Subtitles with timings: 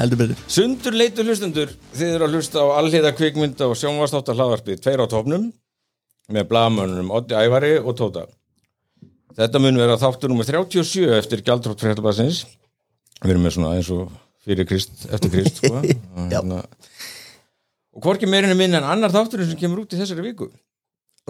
[0.00, 0.40] heldur betur.
[0.50, 5.06] Sundur leitur hlustundur þið eru að hlusta á allhiða kvikmynda og sjónvastáttar hlaðvarpi tveir á
[5.10, 5.50] topnum
[6.30, 8.26] með blagamönnum Oddi Ævari og Tóta.
[9.36, 12.44] Þetta mun vera þáttur nummer 37 eftir gjaldrótt fréttabasins
[13.20, 14.08] við erum með svona eins og
[14.46, 15.74] fyrir Krist eftir Krist sko.
[15.76, 15.84] og,
[16.32, 16.38] Já.
[16.38, 16.62] hérna,
[17.94, 20.48] og hvorki meirinu minn en annar þátturinn sem kemur út í þessari viku.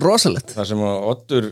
[0.00, 0.54] Rosalegt.
[0.54, 1.48] Þar sem að Oddur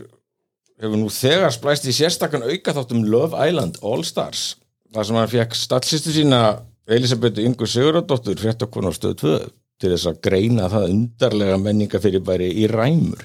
[0.79, 4.53] hefur nú þegar splæst í sérstakann auka þáttum Love Island All Stars.
[4.95, 6.39] Þar sem hann fekk stallsistu sína
[6.95, 9.33] Elisabethu Ingu Sigurðardóttur fréttakonu á stöð 2
[9.79, 13.21] til þess að greina það undarlega menningafyrirbæri í ræmur.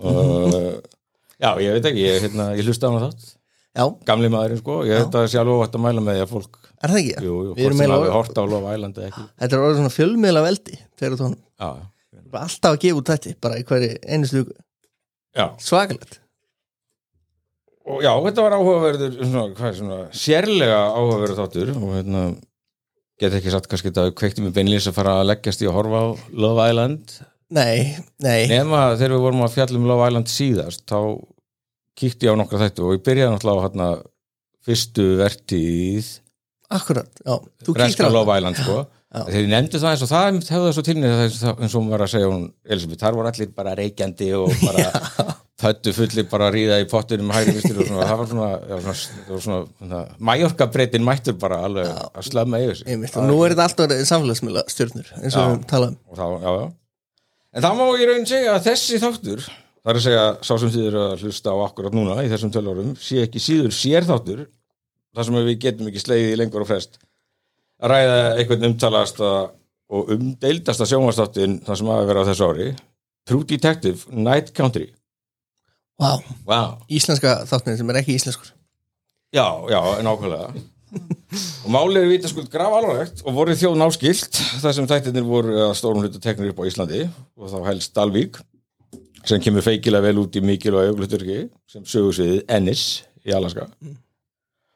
[0.00, 0.54] Og
[1.40, 3.34] já, ég veit ekki, ég, hérna, ég hlusta á hana þátt.
[3.70, 6.56] Já, gamli maðurinn sko, ég veit að sjálf óvægt að mæla með því að fólk,
[6.80, 7.26] er það ekki?
[7.26, 9.26] jú, jú, Við erum hvort sem hafi hort á Love Island eða ekki.
[9.42, 11.84] Þetta er orðið svona fjölmiðla veldi tveir og tónum,
[12.40, 14.42] alltaf að gefa út þetta bara í hverju einustu
[15.62, 16.19] svakalegt
[17.88, 22.22] og já, þetta var áhugaverður svona, hvað svona, sérlega áhugaverður þáttur og hérna
[23.20, 26.00] get ekki satt kannski þetta kveikti mig beinlýs að fara að leggjast í að horfa
[26.00, 26.06] á
[26.44, 27.18] Love Island.
[27.50, 31.00] Nei, nei, nema þegar við vorum að fjalla um Love Island síðast þá
[32.00, 33.90] kíkti ég á nokkra þættu og ég byrjaði náttúrulega á hérna
[34.64, 36.14] fyrstu vertíð.
[36.70, 38.80] Akkurat já, á Love Island sko.
[39.10, 39.24] Já.
[39.26, 42.04] þegar ég nefndi það eins og það hefði það svo tilnið eins og hún var
[42.04, 44.84] að segja hún Elisabeth, þar voru allir bara reykjandi og bara
[45.60, 48.76] föttu fullir bara að ríða í pottunum hægri vistir og svona, það var svona, já,
[48.80, 52.90] svona, svona, svona Mallorca breytin mættur bara alveg að slemma yfir sig.
[52.94, 55.50] Einmitt, og nú er þetta alltaf samfélagsmiðla stjórnur eins og Já.
[55.54, 55.98] við talaðum.
[56.16, 56.68] Þá, já, já.
[57.50, 60.72] En það má ég raun segja að þessi þáttur það er að segja, sá sem
[60.74, 64.42] þýður að hlusta á akkurat núna í þessum tölvarum sé ekki síður sér þáttur
[65.16, 67.00] þar sem við getum ekki slegið í lengur og frest
[67.80, 69.30] að ræða einhvern umtalasta
[69.90, 72.66] og umdeildasta sjónvastáttin þar sem að vera á þessu ári.
[73.26, 74.90] True Detective Night Country
[76.00, 76.16] Vá,
[76.48, 76.76] wow.
[76.88, 78.52] íslenska þáttin sem er ekki íslenskur.
[79.36, 80.52] Já, já, nákvæmlega.
[81.64, 85.76] Og málið er vitaskuld graf alvarlegt og voru þjóð náskilt þar sem þættirnir voru að
[85.78, 87.04] stórum hlutu teknir upp á Íslandi
[87.38, 88.40] og þá helst Dalvík
[89.28, 92.84] sem kemur feikilega vel út í mikilvæg augluturki sem sögursviðið Ennis
[93.22, 93.68] í Alaska.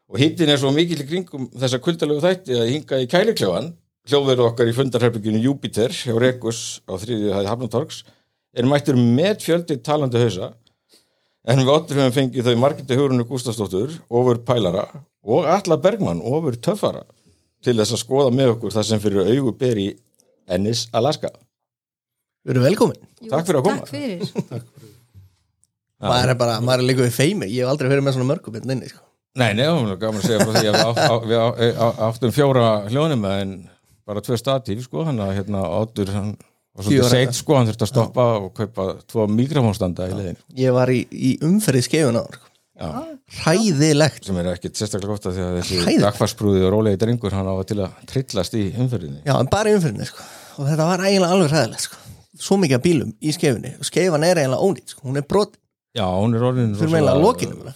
[0.07, 3.73] Og hittin er svo mikil í kringum þessa kuldalegu þætti að hinga í kælikljóðan
[4.07, 8.05] hljóðveru okkar í fundarherbygginu Júpiter hjá Rekus á þriðju hæði Hafnatorgs
[8.55, 10.53] er mættur með fjöldi talandi hausa
[11.45, 14.87] en við ottur höfum fengið þau Margiti Hugurinu Gústafsdóttur ofur pælara
[15.25, 17.05] og Alla Bergmann ofur töffara
[17.65, 19.89] til þess að skoða með okkur það sem fyrir augu ber í
[20.45, 21.33] Ennis, Alaska
[22.45, 23.85] Við erum velkomin, Jú, Takk fyrir að koma.
[23.87, 24.65] Takk fyrir.
[26.13, 28.59] maður er bara maður er líka við feimi, ég hef aldrei verið með svona mörgum
[28.59, 29.01] hérna inni, sko.
[29.41, 32.67] Nei, var gaman að segja frá því að við, á, á, við á, áttum fjóra
[32.91, 33.55] hljónum en
[34.07, 36.35] bara tvö statíf sko, hann að hérna Ottur hann
[36.75, 37.07] Fjögurra.
[37.07, 40.91] svolítið seitt sko, hann þurfti að stoppa og kaupa tvo mikrofónstanda í leiðin Ég var
[40.91, 42.25] í, í umferði skefun á
[42.75, 42.89] Já,
[43.45, 44.25] Hræðilegt.
[44.27, 46.07] Sem er ekkit sérstaklega gott að því að þessi Hræðilegt.
[46.09, 49.21] dagfarsbrúði og rólegi drengur hann á að til að trillast í umferðinni.
[49.23, 50.27] Já, en bara í umferðinni, sko.
[50.59, 52.01] Og þetta var eiginlega alveg hræðilegt, sko.
[52.35, 55.07] Svo mikið bílum í skefunni og skefan er eiginlega ónýtt, sko.
[55.07, 55.55] Hún er brot
[55.95, 56.75] Já, hún er orðin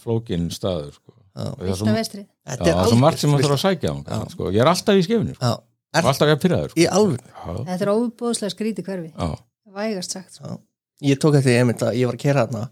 [0.02, 1.14] flókin staður sko.
[1.38, 1.60] Og.
[1.62, 4.48] Þetta já, það er svo margt sem maður þarf að sækja á hann, sko.
[4.50, 5.50] Ég er alltaf í skefinu sko.
[5.88, 6.80] Já, er, alltaf ég að pyrraður sko.
[6.80, 9.12] í alveg Já, Þetta er óbúðslega skríti hverfi.
[9.14, 9.28] já,
[9.78, 10.34] Vægast sagt.
[10.36, 10.58] Sko.
[11.04, 12.68] Ég tók eftir einmitt að ég var að kera þarna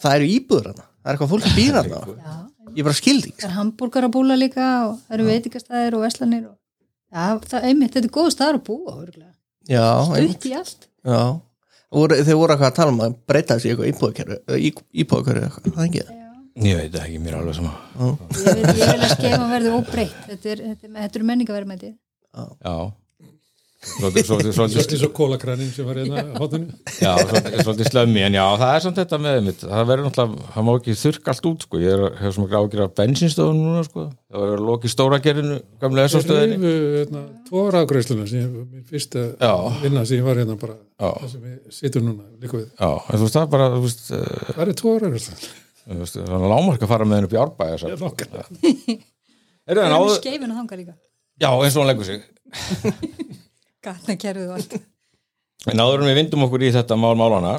[0.00, 2.36] Það eru íbúður þarna, það er eitthvað fólk að býra þarna Já.
[2.76, 6.44] Ég bara skildi Það er hambúrgarabúla líka og það eru veitingastæðir og veslanir.
[6.46, 6.56] Og...
[7.10, 9.32] Já, það, einmitt, þetta er góð staður að búa, örgulega.
[9.70, 10.86] Já, einmitt Stutt í allt.
[11.10, 11.22] Já,
[11.90, 14.36] voru, þeir voru eitthvað að tala um að breyta eitthvað íbúðakerfi
[15.02, 16.28] íbúðakerfi eitthvað, það er ekki það Já.
[16.68, 20.22] ég veit það ekki mér er alveg sama Ég, ég vil að skefa verði óbreytt.
[20.30, 21.90] Þetta er, þetta
[22.34, 22.76] Já.
[23.80, 26.66] Svolítið, og kólakranin sem var hérna hotinu.
[27.00, 27.14] Já,
[27.64, 30.72] svolítið, slömmi en já, það er samt þetta með mitt það verður náttúrulega, það má
[30.74, 31.80] ekki þurrka allt út sko.
[31.80, 34.04] ég er, hef ekki ágjör af bensinstofun núna sko.
[34.28, 36.56] það verður að loki stóra gerinu gamlega þessu stöðinni.
[36.60, 39.20] Rifu, hérna, tvo rafgreisluna sem ég, mín fyrsta
[39.80, 42.68] vinna sem ég var hérna bara það sem við sittum núna líka við.
[42.76, 45.40] Já, en þú veist það bara þú veist, það er tvo rafgreisluna
[45.88, 47.80] þú veist, það er lámark að fara með henn upp í árbæði
[51.40, 52.20] Já, eins og hann leggur sig
[53.84, 54.74] Gatna kerfið og allt.
[55.70, 57.54] en áður en við vindum okkur í þetta mál málana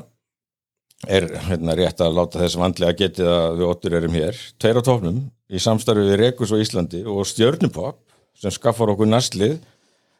[1.10, 4.86] er hérna rétt að láta þess vandlega getið að við óttur erum hér tveir á
[4.86, 5.20] tóknum
[5.50, 7.98] í samstarfi við Rekus og Íslandi og Stjörnupop
[8.38, 9.58] sem skaffar okkur næstlið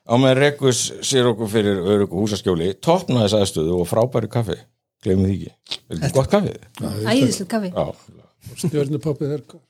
[0.10, 4.58] á með Rekus sér okkur fyrir örugu húsaskjóli toppna þess aðstöðu og frábæri kaffi
[5.06, 6.52] glemum því ekki, er þetta gott kaffi?
[6.82, 7.70] Æðislega kaffi.
[7.74, 9.62] Já, stjörnupoppið er það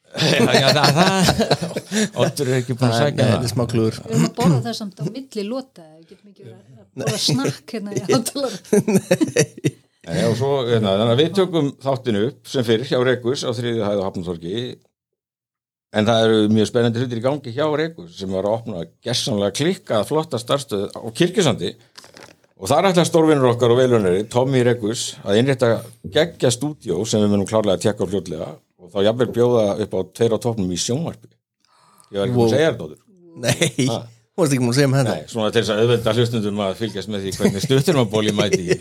[2.22, 3.96] Óttur er ekki búin að Nei, sækja þetta er smá klúður.
[4.02, 5.86] Við erum að borða það samt á milli lota.
[5.98, 6.66] Við getum ekki verið að
[7.00, 8.58] borða snakk hérna í hátalara.
[10.02, 13.54] En já, svo, hérna, þannig að við tökum þáttinu upp sem fyrir hjá Rekus á
[13.54, 14.62] þriðju hæðu Hafnartorki
[15.94, 19.54] en það eru mjög spennandi hlutir í gangi hjá Rekus sem var að opna gessanlega
[19.60, 21.76] klikkað flotta starfstöð á Kirkjusandi.
[22.62, 25.70] Og það er alltaf stórvinnur okkar og velunari Tommy Rekus að innrétta
[26.18, 28.50] geggja stúdíó sem við munum klárlega að tekka á fljótlega
[28.92, 31.30] og þá jafnvel bjóða upp á tveir á topnum í sjónvarpi.
[32.12, 32.98] Ég var ekki búin að segja þetta áður.
[33.32, 34.08] Nei, Ah.
[34.36, 36.60] þú varst ekki múin að segja um henni Nei, svona til þess að auðvenda hlustundum
[36.66, 38.78] að fylgjast með því hvernig stuttunumabóli mæti í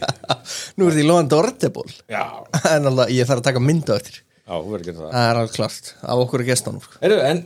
[0.81, 2.25] Nú er því loðan dorteból Já,
[2.75, 4.19] En alltaf, ég þarf að taka mynda eftir.
[4.51, 5.13] Já, þú verður gera það.
[5.15, 6.99] Það er alveg klart, af okkur að gestunum sko.
[7.05, 7.43] Heyrðu, en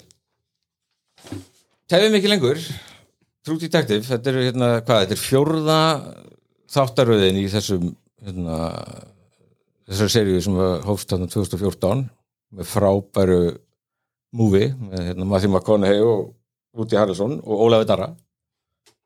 [1.93, 2.60] tefum ekki lengur.
[3.44, 5.78] True Detective, þetta er hérna, hvað, þetta er fjórða
[6.75, 7.90] þáttaröðin í þessum
[8.25, 8.58] hérna,
[9.90, 12.06] þessar seríu sem var hófst þarna 2014
[12.55, 13.41] með frábæru
[14.35, 16.33] movie með hérna, Matthew McConaughey og
[16.75, 18.11] Woody Harrelson og Ólafi Darra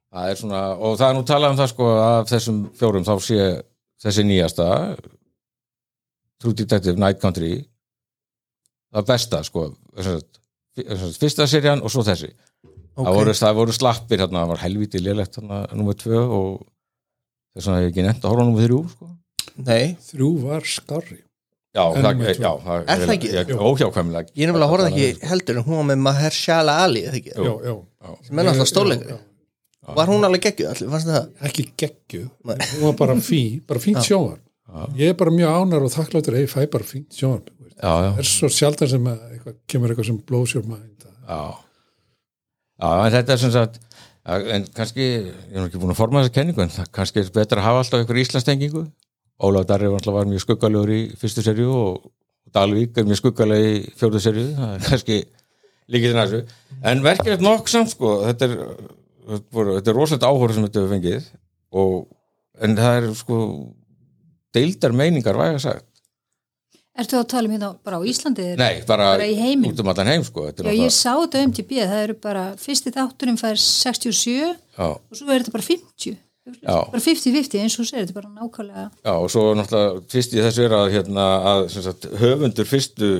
[0.08, 3.14] það er svona, og það er nú talað um það sko af þessum fjórum þá
[3.24, 3.48] sé
[4.04, 4.68] þessi nýjasta
[6.38, 7.52] True Detective Night Country
[8.94, 9.68] það besta sko
[11.18, 15.38] fyrsta serían og svo þessi það, voru, það voru slappir hérna, það var helviti lélegt
[15.40, 16.50] hérna nummer tvö og
[17.54, 19.08] þess vegna hef ég ekki nefnt að horfa á nummer þrjú sko.
[19.58, 21.18] Nei, Þrjú var skárri.
[21.78, 23.30] Já, það, já, það Er það ekki?
[23.36, 27.04] ég, óhjákvæmilega ég er nefnilega að horfa ekki heldur en hún var með Mahershala Ali
[27.08, 29.18] sem er Já, já.
[29.96, 31.28] Var hún alveg geggjuð allir, fannst þið það?
[31.48, 32.24] Ekki geggjuð.
[32.44, 32.56] Nei.
[32.74, 34.42] Hún var bara fín, bara fínt sjónvar.
[34.98, 36.84] Ég er bara mjög ánar og þakkláttur ég fæ bara
[37.78, 41.06] já, já, Það er svo sjaldan sem að eitthvað, kemur eitthvað sem blows your mind.
[41.28, 41.40] já
[42.78, 43.80] já, en þetta er sem sagt
[44.28, 47.62] en kannski, ég er nú ekki búin að forma þessa kenningu en kannski er betra
[47.62, 48.84] að hafa alltaf ykkur íslandstengingu
[49.38, 52.08] Ólaf Darri var, mjög skuggalegur í fyrstu serju og
[52.54, 55.18] Dalvík er mjög skuggaleg í fjórðu serju það er kannski
[55.92, 56.40] líkið til næstu
[56.92, 58.54] en verkefnið nokk samt sko þetta er,
[59.28, 61.28] þetta er rosalega áhóru sem þetta hefur fengið
[61.78, 61.98] og,
[62.64, 63.38] en það er sko
[64.56, 65.84] deildar meiningar væga sagt
[66.98, 68.44] Ertu að tala um hérna bara á Íslandi?
[68.58, 69.70] nei, bara, Bara í heiminum?
[69.70, 72.90] út um allan heim sko Já, ég sá þetta á MTB, það eru bara, fyrsti
[72.96, 74.48] þátturinn fær 67 já,
[74.82, 76.16] og svo er þetta bara 50.
[76.64, 78.86] Bara 50-50 eins og þú segir, þetta er bara nákvæmlega.
[79.04, 83.12] Já, og svo náttúrulega fyrst í þessu er að, hérna, að sem sagt, höfundur fyrstu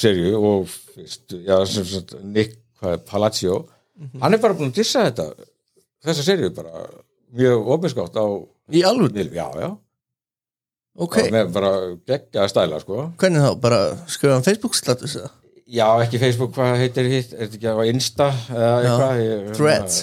[0.00, 3.60] serju og fyrstu, já, sem sagt, Nick hvað er, Palacio,
[4.22, 5.28] hann er bara búin að dissa þetta,
[6.06, 6.86] þessa serju bara
[7.36, 8.26] mjög ofinskátt á
[8.70, 9.32] Í alveg?
[9.34, 9.70] já, já,
[11.00, 11.30] Ok, okay.
[11.32, 11.72] með bara
[12.08, 13.50] geggja stæla, sko hvernig þá?
[13.62, 15.30] Bara skrifa um Facebook status eða?
[15.70, 20.00] Já, ekki Facebook, hvað heitir hitt, er þetta ekki á Insta eða eitthvað Threads.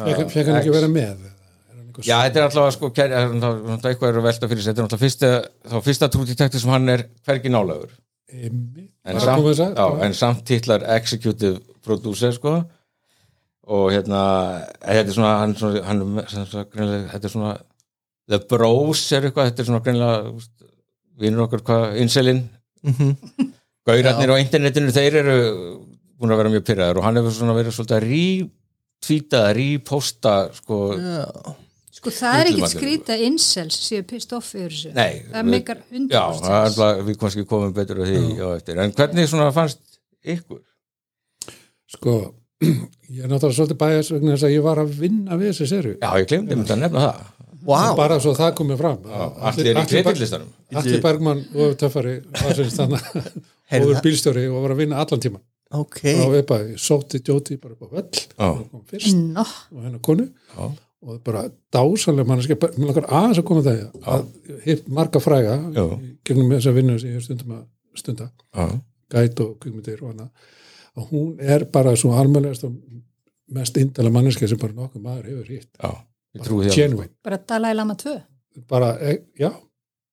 [0.00, 1.29] Hann ekki vera með?
[2.04, 3.16] Já, þetta er alltaf sko, er
[3.90, 5.32] eitthvað er að velta fyrir sér, þetta er náttúrulega fyrsta,
[5.72, 7.52] þá fyrsta trútitekti sem hann er hvergi
[8.30, 8.92] Einmitt.
[9.04, 12.60] en samt, já, en samt titlar executive producer sko.
[13.70, 14.20] Og hérna
[14.82, 16.02] þetta er svona, hann, svona, hann
[16.72, 17.54] greinilega, þetta er svona
[18.30, 20.52] The Bros er eitthvað, þetta er svona greinilega úst,
[21.20, 22.44] vinur okkur hvað, Inselin.
[23.86, 25.36] Gaurarnir á internetinu þeir eru
[26.20, 31.26] búin að vera mjög pyrraðar og hann hefur svona verið að rí-tvíta, rí-posta sko, Já,
[32.00, 32.72] Sko það er ekkit allir.
[32.72, 34.92] skrýta incels séu pissed off yfir þessu.
[34.96, 38.20] Nei, það við- meikar 100% Já, það er bara, við kannski komum betur á því
[38.40, 39.82] á eftir, en hvernig svona fannst
[40.24, 40.62] ykkur?
[41.90, 42.14] Sko,
[42.64, 45.94] ég er náttúrulega svolítið bæðis vegna þess að ég var að vinna við þessi serju.
[46.00, 47.20] Já, ég glemdi myndi að nefna það
[47.60, 49.02] Vá, Bara svo það komið fram.
[49.44, 50.48] Allir er í kreditlistanum
[50.80, 53.98] Allir Bergmann og töffari var sem stanna og það.
[54.06, 55.42] bílstjóri og var að vinna allan tíman.
[55.76, 57.76] ok Og upp að sóti Jóti bara
[61.02, 64.24] og og og bara dásanlega mannski, mér langar aðeins að koma það að
[64.64, 65.84] hitt marga fræga Já.
[66.24, 67.66] gegnum þessa vinnu sem ég hef stundum að
[67.96, 68.66] stunda, Já,
[69.10, 70.28] gæt og kvikmyndir og annað,
[70.96, 72.76] að hún er bara svo almennlegast og
[73.50, 75.70] mest indala manneski sem bara nokkuð maður hefur hitt.
[75.80, 75.90] Já,
[76.36, 76.76] ég trúi því alveg.
[76.76, 78.20] genuine, bara Dalai Lama 2.
[78.68, 79.50] bara, e, já.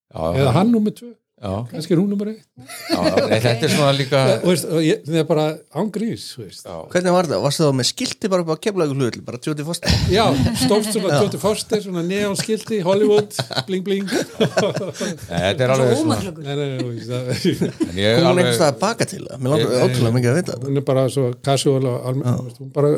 [0.07, 2.45] Já, eða hann nummer tvö, já, kannski er hún nummer eitt.
[2.57, 5.43] Þetta er svona líka og veist, og ég, það er bara
[5.77, 7.43] ángrís Hvernig var það?
[7.43, 10.23] Varstu þá með skilti bara upp á keflagu hlutul, bara tjóti fórst já,
[10.63, 13.37] stóft svona Jóti Foster, svona neonskildi Hollywood,
[13.69, 14.09] bling bling.
[14.09, 16.47] Nei, þetta er alveg Svo svona ómaklögur.
[16.47, 19.37] nei, nei, nei, veist, það en ég Kom hún alveg, einhvers að baka til það?
[19.37, 20.71] Mér langar ótrúlega mikið að vita þetta.
[20.71, 22.93] Hún er bara svo casual hún bara,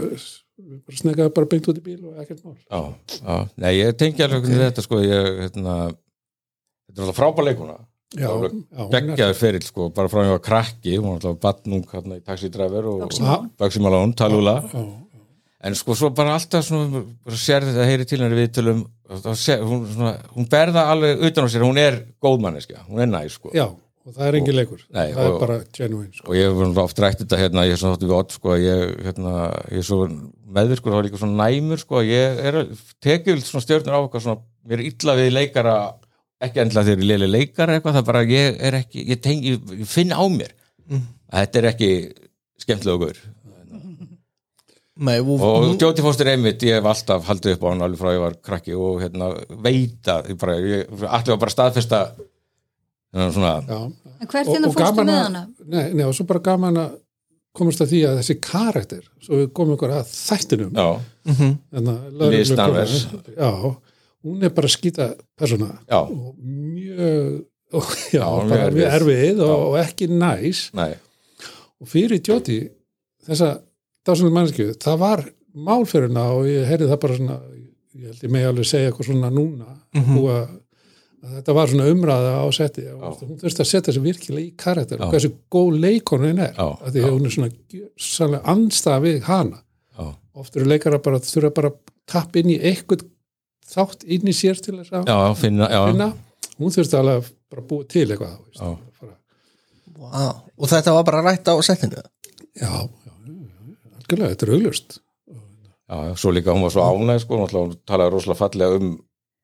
[0.88, 2.56] bara sneggaði bara beint út í bíl og ekkert mál.
[2.64, 4.64] Já, já, nei, ég tengi alveg okay.
[4.64, 7.82] þetta sko, ég, hérna þetta er alltaf frábær leikuna
[8.16, 14.16] geggjaður ferill sko, bara frá var krakki, hún var alltaf badnung hérna í taxidræver og
[14.18, 14.86] Talula já,
[15.62, 20.16] en sko svo bara alltaf svona, bara sér þetta heyri til henni viðtölum hún, svona,
[20.34, 23.52] hún berða alveg utan á sér, hún er góðmanneskja, hún er næ sko.
[23.54, 24.82] Já, og það er engin leikur.
[24.96, 26.28] Nei, það og- er bara genuine sko.
[26.32, 28.96] og ég hef oft rætt þetta hérna, ég er svona þáttu við ott sko, ég,
[29.06, 29.34] hérna,
[29.70, 30.08] ég er svo
[30.50, 32.60] meðvirkur, þá er líka svona næmur sko, að ég er
[33.06, 35.76] tekið svona stjörnur á eitthvað svona, mér er illa við leikara
[36.46, 39.58] ekki endla þegar ég leili leikara eitthvað, það er bara, ég er ekki ég, tengi,
[39.82, 40.54] ég finn á mér
[40.90, 41.90] að þetta er ekki
[42.64, 43.20] skemmtilega gaur.
[45.00, 48.10] Nei, og, og Jóti Fóstur einmitt, ég hef alltaf haldið upp á hann alveg frá
[48.12, 49.30] ég var krakki og hérna
[49.64, 52.02] veita, bara, ég allir var bara staðfesta
[53.16, 53.54] svona,
[54.26, 55.46] hvert hérna fórstu með hana?
[55.64, 56.98] Nei, nei, og svo bara gaman að
[57.60, 60.76] komast að því að þessi karakter svo við komum ykkur að þættinum.
[60.76, 60.90] Já,
[61.30, 61.96] Hérna,
[62.60, 63.08] Danvers.
[63.38, 63.50] Já,
[64.26, 65.72] hún er bara skýta persóna.
[66.02, 68.86] Og mjög og, já, Já, mjög erfið.
[68.98, 70.64] erfið og, og ekki næs.
[70.78, 70.92] Nei,
[71.80, 72.60] og fyrir Jóti
[73.28, 73.52] þessa
[74.08, 77.38] dásanlega mannskju, það var mál fyrir hana og ég heyrði það bara svona
[78.00, 79.76] ég held ég megi alveg segja eitthvað svona núna.
[80.10, 80.40] Búa,
[81.20, 84.52] að þetta var svona umræða á setti og hún þurfti að setja sig virkilega í
[84.58, 87.36] karakter og hversu góð leikonin er að því hún er
[88.00, 89.60] svona andstað við hana.
[90.00, 90.06] Já,
[90.40, 93.04] oft eru leikara bara þurfa bara að tappa inn í eitthvað
[93.70, 96.10] þátt inn í sér til þess að já, finna, já, finna.
[96.60, 98.96] Hún þurfti alveg að bara búa til eitthvað þú veist,
[100.00, 100.40] wow.
[100.58, 102.08] og þetta var bara rætt á settinu já,
[102.64, 104.98] já, já, já, algjörlega, þetta er augljóst.
[105.90, 108.98] Já, já, svo líka hún var svo ánæg sko, hún talaði rosalega fallega um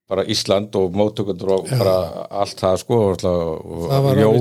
[0.05, 1.95] bara Ísland og móttökundur og bara
[2.29, 3.23] allt það sko og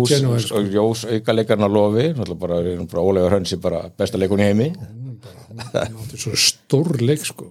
[0.05, 0.59] genuine, sko.
[0.61, 4.73] og ljós aukaleikarna lofi bara, bara Ólega Hönsi bara besta leikun í heimi.
[5.49, 7.49] Hún átti svo stór leik sko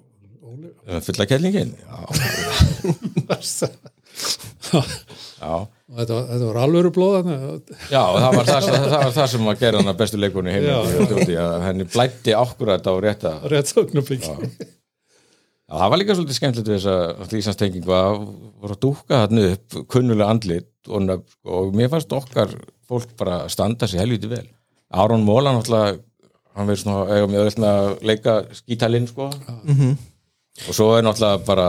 [1.08, 1.74] fulla kellingin?
[1.80, 1.98] Já,
[5.44, 5.54] já.
[5.94, 7.32] Og þetta, var- þetta var alvöru blóðan
[7.92, 10.68] Já, það var það, það, var það sem að gera hana bestu leikunni heim
[11.44, 14.24] að henni blætti ákkurat á rétta rétt þóknabík
[15.74, 18.18] það var líka svolítið skemmtilegt við þessa Íslandstengingu að
[18.64, 21.14] voru að dúka þarna upp kunnulega andlit og,
[21.58, 22.56] og mér fannst okkar
[22.90, 24.46] fólk bara standa sér helviti vel.
[24.94, 25.98] Aron Móla náttúrulega
[26.54, 29.30] hann verið svona að leika skítalinn sko
[30.68, 31.68] og svo er náttúrulega bara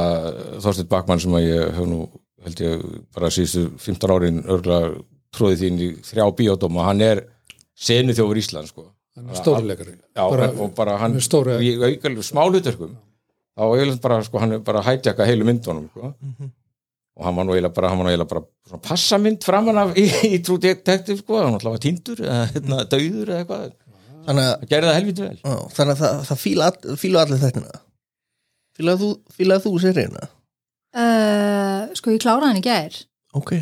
[0.65, 2.01] Þorsteinn Bakmann sem að ég hef nú
[2.45, 2.83] held ég
[3.17, 4.91] bara síðustu 15 árin örgulega
[5.35, 6.85] tróðið þín í þrjá bíódóma.
[6.91, 7.23] Hann er
[7.75, 8.91] senu þjófur Ísland sko
[9.95, 12.93] er bara, og bara hann er stóri- í auðvitað smálutverkum
[13.55, 16.13] þá eiginlega bara, sko, hann er bara að hætjaka heilu myndunum, sko.
[17.15, 19.93] Og hann var nú eiginlega bara, hann var nú eiginlega bara svona passamynd framan af
[19.95, 23.73] í, í True Detective, sko, hann var alltaf tindur eða hérna, dauður eða eitthvað.
[24.27, 25.39] Þannig að, það gerði það helviti vel.
[25.47, 27.81] Á, þannig að það, það fíla, all, fíla allir þettina
[28.77, 30.29] fílaði þú, fílaði þú sérina
[30.95, 32.97] Uh, sko, ég kláraði hann í gær.
[33.35, 33.57] Ok,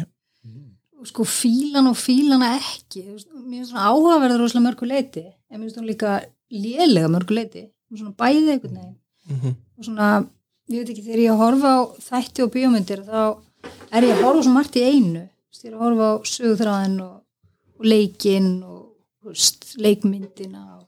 [1.09, 5.78] sko fílan og fílana ekki mér finnst svona áhugaverður rosalega mörgu leiti en mér finnst
[5.81, 6.19] hún líka
[6.52, 8.99] lélega mörgu leiti svona bæði einhvern veginn.
[9.33, 9.54] Mhm.
[9.78, 10.11] og svona,
[10.69, 13.23] ég veit ekki, þegar ég horfa á þætti og bíómyndir þá
[13.97, 15.25] er ég að horfa svo margt í einu.
[15.62, 17.16] Ég er að horfa á sögþráðin og,
[17.81, 19.33] og leikinn og
[19.81, 20.87] leikmyndina og,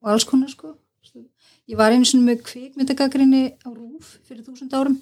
[0.00, 0.72] og alls konar sko
[1.70, 4.98] ég var einu sinni með kvikmyndagagrinni á Rúf fyrir þúsund árum.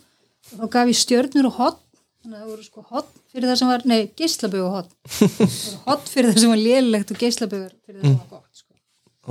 [0.52, 1.80] Og þá gaf ég stjörnur og hot
[2.24, 5.80] þannig að það voru sko hot fyrir það sem var nei, geislabögu hot það voru
[5.88, 8.72] hot fyrir það sem var lélegt og geislabögur fyrir það sem var gott sko.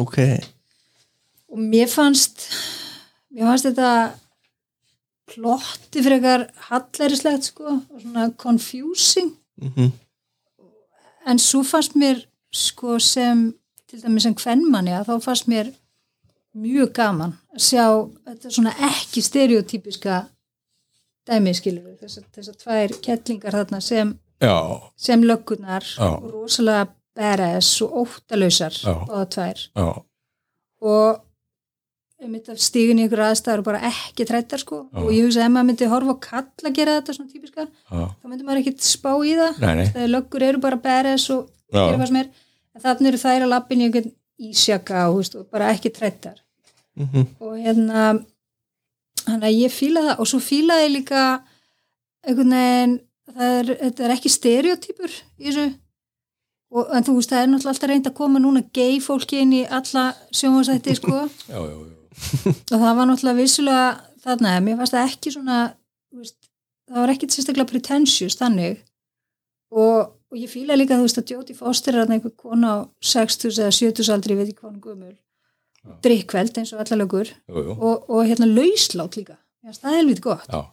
[0.04, 0.20] ok.
[1.54, 2.46] Og mér fannst
[3.34, 3.90] mér fannst þetta
[5.34, 9.34] plotti frekar hallærislegt sko og svona confusing.
[9.62, 9.94] Mm
[11.25, 12.24] en svo fannst mér
[12.54, 13.54] sko sem
[13.90, 15.72] til dæmis sem kvennmanni að þá fannst mér
[16.53, 17.86] mjög gaman að sjá
[18.27, 20.19] þetta svona ekki stereotypiska
[21.27, 24.12] dæmi skilur þessar þessa tvær kettlingar þarna sem,
[24.43, 24.55] já,
[25.00, 28.93] sem löggunar og rosalega badass og óttalausar Já.
[29.05, 29.62] báða tvær.
[29.77, 29.88] Já,
[30.83, 31.22] og
[32.24, 34.86] að stígun í ykkur aðstæður og bara ekki trættar sko.
[34.93, 35.00] Já.
[35.03, 37.65] og ég hugsa að ef maður myndi horfa á kall að gera þetta svona típiska
[37.67, 39.60] já, þá myndi maður ekkit spá í það.
[39.60, 39.86] Nei, nei.
[39.91, 42.29] Þegar löggur eru bara badass og gera hvað sem er
[42.74, 46.40] en þannig eru þær að lappin í einhvern ísjaka og, veist, og bara ekki trættar
[46.96, 47.24] Mhm.
[47.42, 48.02] og hérna
[49.25, 51.22] þannig að ég fíla það og svo fíla ég líka
[52.28, 53.00] einhvern veginn
[53.34, 55.10] það er, þetta er ekki stereotypur
[55.40, 55.74] í þessu.
[56.74, 59.54] Og, en þú veist það er náttúrulega alltaf reynd að koma núna gay fólki inn
[59.54, 61.30] í alla sjónvarsætti sko.
[61.50, 63.86] Já, já, já, og það var náttúrulega vissulega
[64.24, 65.58] þarna, mér fannst það ekki svona
[66.13, 66.38] veist,
[66.90, 68.78] það var ekkit sérstaklega pretentious þannig.
[69.74, 73.54] Og, og ég fíla líka þú veist að Jodie Foster er einhver kona á 60
[73.54, 75.16] eða 70 aldri, ég veit ekki hvað hann gömul.
[76.04, 79.38] Drikkveld eins og allalögur og, og hérna lauslát líka.
[79.63, 80.48] Það er helviti gott.
[80.50, 80.63] Já,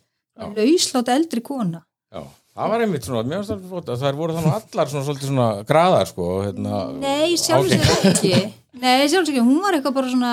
[0.40, 0.46] Já.
[0.56, 1.82] lauslát eldri kona.
[2.10, 2.22] Já.
[2.56, 5.48] það var einmitt svona, finnst það flott að þær voru þannig allar svona svolítið svona
[5.68, 8.08] graðar, sko hérna, nei, sjálfs ágætt.
[8.10, 8.40] ekki.
[8.80, 10.32] Nei, sjálfs ekki, hún var eitthvað bara svona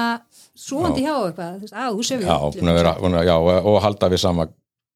[0.57, 1.75] svoandi hjá eitthvað, veist,
[2.09, 2.37] sefur já,
[2.79, 2.95] vera,
[3.37, 4.47] og og halda við sama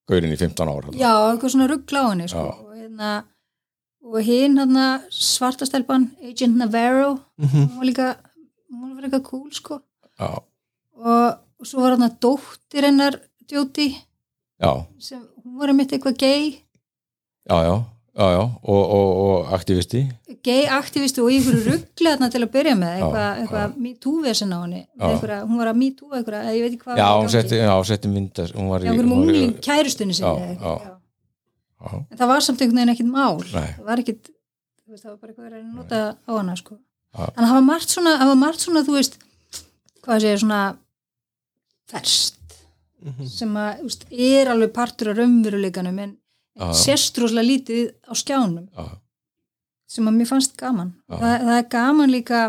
[0.10, 2.48] gaurin í 15 ár Já, eitthvað svona ruggla á henni sko.
[2.66, 3.12] Og hérna
[4.04, 4.58] og hinn
[5.12, 7.68] svartastelpan Agent Navarro Mhm.
[7.70, 8.16] hún var líka,
[8.72, 9.82] hún var eitthvað cool sko.
[10.20, 10.40] Já,
[10.98, 13.20] og, svo var hérna dóttir hennar
[13.52, 13.96] Jóti
[14.62, 16.52] já, sem hún var einmitt eitthvað gay.
[17.50, 17.84] Já, já
[18.16, 20.02] já, já, og, og, og aktivisti.
[20.44, 24.82] Gay aktivisti og einhverju ruggli þarna til að byrja með, eitthvað eitthva MeToo-vesen á henni,
[25.00, 28.70] eitthvað, hún var að MeToo eitthvað, ég veit ekki hvað já, hún setti, myndar hún
[28.72, 30.96] var í kærustunni sinni Já, eitthvað, já.
[31.82, 33.38] En það var samt einhvern veginn ekkit mál.
[33.54, 33.70] Nei.
[33.78, 34.30] það var ekkit
[34.92, 36.78] veist, það var bara eitthvað að nota á hana sko.
[37.12, 37.26] Já.
[37.36, 39.18] en það var margt svona, það var margt svona þú veist,
[40.06, 40.62] hvað segir svona
[41.92, 42.38] verst
[43.34, 46.12] sem að veist, er alveg partur af raunveruleikanum en,
[46.62, 48.68] en sést rosalega lítið á skjánum.
[48.78, 48.86] Já.
[49.92, 50.92] sem að mér fannst gaman.
[51.10, 52.42] Það, það er gaman líka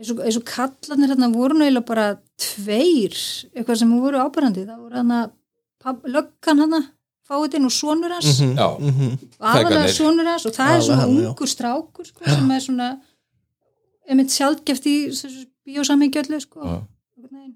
[0.00, 2.06] eins og, eins og kallarnir hérna voru náttúrulega bara
[2.40, 3.14] tveir
[3.54, 5.20] eitthvað sem voru ábærandi það voru hérna
[5.84, 6.80] papp- löggan hérna
[7.30, 9.18] fáiðinn og sonur hans Mhm, já, mhm.
[9.38, 11.28] og aðalega sonur hans og það Já, er svona hann, já.
[11.30, 12.88] ungur strákur sko, sem er svona
[14.10, 14.96] einmitt sjálfgeft í
[15.66, 16.60] bíósamíkjöllu sko.
[16.64, 16.80] Já.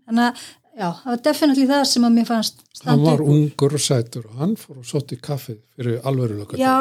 [0.04, 3.74] þannig að já, það var definitíli það sem að mér fannst hann standa var ungur
[3.78, 6.76] og sætur og hann fór og sótt í kaffið fyrir alvöru lögum já,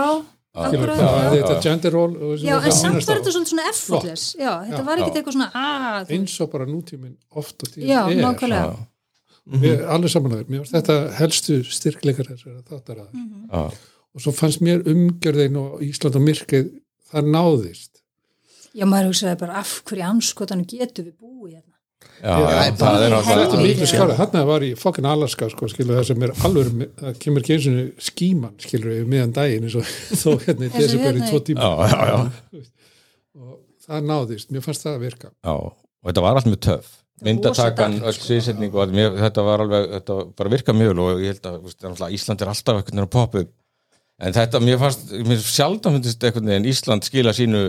[0.54, 1.30] Skilur, akkurat, það, já.
[1.34, 4.86] þetta gender roll og já, en samt var þetta svolítið svona effortless já, þetta Já.
[4.90, 5.22] var ekkert Já.
[5.22, 8.76] eitthvað svona að, eins og bara nútíminn oft og já, er nákvæmlega
[9.44, 13.50] já, Mér- alveg samanlega, mér finnst þetta helstu styrkleikar þessar þáttar að Mhm.
[13.52, 13.64] já,
[14.16, 16.72] og svo fannst mér umgjörðin og Ísland og myrkrið
[17.12, 17.90] það náðist.
[18.74, 21.70] Já, maður hugsaði bara af hverju anskotanum getur við búið hérna?
[22.24, 23.64] Já, já, það er er helviti.
[23.64, 27.42] miklu skára, þarna var í fokkin Alaska sko, skilur það sem er alveg það kemur
[27.44, 31.20] ekki eins og skíman skilur meðan daginn eins og þó hérna í og desember í
[31.20, 31.60] hérna tvo tíma.
[31.60, 32.66] Já, já, já,
[33.36, 35.32] og það náðist, mér fannst það að virka.
[35.44, 39.90] Já, og þetta var allt með töf myndatakan, öll sviðsetning og mér, þetta var alveg,
[39.98, 43.06] þetta var bara virka mjög og ég held að, veist, Ísland er alltaf einhvern veginn
[43.06, 43.54] að poppa upp
[44.24, 47.64] en þetta, mér fannst, mér sjaldan fundist einhvern veginn Ísland skila sínu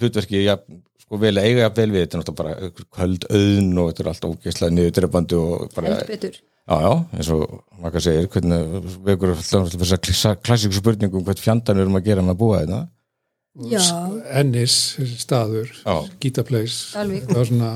[0.00, 0.56] hlutverki, ja,
[1.04, 4.34] sko vel eiga vel við, þetta er náttúrulega bara köld auðn og þetta er alltaf
[4.34, 7.44] ógeðslega niður dreifandi og bara, já, já, eins og
[7.82, 12.08] maður segir, hvernig vekur alltaf fyrir þess að klassíku spurningum hvert fjandan við erum að
[12.08, 12.93] gera með að búa þetta já,
[13.54, 14.72] Ennis,
[15.20, 15.68] staður
[16.90, 17.28] Dalvík.
[17.28, 17.68] það var svona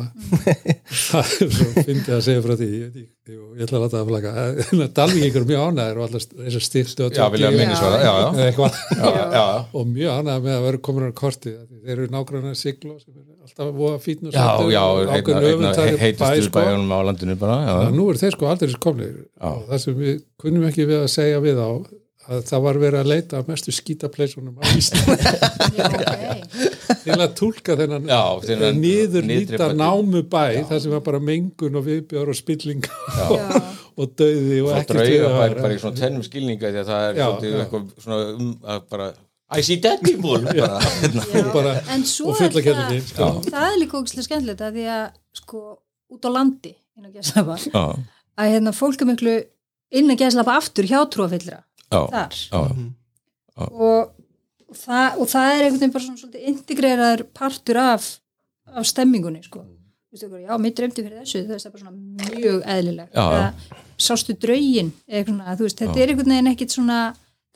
[1.08, 2.66] það er svo fyndið að segja frá því.
[2.72, 4.32] Ég, veit ekki, jú, ég ætla að láta það flaka.
[4.96, 6.64] Dalvíkingur er mjög ánæður og alltaf þessar
[9.38, 9.46] já,
[9.78, 12.10] og mjög ánæður með að vera komin á korti þeir eru
[13.04, 16.02] sem er alltaf voða fítn og já, sætur já, og einna, ákveðin einna öfundsæður bæ,
[16.02, 16.58] heitustu sko.
[16.58, 19.14] bæjunum á landinu bara, já, Þannig að nú eru þeir sko aldrei komnir.
[19.38, 19.48] Já.
[19.54, 21.70] og það sem við kunnum ekki við að segja við á
[22.28, 25.16] að það var verið að leita að mestu skítapleisunum á Íslandi.
[27.04, 31.20] Til að túlka þennan Já, þennan niður niðri nýta bæ- námubæ þar sem var bara
[31.24, 32.84] mengun og viðbjör og spilling
[33.28, 33.62] og, já,
[33.98, 35.64] og döði og ekkert við að bara, vera.
[35.64, 37.58] bara í svona tennum skilninga því að það er Já, svolítið já.
[37.64, 39.08] eitthvað svona um að bara
[39.48, 40.36] I see dead people.
[40.44, 41.70] Bara, hérna.
[41.94, 43.28] en svo og er fulla það sko.
[43.46, 45.06] það er líka ógislega skemmtilegt að því að
[45.40, 45.62] sko
[46.12, 49.36] út á landi að hérna fólk er miklu
[49.96, 52.38] innan gæslapa aftur hjá trúafillra já, þar.
[52.52, 52.60] já,
[53.64, 54.12] og,
[54.68, 58.08] og, það, og það er einhvern veginn bara svona svolítið integreraður partur af,
[58.74, 59.64] af stemmingunni sko.
[60.08, 63.12] Ykkur, já, mér dreymdi fyrir þessu það er bara svona mjög eðlilegt.
[63.12, 63.38] Já, já.
[63.38, 66.98] Eða, sástu draugin eitthvað, veist, þetta er einhvern veginn ekkit svona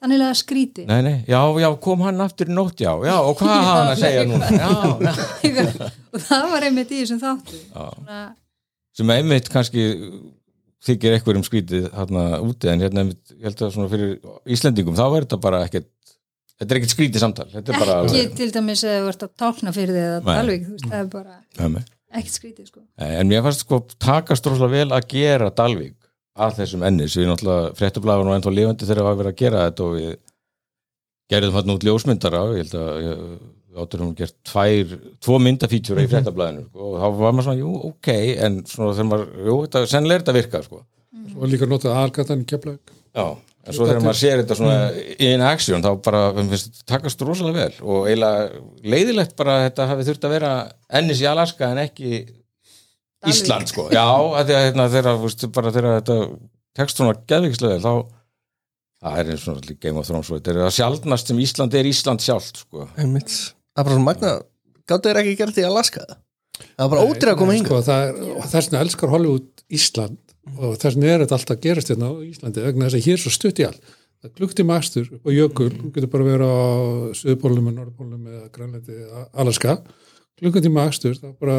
[0.02, 3.36] þannig að skríti nei, nei, já, já, kom hann aftur í nótt, já, já, og
[3.38, 4.70] hvað hafði hann að segja núna, já,
[5.06, 5.66] já,
[6.12, 8.22] og það var einmitt í þessum þáttu svona,
[8.98, 9.84] sem einmitt kannski
[10.82, 14.16] þykir einhverjum skrítið hérna úti, en hérna ég held að svona fyrir
[14.50, 15.88] Íslendingum, þá er þetta bara ekkert
[16.58, 19.96] þetta er ekkert skrítið samtal, bara ekki til dæmis að þú ert að tákna fyrir
[19.96, 20.28] því að.
[20.28, 21.38] Dalvik, þú veist, það er bara
[22.12, 22.84] ekkert skrítið sko.
[23.08, 25.96] En mér fannst sko takast rosalega vel að gera Dalvík
[26.42, 29.64] að þessum ennis við náttúrulega fréttublaður og ennþá lifandi þegar við að vera að gera
[29.66, 30.12] þetta og við
[31.32, 33.10] gerðum hann út ljósmyndara ég held að
[33.80, 37.70] átturum að gera tvær, tvo myndafítsjúra í fréttablaðinu sko, og þá var maður svona, jú,
[37.88, 38.10] ok
[38.46, 40.82] en svona þegar maður, jú, þetta, sennilega er þetta að virka sko.
[41.32, 44.78] og líka notað aðalgatan í Keflavík Já, en svo þegar maður sér þetta svona
[45.28, 48.62] in action, þá bara finnst takast rosalega vel og eiginlega
[48.94, 50.54] leiðilegt bara þetta hafi þurft að vera
[51.00, 52.12] ennis í Alaska en ekki
[53.22, 53.36] Dalvík.
[53.36, 54.02] Ísland sko, já,
[54.48, 55.18] hérna, þeirra
[56.00, 56.16] þetta
[56.74, 58.20] tekst svona geðvikslega vel, þá
[59.02, 61.76] það er eins og svona Game of Thrones og þetta er að sjaldnast sem Ísland
[61.78, 62.86] er Ísland sjálft sko.
[63.00, 63.34] Einmitt.
[63.72, 64.34] Það er bara svona magna
[64.88, 67.96] gáttu þeir ekki gert því að laska það var bara ótrýð að koma hinga sko,
[67.96, 68.20] er,
[68.52, 70.18] þess vegna elskar Hollywood Ísland
[70.58, 73.18] og þess vegna er þetta alltaf að gerast hérna á Íslandi vegna þess að hér
[73.18, 73.92] er svo stutt í allt.
[74.22, 76.62] Það er klukktíma akstur og jökul þú getur bara verið á
[77.18, 79.76] Suðupólum og Norðupólum eða Grænlandi eða Alaska.
[80.42, 81.56] Klukkutíma akstur, það er bara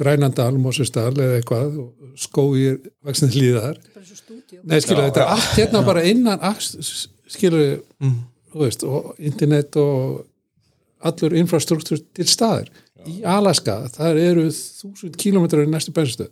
[0.00, 5.20] Grænandal, Mosesdal eða eitthvað og skói vaksnið hlýðar bara svo stúdíu Nei, skilur, Já, þetta
[5.20, 5.32] er já.
[5.36, 6.70] allt hérna bara innan aks,
[7.36, 7.66] skilur,
[8.52, 10.22] þú veist og internet og
[11.08, 12.70] allur infrastruktúr til staðir
[13.08, 16.30] í Alaska, það eru þúsund kílómetrar í næstu bensinstöð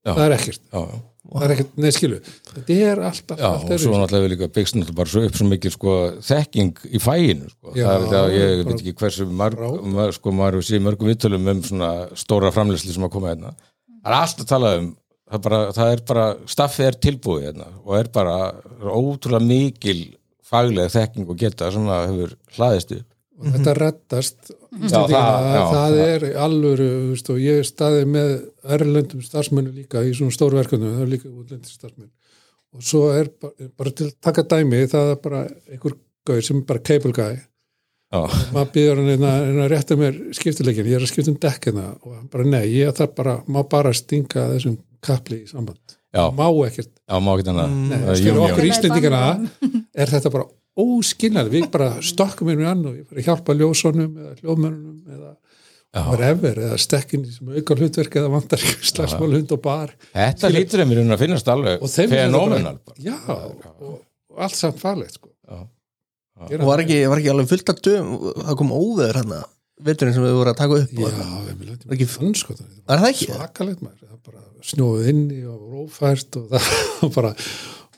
[0.00, 0.14] Já.
[0.14, 1.00] það er ekkert já, já.
[1.30, 4.48] það er ekkert, neð skilu þetta er alltaf, Já, allt og svo náttúrulega við líka
[4.56, 7.74] byggst náttúrulega bara svo upp svo mikil sko þekking í fæinu sko.
[7.76, 9.68] Já, það er það, ég veit ekki hversu marg, Rá.
[9.98, 13.52] mar, sko maður sé mörgum viðtölum um svona stóra framleysli sem að koma hérna
[14.00, 14.88] það er allt að tala um
[15.30, 18.38] það bara, það er bara staffið er tilbúið hérna og er bara
[18.80, 20.00] ótrúlega mikil
[20.50, 23.09] faglega þekking og geta sem að hefur hlaðist upp
[23.40, 28.04] og þetta reddast Já, það- það, já, það það- er alvöru veist, og ég staði
[28.06, 28.32] með
[28.76, 32.10] erlendum starfsmennu líka í svona stórverkunum það er líka útlendir starfsmenn.
[32.76, 35.40] Og svo er bara, bara til að taka dæmi það er bara
[35.72, 35.96] einhver
[36.28, 37.40] gauð sem er bara cable guy.
[38.10, 38.20] Já,
[38.54, 41.84] maður býður hann hérna hérna að rétta mér skiptileikin, ég er að skipta um dekkina
[42.02, 45.78] og hann bara nei, ég þarf bara, má bara stinga þessum kapli í samband.
[46.14, 48.50] Já, má ekkert, já, má Það er skilur union.
[48.50, 49.50] okkur Íslendingana
[49.94, 50.44] er þetta bara
[50.80, 55.36] óskinnari, við bara stokkum inn við annu, ég bara hjálpa ljósonum eða hljóðmörnum eða
[56.06, 59.94] whatever, eða stekkinni sem auka hlutverk eða vantar slagsmál hund og bar.
[60.14, 63.96] Þetta lítur þeim í raun að finnast alveg er fenómenal bara, já, og,
[64.38, 65.32] allt samt farlegt sko.
[66.40, 68.12] Og var ekki, var ekki alveg fullt af döm
[68.46, 69.40] það kom óveður hérna
[69.84, 71.10] veturinn sem við vorum að taka upp já,
[71.48, 71.58] við
[71.90, 73.26] Var ekki- í þann sko Var það ekki?
[73.34, 76.70] svakalegt maður, það bara snjóið inni og rófært og það
[77.02, 77.32] var bara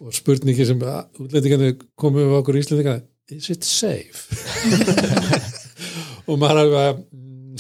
[0.03, 0.81] og spurningi sem
[1.23, 4.27] útlendingarnir komið við okkur íslendingarnir is it safe?
[6.31, 7.57] Og maður alveg mm,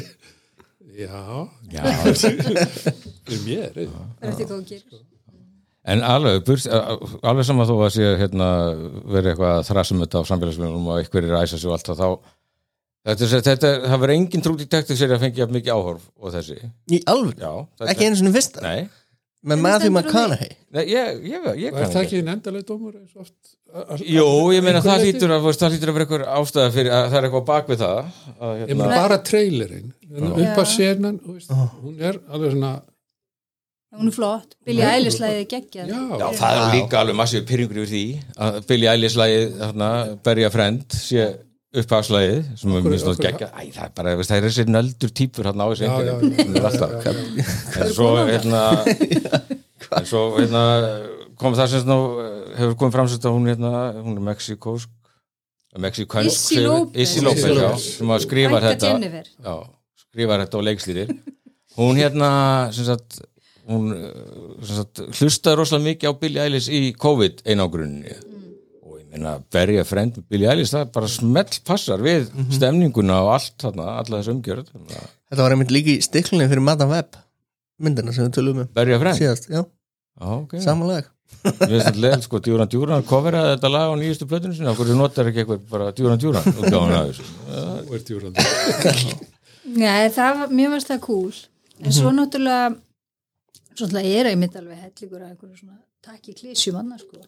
[1.02, 1.22] já.
[1.70, 3.94] Já, fyrir mér eh.
[4.20, 4.34] Er
[4.68, 5.00] gerir.
[5.90, 6.66] En alveg, burt,
[7.24, 8.48] alveg saman þó að sé hérna,
[9.08, 12.02] verið eitthvað að þrasum þetta á samfélagsmiðlunum og eitthvað er að æsa og allt það
[12.02, 12.08] þá
[13.08, 16.34] þetta, er- þetta, er- það verður engin trúti tektik sér að fengja mikið áhorf og
[16.36, 16.58] þessi.
[16.92, 17.54] Í alveg, Já,
[17.94, 18.60] ekki einu sinni fyrsta?
[18.66, 18.82] Nei,
[19.40, 20.52] með Matthew McConaughey.
[20.76, 22.20] Nei ég, ég, ég, er það ekki.
[22.26, 22.98] nendaleg dómur
[24.04, 27.18] Jú, ég meina það lítur að, það lítur að vera eitthvað ástæða fyrir að það
[27.20, 29.90] er eitthvað bak við það að, ég hérna, meina bara trailerinn.
[30.10, 30.70] Upp að Já.
[30.74, 32.72] senan hún er alveg svona
[33.90, 34.52] Hún er flott.
[34.62, 35.88] Billy Nei, Eilish hún er lægið geggjað.
[35.90, 38.02] já, Já, það er líka alveg massíu pyrringur yfir því
[38.46, 39.88] að Billy Eilish lagið, þarna,
[40.28, 41.24] Berja Friend sé
[41.70, 45.12] upphafslægið sem er að okkur- gegja Æ, það er bara, veist, það er þessi nöldur
[45.20, 45.84] típur hérna á þessu
[47.80, 48.62] en svo hérna
[50.00, 50.62] en svo hérna
[51.40, 51.98] kom það sem nú
[52.58, 53.70] hefur komið fram sem þetta hún hérna,
[54.02, 54.90] hún er mexikósk
[55.78, 56.34] mexikansk
[56.98, 57.84] Issy López.
[58.00, 59.20] Sem að skrifa Frænka þetta.
[59.46, 59.54] Já,
[60.02, 61.12] skrifar þetta og leikslýrir
[61.78, 62.30] hún hérna
[62.74, 63.20] sem sagt,
[63.70, 63.92] hún
[64.66, 68.16] sem sagt, hlustaði rosalega mikið á Billie Eilish í COVID einangrunni
[69.10, 73.32] og ég meina berja frend með Billie Eilish það bara smelt passar við stemninguna og
[73.34, 77.18] allt þarna, alla þessu umgjörð þetta var einmitt líka í stiklunni fyrir Madame Web
[77.80, 82.00] myndina sem við tölum um berja frend, síðast, já, já ok samanlega Mér finnst þetta
[82.02, 85.62] leðilt sko, Djúran Djúran coveraði þetta lag á nýjustu plötunum sinni, okkur notar ekki eitthvað
[85.70, 87.26] bara Djúran Djúran þessu.
[87.46, 88.44] Nú er djúrandi.
[89.70, 91.30] Nei, það var, mér varst það cool.
[91.80, 92.74] En svo náttúrulega,
[93.72, 97.22] svo náttúrulega er einmitt alveg hellingur að einhverju svona takki klísjum annars sko.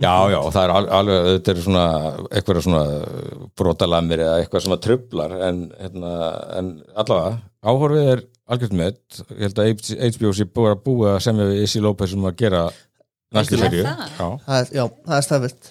[0.00, 1.86] Já, já, það er al- alveg, þetta er svona
[2.30, 2.84] eitthvað svona
[3.60, 6.12] brotalamir eða eitthvað sem að trublar en, hérna,
[6.56, 7.34] en allavega,
[7.68, 8.94] áhorfið er algjört með,
[9.36, 9.74] ég held að
[10.16, 12.62] HBO sé búið að búið að semja við Issy López um að gera
[13.36, 13.82] næstu Er serju.
[13.84, 15.68] Já, það er, já, það er staðvilt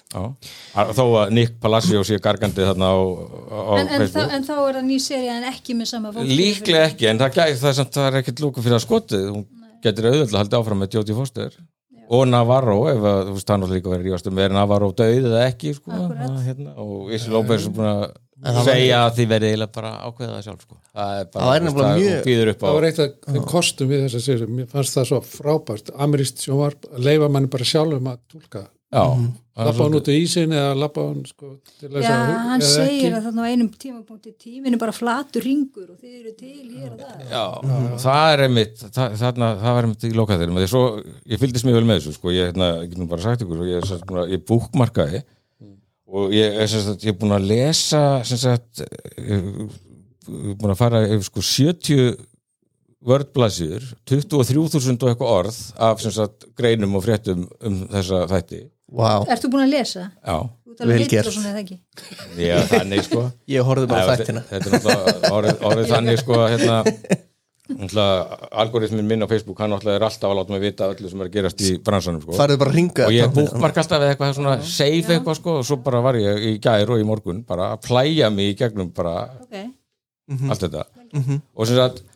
[0.96, 4.78] Þó að Nick Palacio sé gargandi þarna á, á En, en, þá, en þá er
[4.78, 6.30] það ný serið en ekki með sama fólk.
[6.30, 9.44] Líklega ekki, en það, gæ, það, er það er ekkert lúka fyrir að skotið, hún
[9.84, 11.58] getur auðvitað að halda áfram með Jodie Foster
[12.10, 15.28] og Navarro, ef að, þú veist, hann var líka verið rífast um er Navarro döið
[15.30, 15.92] eða ekki, sko?
[15.94, 16.24] Akkúrat.
[16.24, 20.32] það, hérna, og Issy López er búin að segja að þið verið eiginlega bara ákveða
[20.34, 20.78] það sjálf, sko.
[20.90, 24.18] Það er bara, hún býður upp á það var eitt af þeim kostum við þess
[24.18, 25.94] að segja mér fannst það svo frábært.
[26.00, 29.02] Ameríst sjónvarp að leifa manni bara sjálfum að tólka já,
[29.54, 31.50] það er lappa hann út í ísin eða lappa hann sko
[31.80, 33.10] til þess Já, að hann eða segir ekki.
[33.18, 37.02] að þarna á einum tímapunkti tíminu bara flatur ringur og þið eru til hér og
[37.02, 37.26] það.
[37.30, 37.44] Já,
[38.04, 40.84] það er einmitt það, þarna, það var einmitt í lokaðeirum því svo,
[41.34, 43.62] ég fylgdist mjög vel með þessu sko, ég, hérna, ég get nú bara sagt ykkur
[43.66, 45.22] og ég, er ég búkmarkaði
[46.10, 50.72] og ég er sem sagt, ég er búin að lesa sem sagt ég er búin
[50.74, 52.29] að fara yfir sko 70
[53.06, 58.64] vördblasjur 23.000 og eitthvað orð af sem sagt greinum og fréttum um þessa þætti.
[58.90, 59.24] Wow.
[59.30, 60.08] Ert þú búin að lesa?
[60.26, 61.64] Já, og eða
[62.42, 63.24] já þannig sko.
[63.54, 64.44] Ég horfði bara þættina.
[64.50, 65.32] Þetta er náttúrulega
[65.70, 66.78] orðið, þannig sko hérna.
[67.70, 71.28] Algoritmin minn á Facebook hann náttúrulega er alltaf að láta mig vita öllu sem er
[71.30, 72.34] að gerast í bransanum sko.
[72.34, 76.46] Og ég búkmark alltaf við eitthvað svona save eitthvað sko og svo bara var ég
[76.50, 79.60] í gær og í morgun bara að plæja mig í gegnum bara Ok.
[80.50, 80.84] allt þetta.
[81.54, 82.09] Og sem sagt, sem sagt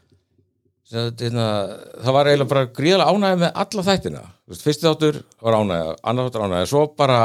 [0.92, 4.22] það var eiginlega bara gríðalega ánægja með alla þættina.
[4.60, 7.20] Fyrsti þáttur var ánægja, annar þáttur ánægja svo bara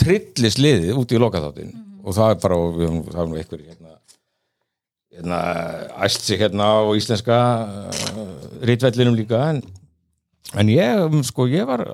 [0.00, 2.58] trillis liðið út í lokaþáttin og það er bara,
[3.10, 3.92] það er nú einhverjir hérna,
[5.12, 5.40] hérna
[6.06, 7.38] æst sig hérna á íslenska
[7.92, 8.22] uh,
[8.66, 9.62] rítvellinum líka en
[10.58, 11.84] en ég, um, sko, ég var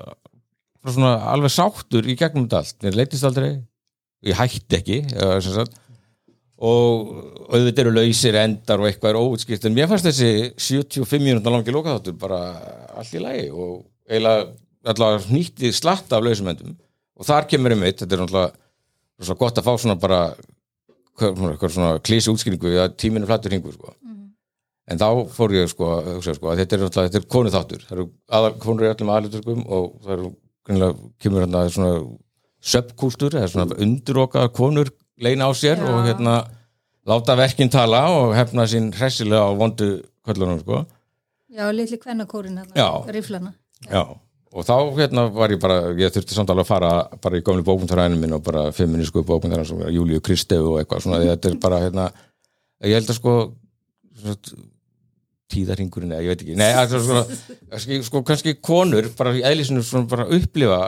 [0.85, 3.59] alveg sáttur í gegnum allt, mér leittist aldrei.
[4.25, 5.77] Ég hætti ekki sem sagt,
[6.59, 7.11] og
[7.53, 11.71] auðvitað eru lausir endar og eitthvað er óutskipt en mér fannst þessi 75 mínútur langi
[11.71, 12.39] lokaþáttur bara
[12.99, 16.75] allt í lagi og eiginlega nýtti slatt af lausum endum.
[17.19, 20.19] Og þar kemur um eitt, þetta er náttúrulega svo gott að fá svona bara
[21.19, 23.95] hvað svona, hvað svona klísi útskýringu að tíminu flættur hingur sko.
[24.89, 25.89] en þá fór ég sko
[26.23, 28.05] sko að þetta er náttúrulega, þetta er konu þáttur það eru
[28.37, 30.31] aðal, konur í öllum aðluturkum og það eru
[31.21, 31.91] kemur hérna svona
[32.59, 34.89] subkúltúr, eða svona undirokaðar konur
[35.19, 35.89] leina á sér Já.
[35.89, 36.35] og hérna
[37.07, 40.85] láta verkin tala og hefna sín hressilega á vondu köllunum sko
[41.49, 42.89] Já, litli kvennakórin Já.
[43.09, 43.53] riflana
[43.89, 44.03] Já,
[44.53, 47.63] og þá hérna var ég bara, ég þurfti samt alveg að fara bara í gömlu
[47.63, 52.09] bókmyndaræðinu minn og bara feminísku bókmyndaræðinu Júliu Kristefu og eitthvað svona, þetta er bara hérna,
[52.83, 53.35] ég held að sko
[54.19, 54.37] svona,
[55.49, 57.23] tíðarhingurinn eða ég veit ekki, nei, sko,
[57.71, 60.81] kannski, sko kannski konur bara í eðlisinu svona bara upplifa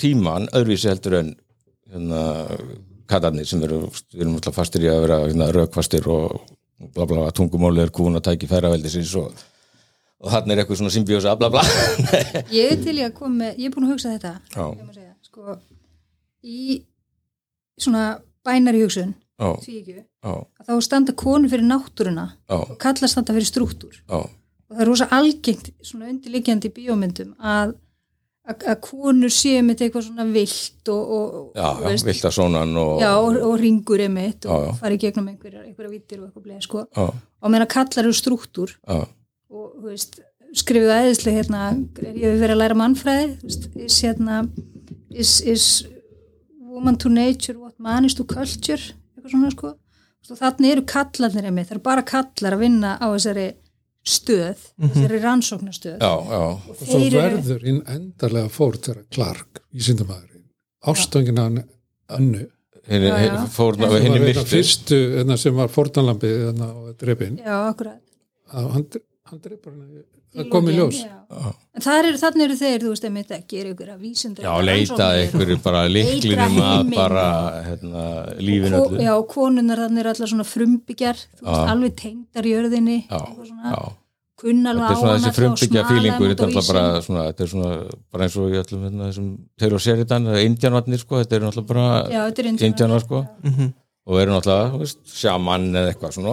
[0.00, 1.30] tíman öðruvísi heldur en
[1.92, 2.24] hérna
[3.12, 6.42] katarnir sem eru, við erum alltaf fastir í að vera hérna, rökfastir og
[6.92, 9.32] bla bla, bla tungumálið er kúna tæki færaveldisins og
[10.22, 11.62] og þarna er eitthvað svona symbiósa bla bla.
[12.54, 14.34] Ég er til í að koma með, ég er búin að hugsa þetta.
[14.94, 15.56] Segja, sko
[16.42, 16.82] í
[17.80, 18.04] svona
[18.46, 23.96] bænari hugsun að þá standa konur fyrir náttúruna já, og kalla standa fyrir strúktúr.
[24.06, 27.74] Já, og það er rosa algengt svona undirliggjandi bíómyndum að,
[28.48, 33.38] að, konur séu með eitthvað svona vilt og, og, já, já, vilta sonan og, og,
[33.48, 34.74] og ringur emitt og Já, já.
[34.80, 36.84] fari í gegnum einhverja, einhverja vittir og eitthvað bleið sko.
[36.98, 38.74] og meðan kallar eru strúktúr.
[38.82, 39.04] Já,
[39.52, 40.18] og veist,
[40.58, 41.62] skrifuðu æðislega hérna,
[42.02, 44.42] ég hef verið að læra mannfræði veist, is hérna
[45.10, 45.68] is, is
[46.72, 48.80] woman to nature what man is to culture
[49.16, 49.72] eitthvað svona sko.
[50.22, 53.46] Veist, og þannig eru kallarnir einmitt, það eru bara kallar að vinna á þessari
[54.04, 59.60] stöð þessari rannsóknastöð já, já, og svo Þeir eru- verður hinn endarlega fór þegar Clark,
[60.92, 61.60] ástöngina og
[62.90, 67.58] hinn sem var einn af myrti fyrstu hérna, sem var fórtanlambið hérna, og drefin já,
[67.70, 68.00] akkurat.
[68.52, 68.86] Hann,
[69.30, 69.72] hann drefur
[70.32, 71.54] hann Í það kom í lokin, ljós.
[71.86, 75.22] það eru, þannig eru þeir, þú veist, einmitt að gera ykkur að vísindar já, leitaði
[75.26, 77.24] einhverju bara liklinum að bara
[77.66, 78.04] hérna,
[78.40, 79.00] lífin Ko, öllu.
[79.06, 81.72] já, konunar þannig eru allar svona frumbyggjar þú veist, Já.
[81.74, 83.82] alveg tengdar jörðinni já, eitthvað svona, já.
[84.42, 87.02] kunna alveg þetta er svona á hana þessi frumbyggja fílingur þetta er alltaf náttúrulega bara
[87.06, 87.70] svona þetta er svona
[88.12, 89.28] bara eins og í öllum hérna, þessum
[89.62, 92.68] Taylor Sheridan, það er indjanvarnir sko þetta er náttúrulega bara Já, þetta er indíánar.
[92.72, 93.22] indjanar sko.
[94.02, 96.32] Og eru náttúrulega, þú veist, sjaman eða eitthvað svona.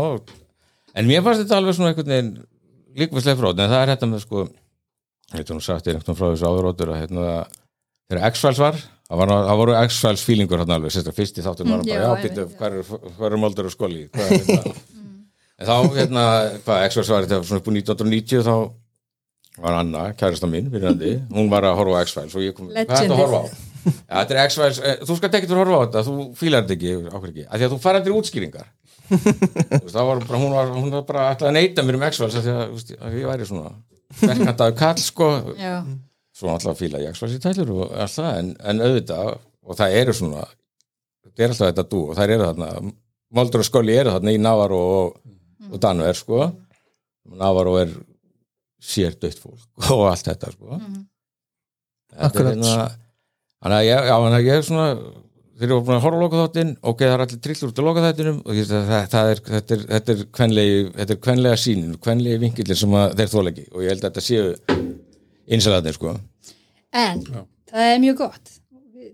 [0.98, 2.32] En mér fannst þetta alveg svona einhvern veginn
[2.97, 4.43] líkvæslega fróð en það er þetta með sko
[5.30, 7.25] ég veit nú sagt ég einhvern frá þessu áðurótur að hérna
[8.10, 11.73] þegar X-Files var það, var, það voru X-Files fílingur hérna alveg sérstaklega fyrst í þáttum
[11.73, 14.34] var Mm, hann já, bara, já, býttu, hvað er, hvað er moldur og skoli hvað
[14.34, 14.75] er þetta?
[15.60, 16.21] En þá hérna,
[16.63, 18.54] hvað X-Files var þetta svona upp úr 1990 þá
[19.60, 22.80] var Anna, kærasta mín, vinnandi hún var að horfa á X-Files og ég kom, hvað
[22.80, 23.45] er þetta að horfa á?
[23.84, 26.93] Já, þetta er X-Files, eh, þú skal að horfa á þetta þú fílar þetta ekki,
[27.19, 28.69] ekki, af því að þú fara eftir útskýringar
[29.10, 32.54] var bara, hún var, hún var bara alltaf að neita mér um X-Files af því
[32.54, 33.72] að, þú veist, að ég væri svona
[34.22, 35.30] verkandaður kall, sko.
[35.60, 35.76] Já,
[36.39, 39.32] svo alltaf fíla ég X-Files í tælur og allt það, en, en auðvitað
[39.69, 42.69] og það eru svona þetta er alltaf þetta dú og það eru þarna
[43.38, 45.17] Moldur og Skolli eru þarna í Navarro og,
[45.69, 46.48] og Danver, sko.
[47.38, 47.91] Navarro er
[48.82, 49.62] sér dött fólk
[49.93, 50.80] og allt þetta, sko.
[52.15, 52.56] Er Akkurat.
[52.56, 52.89] hérna-
[53.60, 53.91] þannig
[54.39, 54.88] að ég er svona
[55.60, 58.38] þeir eru búin að horfa á lokaþáttin ok, það er allir trillur út á lokaþáttinum
[58.45, 61.98] og ég, það, það, það er, þetta er, þetta er kvenlegi þetta er kvenlega sínin,
[62.06, 64.80] kvenlegi vinkillir sem að þeir þóla ekki og ég held að þetta séu
[65.50, 66.15] innsæðarnir, sko.
[66.95, 67.24] En
[67.69, 68.59] það er mjög gott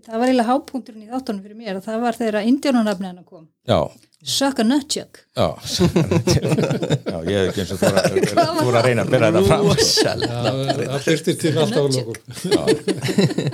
[0.06, 3.48] það var eiginlega hápunkturinn í þáttunum fyrir mér og það var þegar indjónunafni hennar kom.
[3.66, 3.80] Já,
[4.26, 5.46] Suck a nutchuck já.
[7.12, 9.66] Já, ég hef ekki eins og þú voru að reyna að byrja þetta fram.
[9.92, 10.22] Það
[10.80, 12.16] það byrtir til alltaf að lokum.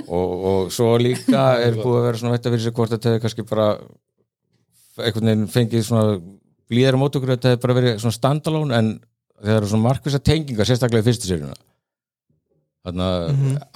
[0.07, 3.11] Og, og svo líka er búið að vera svona veit að fyrir sig hvort þetta
[3.11, 3.67] hefur kannski bara
[5.03, 6.17] einhvern veginn fengið svona
[6.71, 8.91] blíðar á mót okkur þetta hefur bara verið svona standalone en
[9.43, 11.59] þeir eru svona markvisa tengingar sérstaklega í fyrstu sérjuna
[12.83, 13.09] þarna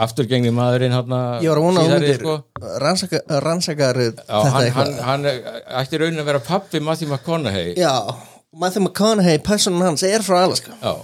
[0.04, 2.38] afturgengni maðurinn þarna Ég var að vona að hundir sko.
[2.84, 5.28] rannsaka, rannsakar Já, þetta hann, eitthvað hann, hann
[5.82, 7.94] ætti raunin að vera pappi Matthew McConaughey Já,
[8.58, 10.96] Matthew McConaughey, personan hans er frá Alaska Já,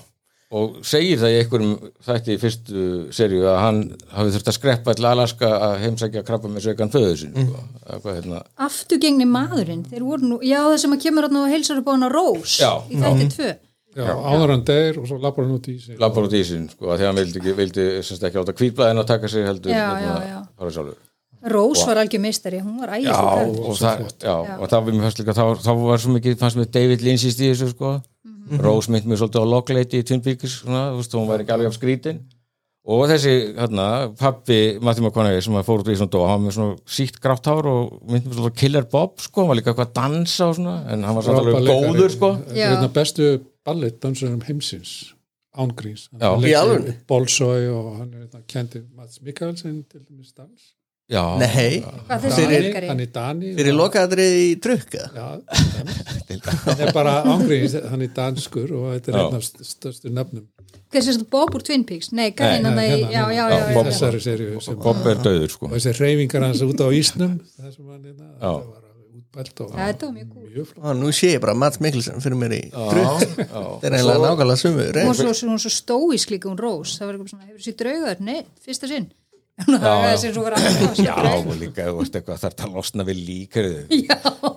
[0.54, 1.72] og segir það í einhverjum
[2.06, 2.82] þætti í fyrstu
[3.16, 3.80] seríu að hann
[4.13, 7.48] hafi þurft að skreppa til Alaska að heimsækja krabba með sökan föðu sin Mm.
[7.50, 7.63] sko.
[7.88, 8.42] Eða hvað, hérna.
[8.68, 11.94] afturgengni maðurinn, þeir voru nú já það sem að kemur hann og heilsar upp á
[11.96, 13.50] hana Rós Já, í þætti tvö
[13.93, 15.97] Já, áður hann deyr og svo lappar hann út í sig.
[16.01, 18.53] Labbar út í sin sko, að því að hann vildi, ekki, vildi semst ekki átt
[18.53, 20.93] að kvítblæðin að taka sig heldur Já, hérna, já, já.
[21.53, 25.06] Rós var algjör meistari, hún var Já, ægislega og, það, já, og það var mér
[25.08, 27.91] fannst líka þá, þá var svo mikið, fannst mér David Lynch í stíðu sko.
[28.23, 28.62] Mhm.
[28.63, 31.53] Rose mynd mér svolítið á Lockleiti í Twin Peaks, svona, þú veist, hún var ekki
[31.56, 32.23] alveg af skrítin.
[32.84, 33.86] Og þessi hérna,
[34.19, 37.47] pappi Matthew McConaughey sem fór út í svona dó hann var með svona sítt grátt
[37.47, 40.58] hár og myndi með svona Killer Bob sko, hann var líka eitthvað að dansa og
[40.58, 42.32] svona en hann var Frábær góður sko.
[42.41, 42.65] Þetta Já.
[42.67, 43.29] er einna bestu
[43.65, 45.13] ballettdansurum heimsins
[45.54, 46.08] ángríns.
[46.17, 46.93] Í alvöru?
[47.08, 50.71] Bolsói og hann er einna kendi Mats Mikkelsen til dæmis dans.
[51.12, 51.84] Já, Nei,
[52.63, 52.88] leikari?
[52.88, 55.26] hann er Dani fyrir lokaðrið í trukka Já,
[56.63, 60.45] hann er bara ángríns hann er danskur og þetta er einn af st- stærstu nefnum
[60.93, 62.12] Hvað sést þú Bob úr Twin Peaks?
[62.15, 63.43] Nei, gæðin að það Já, já,
[63.76, 65.67] Bob- er döður sko.
[65.67, 68.54] Og þessi reyfingar hans út á ísnum það sem hann hérna, Já.
[69.34, 70.84] Og Þetta var mjög flott.
[70.84, 72.86] Og nú sé ég bara Mats Mikkelsen fyrir mér í já.
[73.24, 77.10] þetta er eiginlega nákvæmlega sumu Hún var svo, svo, svo stóísk líka hún Rós það
[77.10, 78.24] var eitthvað svona, hefur sér draugar?
[78.24, 79.12] Nei, fyrsta sinn.
[79.63, 84.00] Hún Já, og líka, þú þarf að losna við líkariðu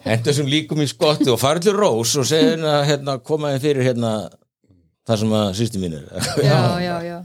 [0.07, 3.67] Hendur þessum líkum í skotti og fara til Rós og segja hérna, hérna koma þið
[3.67, 4.13] fyrir hérna
[5.07, 6.07] það sem að sýsti mín er.
[6.43, 7.19] Já, já, já.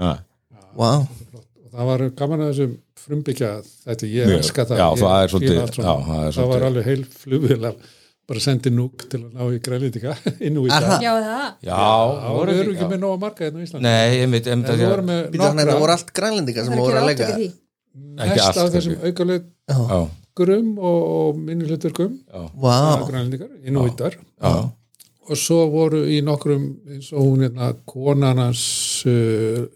[0.00, 0.12] Já,
[0.78, 1.02] wow.
[1.70, 3.50] Og það var gaman að þessum frumbyggja
[3.86, 4.36] þetta ég Mjög.
[4.42, 4.82] elska það.
[4.82, 7.88] Já, ég það er fíla svolítið- já, það er það var alveg heil flugvél af
[8.30, 10.12] bara sendi núk til að ná í grænlítika
[10.46, 11.02] inn úr í það.
[11.66, 11.78] Já,
[12.20, 13.82] það voru ekki með nóga marga hérna á Íslandi.
[13.86, 16.12] Nei, ég veit, það að voru allt
[16.60, 17.10] það sem voru að
[17.90, 22.12] Ekki mest allt, af þessum aukaleggurum Já, og, og minnihlutverkum
[22.54, 23.02] wow.
[23.08, 24.52] grænlendingar, innúítar já,
[25.30, 28.62] og svo voru í nokkrum eins og hún hérna konarnas
[29.10, 29.66] uh,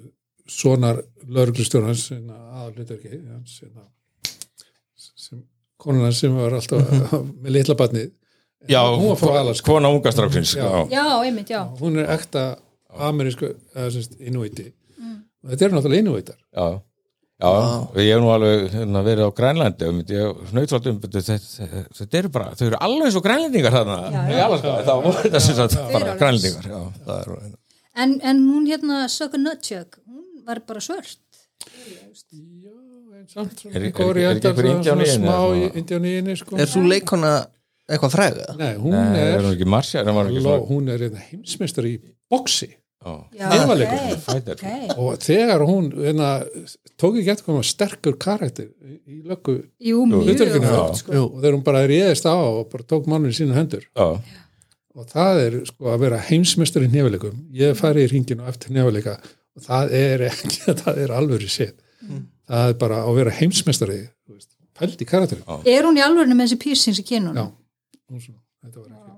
[0.48, 3.86] sonar lauruglustjórnans hérna, aðalhlutverki hans hérna,
[4.94, 5.40] sem,
[5.80, 8.12] konarnas sem var alltaf með litla barnið.
[8.68, 9.66] Já hún var frá Alaska.
[9.66, 10.68] kona unga stráksins Já.
[10.88, 11.62] Já, einmitt, já.
[11.80, 12.54] Hún er ekta
[12.96, 13.50] amerísku
[14.20, 14.70] innúíti
[15.44, 16.66] og þetta eru náttúrulega innúítar já,
[17.42, 21.00] já og ég hef nú alveg hérna, verið á Grænlandi og myndi ég snöyt um
[21.02, 23.98] þetta, þetta, þetta eru bara, þau eru alveg og grænlendingar þarna.
[24.86, 26.70] Það voru þetta sem sagt bara grænlendingar
[27.18, 27.34] er,
[27.94, 31.18] En, en hún hérna, Sucker Nutchuck hún var bara svört.
[31.64, 32.72] Já,
[33.20, 35.74] en samt Er- er- góri er ekki einhver indíán í henni, smá eða í svona?
[35.80, 36.56] indján í henni sko.
[36.60, 37.32] er svo leikona
[37.88, 38.46] eitthvað fræga?
[38.58, 39.42] nei, hún Nei, er er
[40.68, 41.94] hún er hérna heimsmeistar í
[42.30, 42.68] boksi
[44.96, 46.28] og þegar hún hérna,
[47.00, 49.58] tók ekki eftir koma sterkur karakter í, löggu
[50.96, 51.12] sko.
[51.12, 53.84] Og þegar hún bara réðist á og bara tók mannum í sínu hendur.
[53.92, 54.08] Já,
[54.94, 59.18] og það er sko að vera heimsmeistar í nefnileikum ég fari í ringinu eftir nefnileika
[59.54, 61.78] og það er ekki, það er alvöru sétt
[62.44, 66.36] það er bara að vera heimsmeistari þú veist, pælt í karakterin Er hún í alvörinu
[66.36, 67.38] með þessi piercings í kynunum?
[67.38, 69.14] já, þetta var ekki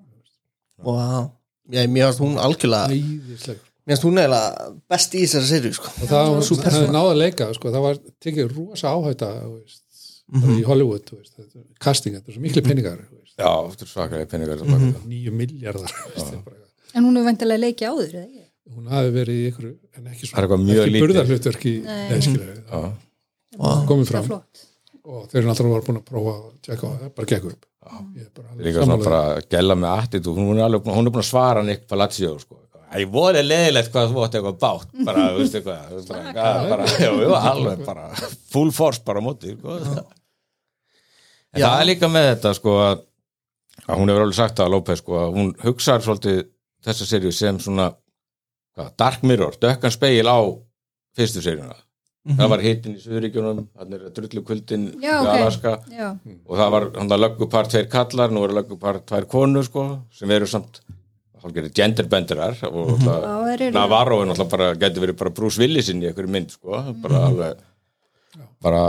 [0.85, 1.31] wow.
[1.66, 3.64] Já, mér finnst hún algjörlega æðisleg.
[3.87, 5.90] mér finnst hún eiginlega best í þessari serju sko.
[5.96, 9.55] og það var það hefði náða að leika sko, það var tekið rosa áhætta þú
[9.57, 9.83] veist,
[10.37, 13.35] bara í Hollywood þú veist, þetta, er casting, þetta er svo miklu peningar þú veist,
[13.35, 15.11] já, þetta er svakalega peningar mm -hmm.
[15.11, 16.62] nýju miljardar er
[16.96, 18.25] En hún hefur væntalega leikið áður, eða?
[18.25, 18.36] ekki?
[18.74, 21.05] Hún hafi verið í ykkur en ekki Það er svona, eitthvað mjög ekki lítið.
[21.07, 21.94] burðarhlutverk í Nei.
[22.11, 22.81] neðskilur já,
[23.61, 23.81] wow.
[23.88, 24.66] komið Það fram er flott.
[25.07, 28.26] og þeir eru náttúrulega búin að prófa að tjekka á það, bara gekk upp Ég
[28.26, 31.29] er líka svona bara að gæla með attitúd hún er alveg hún er búin að
[31.29, 32.57] svara Nick Palacio sko.
[32.96, 36.11] ég voru leðilegt hvað þú átti eitthvað bátt bara, þú veist eitthvað þú veist,
[36.72, 37.11] bara, já,
[37.52, 38.09] alveg bara
[38.50, 39.76] full force bara á móti sko.
[41.55, 43.05] en það er líka með þetta sko að,
[43.92, 46.42] hún hefur alveg sagt það að López sko að hún hugsar svolítið
[46.87, 47.88] þessa serju sem svona
[48.76, 50.38] hvað, Dark Mirror, dökkan speil á
[51.16, 51.76] fyrstu seríuna.
[52.26, 55.10] Það var hittin í Suðuríkjunum, þannig er drullu kvöldin í.
[55.30, 55.76] Alaska.
[55.94, 56.08] Já,
[56.42, 60.30] og það var hann að löggupar tveir kallar, nú er löggupar tveir konur sko, sem
[60.34, 60.80] eru samt
[61.44, 66.50] hálfgerði genderbenderar og þeir eru- Navarro er getur verið bara Bruce Willisinn í einhverju mynd
[66.50, 67.62] sko, bara alveg
[68.62, 68.82] bara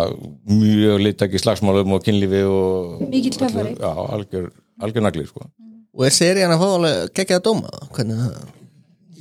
[0.49, 3.75] mjög litaki slagsmálum og kynlífi og Mikill töffari.
[3.77, 4.49] já, algjör,
[4.81, 5.45] algjör nagli sko.
[5.93, 7.69] og er serían að fá alveg geggja að dóma?
[7.93, 8.56] Hvernig það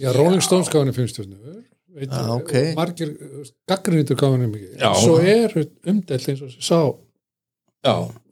[0.00, 1.62] Já, Rolling Stones gaf henni fimm stjórnur
[2.12, 2.52] Ah, ok.
[2.76, 3.14] margir
[3.70, 4.74] gaggrinnitur gaf henni mikið.
[4.82, 4.90] Já.
[5.00, 5.54] svo er
[5.88, 6.80] umdelt eins og sá.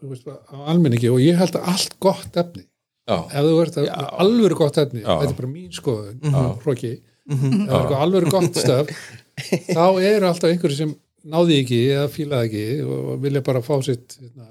[0.04, 2.64] Veist, á almenningi og ég held að allt gott efni.
[3.08, 3.88] Já, ef þú ert að
[4.24, 5.10] alvöru gott efni Já.
[5.20, 6.92] þetta er bara mín skoðun hróki,
[7.28, 8.92] ef það er eitthvað alvöru gott stöf
[9.76, 10.94] þá eru alltaf einhverju sem
[11.34, 14.48] náði ekki eða fílaði ekki og vilja bara fá sitt hérna,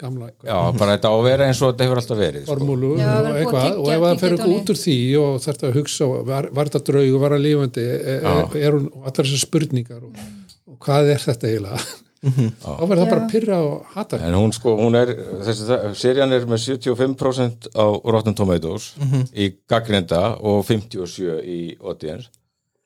[0.00, 2.54] gamla já, bara þetta á að vera eins og þetta hefur alltaf verið sko.
[2.54, 3.68] formúlu Já, og eitthvað.
[3.80, 6.70] og ef það fer þetta eitthvað út úr því og þarf að hugsa var, var
[6.70, 10.26] þetta draug og var það lífandi er, er, er hún, allar þessar spurningar og,
[10.68, 11.86] og hvað er þetta eiginlega?
[12.26, 15.12] Þá verður það bara að pyrra og hata En hún sko, hún er,
[15.46, 15.66] þessi,
[16.00, 18.94] serían er með 75% á Rotten Tomatoes
[19.36, 22.32] í gaggrinda og 57 í audience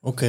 [0.02, 0.22] ok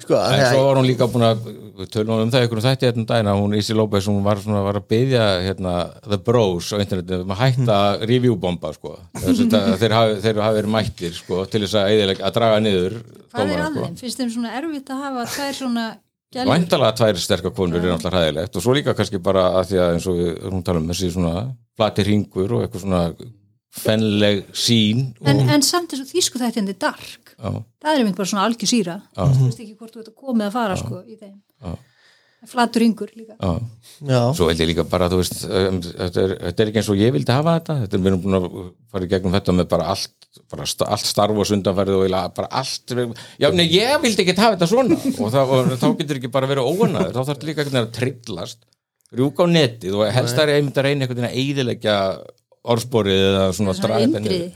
[0.00, 1.42] sko, En svo var hún líka búin að,
[1.76, 4.40] við tölum um það ykkur um þætti hérna um að hún Isi López, hún var
[4.40, 5.74] svona var að byggja hérna,
[6.06, 7.78] The Bros á internetinu um að hætta
[8.08, 8.94] reviewbomba sko.
[9.20, 12.98] Þeir hafi, þeir hafi verið mættir sko, til þess að, eyðilegg- að draga niður
[13.34, 13.96] Hvað er að þeim?
[14.00, 15.86] Finnst þeim svona erfitt að hafa tvær svona
[16.32, 16.52] gælur?
[16.54, 19.92] Væntalega tvær sterkar konur er náttúrulega hæðilegt og svo líka kannski bara að því að
[19.98, 21.34] eins og við erum tala um þessi svona
[21.78, 23.02] plati ringur og eitthvað svona
[23.74, 27.34] fennleg sín og, En, en samt þessu þýsku þetta er dark.
[27.36, 27.50] já,
[27.82, 28.96] Það er einmitt bara svona algjör síra.
[29.14, 31.36] Þú veist ekki hvort þú ert að komið að fara sko í þeim.
[31.62, 31.76] Já.
[32.46, 33.34] Flatur yngur líka.
[33.34, 33.50] já.
[34.06, 36.90] já, Svo held ég líka bara, þú veist, um, þetta er, þetta er ekki eins
[36.92, 38.46] og ég vildi hafa þetta, þetta er við erum búin að
[38.92, 42.50] fara í gegnum þetta með bara allt, bara sta, allt starf og sundanfærið og bara
[42.60, 42.94] allt,
[43.42, 46.50] já, nei, ég vildi ekki hafa þetta svona og, það, og þá getur ekki bara
[46.52, 48.62] verið óanaður, þá þarf þetta líka veginn að trillast,
[49.18, 51.98] rjúka á netið og helst það er einmitt að reyna einhvern veginn að eyðileggja
[52.74, 54.50] orðsporið eða svona þetta indriði.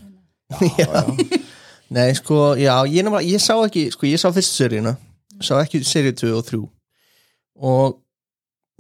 [0.61, 1.49] niður.
[1.97, 4.95] nei sko, já ég, nefnilega- ég sá ekki, sko ég sá fyrstu seríuna
[5.43, 6.61] sá ekki seríu 2 og 3
[7.73, 7.99] og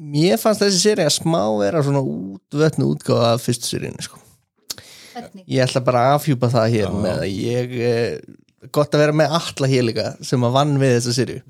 [0.02, 4.18] mér fannst þessi seríu að smá vera svona útvötnu útgáfa af fyrstu seríunni sko.
[5.12, 5.44] Hvernig?
[5.46, 8.14] ég ætla bara að afhjúpa það hér með að ég eh,
[8.72, 11.42] gott að vera með alla hér líka sem að vann við þessa sirju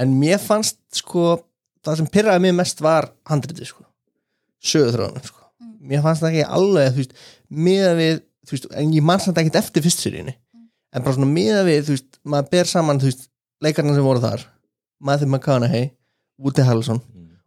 [0.00, 1.26] en mér fannst sko
[1.84, 3.84] það sem pyrraði mig mest var handritið sko.
[4.64, 5.41] Sögurþráðunum sko
[5.82, 7.14] mér fannst það ekki alveg þú veist
[7.48, 8.14] miða við
[8.46, 10.34] þú veist en ég mann samt ekkert eftir fyrst seríunni.
[10.92, 13.28] En bara svona miða við þú veist maður ber saman þú veist
[13.64, 14.44] leikarna sem voru þar
[15.02, 15.90] Matthew McConaughey
[16.42, 17.02] Woody Harrelson.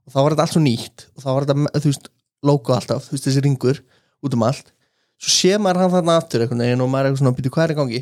[0.05, 2.09] Og þá var þetta allt svo nýtt og þá var þetta þú veist
[2.45, 3.81] logo alltaf þú veist þessi ringur
[4.25, 4.73] út um allt.
[5.21, 7.63] Svo sé maður hann þarna aftur einhvern veginn og maður er eitthvað svona að byrja
[7.63, 8.01] er í gangi?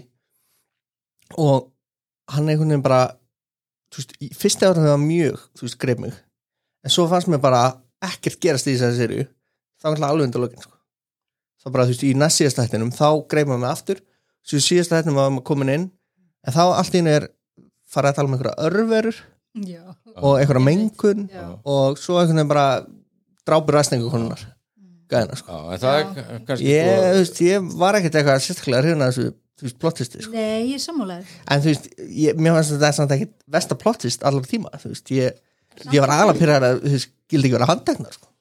[1.43, 1.69] Og
[2.33, 3.03] hann einhvern veginn bara
[3.93, 6.17] þú veist, fyrsta ára það var mjög þú veist, greið mig.
[6.83, 7.63] En svo fannst mér bara
[8.03, 9.27] ekkert gerast í þessari serju
[9.83, 10.77] þá var alltaf alveg undir lokin sko.
[11.59, 14.01] þá bara, þú veist, í næst síðasta hættinum þá greið maður mig aftur
[14.43, 15.85] svo í síðasta hættinum var maður komin inn
[16.47, 17.29] en þá allt í einu er
[17.93, 19.21] farið að tala um einhverja örverur
[19.67, 19.83] Já.
[20.15, 21.45] og einhverja mengun Já.
[21.67, 22.67] og svo einhvern veginn bara
[23.45, 24.41] drápur ræstingu konunar
[25.11, 29.79] gæðina sko er ég, þú veist, ég var ekkert eitthvað sérstaklega hrifna þessu, þú veist,
[29.83, 30.33] plottisti sko.
[30.33, 31.33] Nei, ég er sammálaður.
[31.45, 31.89] en þú veist,
[32.23, 35.41] ég, mér fannst þetta samt ekkert versta plottist allar tíma, þú veist, ég
[35.93, 38.32] ég var alveg pyrrar að, þú veist, gildi ekki vera handteknar, sko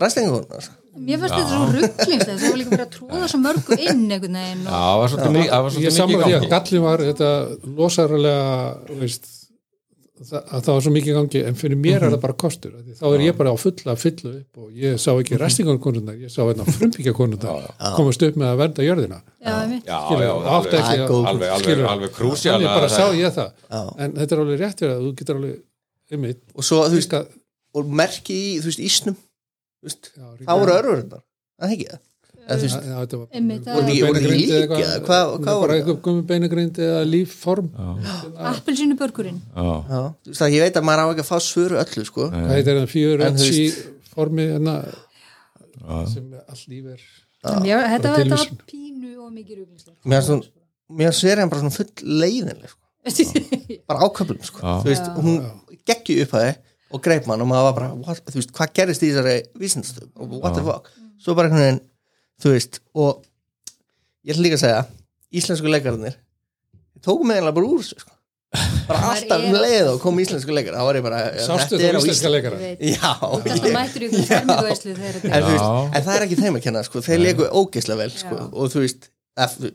[0.00, 0.76] ræstingu sko.
[1.00, 4.38] Mér fannst þetta svo rugglings það var líka bara að tróða svo mörgu inn einhvern
[4.40, 7.30] veginn Já, og það var svolítið mikið, ég mikið því að gallin var þetta
[7.78, 9.30] losaralega veist,
[10.20, 12.82] það, að það var svo mikið gangi en fyrir mér er það bara kostur af
[12.84, 16.32] því þá er ég bara á fulla fylla upp og ég sá ekki restingarkonundar, ég
[16.32, 19.22] sá hérna frumbyggjakonundar komast upp með að vernda jörðina.
[19.40, 19.88] Já, einmitt.
[19.88, 23.54] Já, já, alveg, alveg, krúsjál þannig bara sá ég það.
[23.70, 23.82] Já.
[23.96, 25.58] en þetta er alveg rétt fyrir að þú getur alveg
[26.10, 27.24] einmitt, og svo, þú veist, líka
[27.78, 29.16] og merki í, þú veist, ísnum.
[29.16, 29.29] já,
[29.84, 31.20] þá voru örfur þetta
[31.60, 31.86] það ekki?
[31.90, 32.06] Það,
[32.50, 34.66] Eða, þú veist, það- Voru ekki- voru ekki lík, eða
[35.06, 37.68] hvað- voru eitthvað gummi beinagrind eða lífform?
[38.50, 39.40] Appelsínu börgurinn.
[40.56, 42.30] Ég veit að maður á ekki að fá svöru öllu, sko.
[42.32, 42.88] Hvað heitir það?
[42.94, 43.60] Fjör ötsi
[44.14, 44.74] formi enna,
[46.10, 47.00] sem all líf er
[47.44, 50.50] þetta var, þetta pínu og mikið rugglings.
[50.90, 52.78] mér sverið hann bara svona full leiðinlega, sko.
[53.88, 54.58] Bara áköflum, sko.
[55.22, 55.38] Hún
[55.86, 56.56] geggju upp að þið
[56.90, 60.08] og greip mann og maður var bara, what, þú veist, hvað gerist í þessari vísindastöð
[60.16, 61.82] og what the fuck svo bara einhvern veginn,
[62.42, 63.20] þú veist og
[64.26, 64.80] ég ætla líka að segja
[65.40, 66.16] íslensku leikararnir
[67.04, 68.16] tókum mig eiginlega bara úr þessu, sko
[68.88, 72.00] bara alltaf um leið og kom íslensku leikar þá var ég bara, sástu er á
[72.02, 73.12] íslenska leikara já,
[73.46, 73.68] þetta
[74.50, 75.68] en, þú veist, Já.
[75.94, 77.02] en það er ekki þeim að kenna sko.
[77.06, 78.38] þeir leiku ógeislega vel sko.
[78.40, 78.46] Já.
[78.50, 79.06] og þú veist,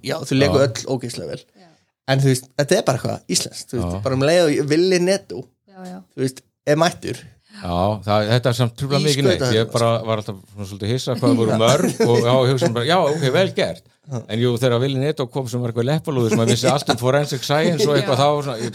[0.04, 0.66] já, þau leiku Já.
[0.68, 1.70] öll ógeislega vel Já.
[2.12, 4.04] en þú veist, þetta er bara eitthvað íslenskt þú veist, Já.
[4.10, 5.98] bara um leið og villi netto Já, já.
[6.12, 7.20] þú veist, er mættur.
[7.56, 9.44] Já, það, þetta er samt trúlega mikið neitt.
[9.56, 12.98] ég bara var alltaf svona svolítið hissa hvað voru mörg og já, hugsa bara, já,
[13.00, 13.86] ok, vel gert.
[14.30, 17.00] En jú, þegar Vili Netto kom sem var eitthvað leppalúður sem að vissi allt um
[17.00, 18.74] forensic science og eitthvað þá, svona, ég,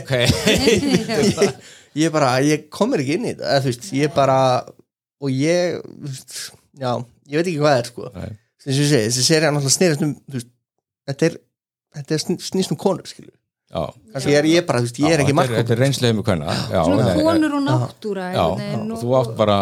[0.00, 0.12] ok.
[1.94, 4.38] Ég bara, ég komur ekki inn í þetta þú veist, ég bara
[5.22, 6.32] og ég, þú veist,
[6.80, 6.90] já
[7.30, 8.08] ég veit ekki hvað það er sko.
[8.64, 8.74] Ég
[9.04, 10.48] þessi serið er náttúrulega snýrast um þú veist,
[11.12, 11.36] þetta er
[12.00, 13.30] þetta er sn- snýst um konur, skilju
[13.74, 16.26] kannski er ég bara, þú veist, ég er ekki þetta mark þetta er reynslega með
[16.28, 19.56] hvenna já, Svona konur og náttúra og og- þú átt bara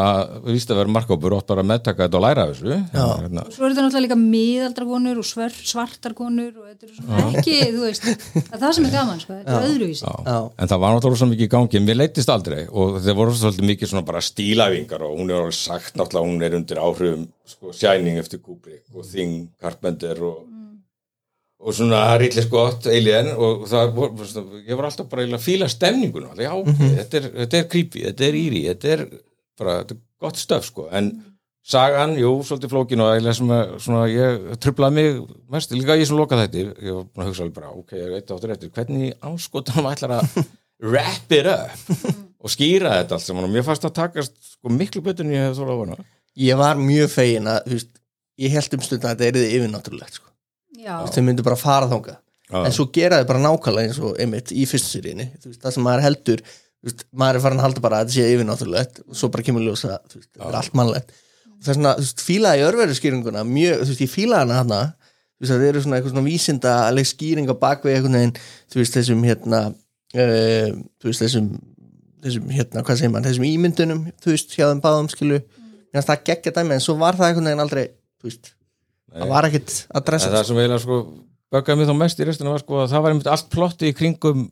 [0.44, 2.76] við víst að vera markópur, átt bara að meðtaka þetta og læra af þessu.
[2.92, 6.68] Já, hérna, og svo eru þetta náttúrulega líka miðaldra konur og sver, svartar konur og
[6.68, 9.68] þetta er svona ekki, þú veist það er það sem er gaman, sko, þetta er
[9.70, 10.14] öðruvísi.
[10.58, 12.62] En það var náttúrulega svo mikið í gangi en við leittist aldrei.
[12.68, 16.42] Og það voru svolítið mikið svona bara stílæfingar og hún er alveg sagt náttúrulega hún
[16.44, 20.44] er undir áhrifum sko, Shining eftir Kubrick og Thing, Carpenter og
[21.62, 25.68] og svona rillis gott alien og það voru, svona, ég var alltaf bara að fíla
[25.70, 26.32] stemninguna.
[26.32, 29.04] Alveg, já, ok, þetta, er, þetta er creepy, þetta er íri þetta er
[29.60, 31.12] bara, þetta er gott stöf sko, en
[31.72, 35.20] sagan, jú, svolítið flókin og eiginlega sem að, svona, ég trublaði mig
[35.54, 38.08] mest, líka ég sem loka þetta ég var búin að hugsa alveg bara, ok, ég
[38.08, 40.40] er eitt áttur eftir hvernig anskotanum ætlar að
[40.82, 41.94] wrap it up
[42.42, 43.46] og skýra þetta allt saman?
[43.46, 45.82] Og mér fannst að takast sko, miklu betur en ég hef þóra á.
[45.84, 46.02] Hana
[46.38, 47.94] ég var mjög fegin að þú veist,
[48.42, 50.31] ég held um stund að þetta er yfirnáttúrulegt sko.
[50.82, 52.18] Þau myndu bara fara þangað.
[52.52, 52.58] Já.
[52.66, 55.74] en svo gera þau bara nákvæmlega eins og einmitt í fyrstu seríunni, þú veist, það
[55.76, 58.98] sem maður heldur þú veist, maður er farin að halda bara að þetta sé yfirnáttúrulegt
[59.06, 61.14] og svo bara kemur ljósa þetta er allt mannlegt.
[61.48, 64.42] Og það er svona, þú veist, fílaði í örveru skýringuna mjög, þú veist, ég fílaði
[64.42, 68.34] hana hana þú veist, það eru svona eitthvað svona vísindaleg skýring á bakveg einhvern veginn,
[68.72, 70.68] þú veist, þessum hérna uh,
[71.00, 71.52] þú veist, þessum
[72.22, 76.02] þessum, hérna, hvað segir maður, þessum ímyndunum þú veist, hjá þeim báðum skilu mm.
[76.02, 78.52] það geggja dæmi, en svo var það einhvern veginn aldrei þú veist,
[79.18, 80.98] það var ekkit að En dressa það sem eiginlega sko
[81.52, 83.96] böggaði mig þá mest í restina var sko að það var einmitt allt plotti í
[83.96, 84.50] kringum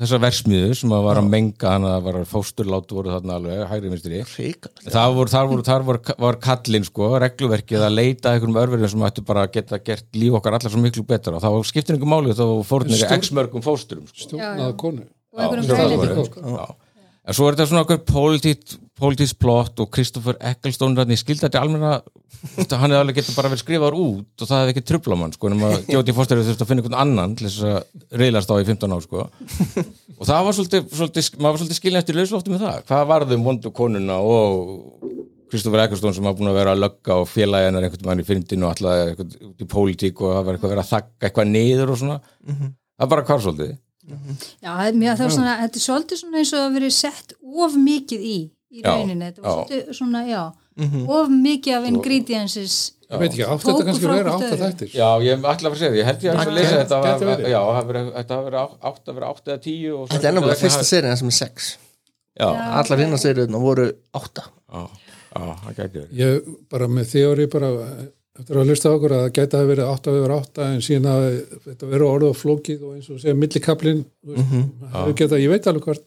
[0.00, 3.90] þessar versmiðu sem að var að menga hann að var fósturlátu voru þarna alveg hægri
[3.92, 4.70] minstri Ríkar.
[4.86, 9.04] það voru, þar voru, þar voru, var kallinn sko, regluverkið að leita einhverjum örverðum sem
[9.10, 12.12] ættu bara að geta gert líf okkar allar svo miklu betra og þá skiptir einhver
[12.14, 14.22] máli þá fórnir Stór- x mörgum fósturum sko.
[14.30, 16.40] stjórnaða konu og einhverjum Já, grænlendingum já, sko.
[16.40, 16.66] já.
[17.26, 18.00] en svo er þetta svona okkur
[19.00, 21.94] pólitísk plott og Kristoffer Ecclestone þetta í almenna
[22.40, 25.50] hann hefði alveg getið bara verið skrifaður út og það hefði ekki trubla mann sko,
[25.52, 28.94] nema Jóti Foster þurfti að finna einhvern annan til þess að reylast á í 15
[28.96, 29.24] ár sko.
[30.16, 32.78] og það var svolítið, svolítið maður var svolítið skilja eftir lauslofti með það.
[32.88, 34.72] Hvað varðum vondu konuna og
[35.50, 38.26] Kristoffer Ecclestone sem var búin að vera að lögga og félagi hennar einhvern mann í
[38.28, 41.92] fyndinu og alltaf út í pólitík og það var eitthvað verið að þakka eitthvað niður
[41.94, 42.18] og svona.
[43.00, 43.76] Hvar svolítið.
[44.62, 47.34] Já, mjög- það er svona, þetta er svolítið svona eins og að verið sett
[47.66, 48.38] of mikið í
[48.70, 49.54] í Já, rauninni, þetta var já.
[49.66, 50.42] svolítið svona, já.
[51.10, 52.76] Of mikið af ingrediences.
[53.10, 54.60] Ég veit ekki, Tóku þetta kannski að vera átta öðru.
[54.70, 54.90] þættir?
[54.94, 56.98] Já, ég ætla að að segja, því, ég held ég að lesa þetta
[57.50, 57.58] já,
[58.46, 61.16] verið á- átt að vera 8 eða 10 og svo- Þetta er náttúrulega fyrsta serían
[61.18, 61.76] sem er sex.
[62.38, 62.46] Já,
[62.80, 64.42] Allar hinnar seríunar voru átta.
[64.70, 64.86] Já,
[65.34, 66.14] já, það gæti verið.
[66.22, 67.68] Ég bara með þeóri bara
[68.40, 71.10] eftir að hlusta á okkur að það gæti að vera átta við átta en síðan
[71.10, 71.26] að
[71.66, 74.38] þetta verið orðið og flókið og eins og segja millikablin mm
[75.18, 75.98] geta, ég veit alveg hvað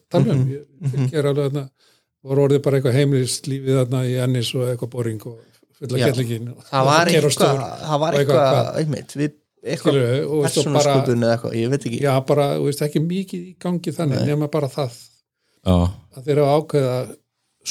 [2.23, 5.39] voru orðið bara eitthvað heimilislífið þarna í ennis og eitthvað boring og
[5.79, 6.05] fulla Já.
[6.09, 9.97] kettlingin Það var eitthvað, það var og eitthvað eitthvað einmitt, við, eitthvað
[10.45, 11.99] persónasköpun eða eitthvað, ég veit ekki.
[12.03, 14.95] Já bara, þú veist, ekki mikið í gangi þannig, nema bara það.
[15.63, 15.75] Já,
[16.17, 17.11] að þeir hafa ákveðið að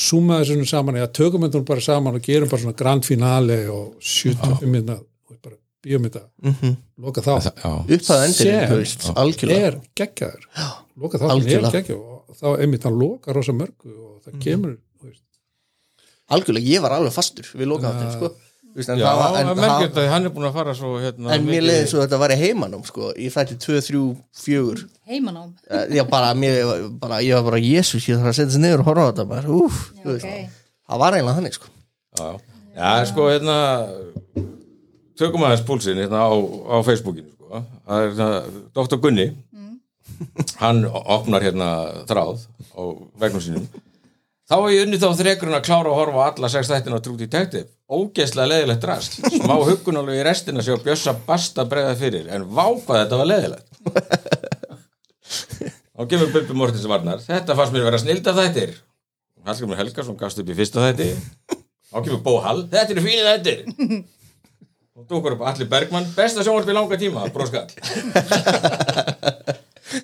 [0.02, 3.96] súma þessu saman eða tökum þetta bara saman og gerum bara svona grand finale og
[4.00, 4.98] 75 minna
[5.82, 6.76] bíómynda Mhm.
[7.02, 7.32] loka þá.
[7.42, 9.66] Já, Upphæða veist, algjörlega.
[9.66, 10.44] er geggjaður.
[10.96, 11.72] Loka þá er Algjörlega.
[11.72, 15.22] geggjaður þá einmitt hann loka rosa mörgu og það kemur þú veist,
[16.32, 18.32] Algjörlega, ég var alveg fastur við loka áttin, sko.
[18.72, 20.92] En já það var- en það það- merkir þetta hann er búin að fara svo
[21.02, 24.16] hérna, En mér leiði svo að þetta var í heimanum sko, ég þætti 2, 3,
[24.32, 25.50] 4 heimanám?
[25.92, 28.86] Já, bara, mér, bara, ég var bara, jésús, ég þarf að setja þessi niður og
[28.86, 30.48] horfa á þetta bara, úf, Já, þú veist, ok.
[30.88, 31.66] það var eiginlega þannig, sko.
[32.16, 32.40] Já,
[32.76, 33.58] já, sko, hérna
[35.20, 37.64] tökum aðeins púlsinn hérna á, á Facebookinu, sko.
[37.86, 38.28] Það er hérna,
[38.72, 38.96] Dr.
[39.04, 39.26] Gunni
[40.60, 41.70] hann opnar hérna
[42.08, 42.44] þráð
[42.76, 42.82] á
[43.22, 43.66] vegnum sínum.
[44.52, 47.20] Þá er ég unni þá þrekurinn að klára að horfa alla sex þættina á True
[47.20, 47.68] Detective.
[47.92, 52.26] Ógeðslega leðilegt rast smá huggun alveg í restina sér að bjössa basta bregða fyrir.
[52.32, 53.68] En vá hvað þetta var leðilegt
[56.02, 57.22] þá kemur Bubbi Mortins varnar.
[57.22, 58.74] Þetta fannst mér vera snilda þættir.
[59.46, 61.08] Hallgrimur Helgason gafst upp í fyrsta þætti.
[61.92, 63.58] Þá kemur Bó Hall þetta eru fínir þættir.
[64.98, 66.10] Og dúkur upp Alli Bergmann.
[66.16, 67.66] Besta sjónvarp í langa tíma bróskall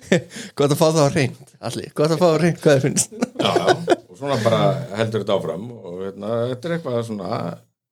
[0.59, 1.39] Gott að fá það á reynd,
[1.69, 3.15] allir, gott að fá það á reynd hvað þið finnst?
[3.39, 3.97] Já, já.
[4.09, 4.61] og svona bara
[4.99, 7.39] heldur þetta áfram og hérna, þetta er eitthvað svona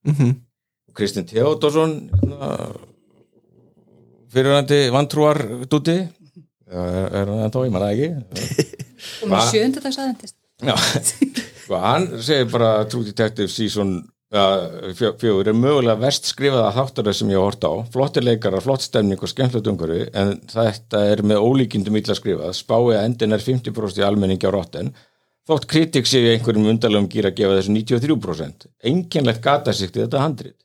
[0.07, 0.35] Mhm.
[0.97, 2.51] Kristinn Theodorsson hérna,
[4.33, 5.39] fyrirvændi vantrúar
[5.69, 5.97] dúti.
[6.67, 8.09] Er, er hann ennþá, ég manna ekki.
[9.23, 9.41] Og með Va?
[9.51, 10.73] sjöndudags aðendist já,
[11.77, 17.29] hann segir bara True Detective Season uh, fjö, fjögur er mögulega verst skrifaða þáttur sem
[17.31, 21.45] ég har hort á, flottir leikarar flott stemning og skemmtilegt umhverfi en þetta er með
[21.47, 22.51] ólíkindum illa skrifað.
[22.57, 24.91] Spáið að endin er 50% í almenningi á rotten
[25.47, 30.03] þótt kritik sé í einhverjum undarlegum gýr að gefa þessu 93% einkennlegt gata sig til
[30.03, 30.57] þetta handrit.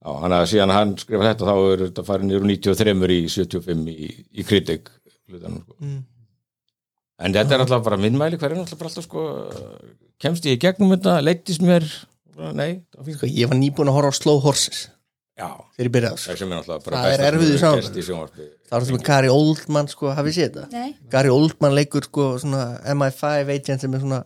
[0.00, 3.24] Já, hann að síðan hann skrifa þetta þá er þetta farið niður úr 93 í
[3.30, 4.88] 75 í, í kritik
[5.30, 5.90] hlutanum, sko.
[7.20, 9.26] en þetta er alltaf bara minnmæli hver er alltaf bara alltaf sko
[10.20, 11.84] kemst ég í gegnum þetta, leittist mér
[12.54, 12.82] nei,
[13.14, 14.88] sko, Ég var nýbúin að horfa á Slow Horses
[15.40, 16.22] já, þegar ég byrjaði.
[16.28, 17.90] Það sem er alltaf bara Það er hefur saman.
[17.96, 18.48] í sjónvarpi.
[18.70, 20.66] Það sem Gary Oldman, sko, hafið séð þetta?
[20.72, 22.64] nei, Gary Oldman leikur sko svona
[22.94, 24.24] MI5 agent sem er svona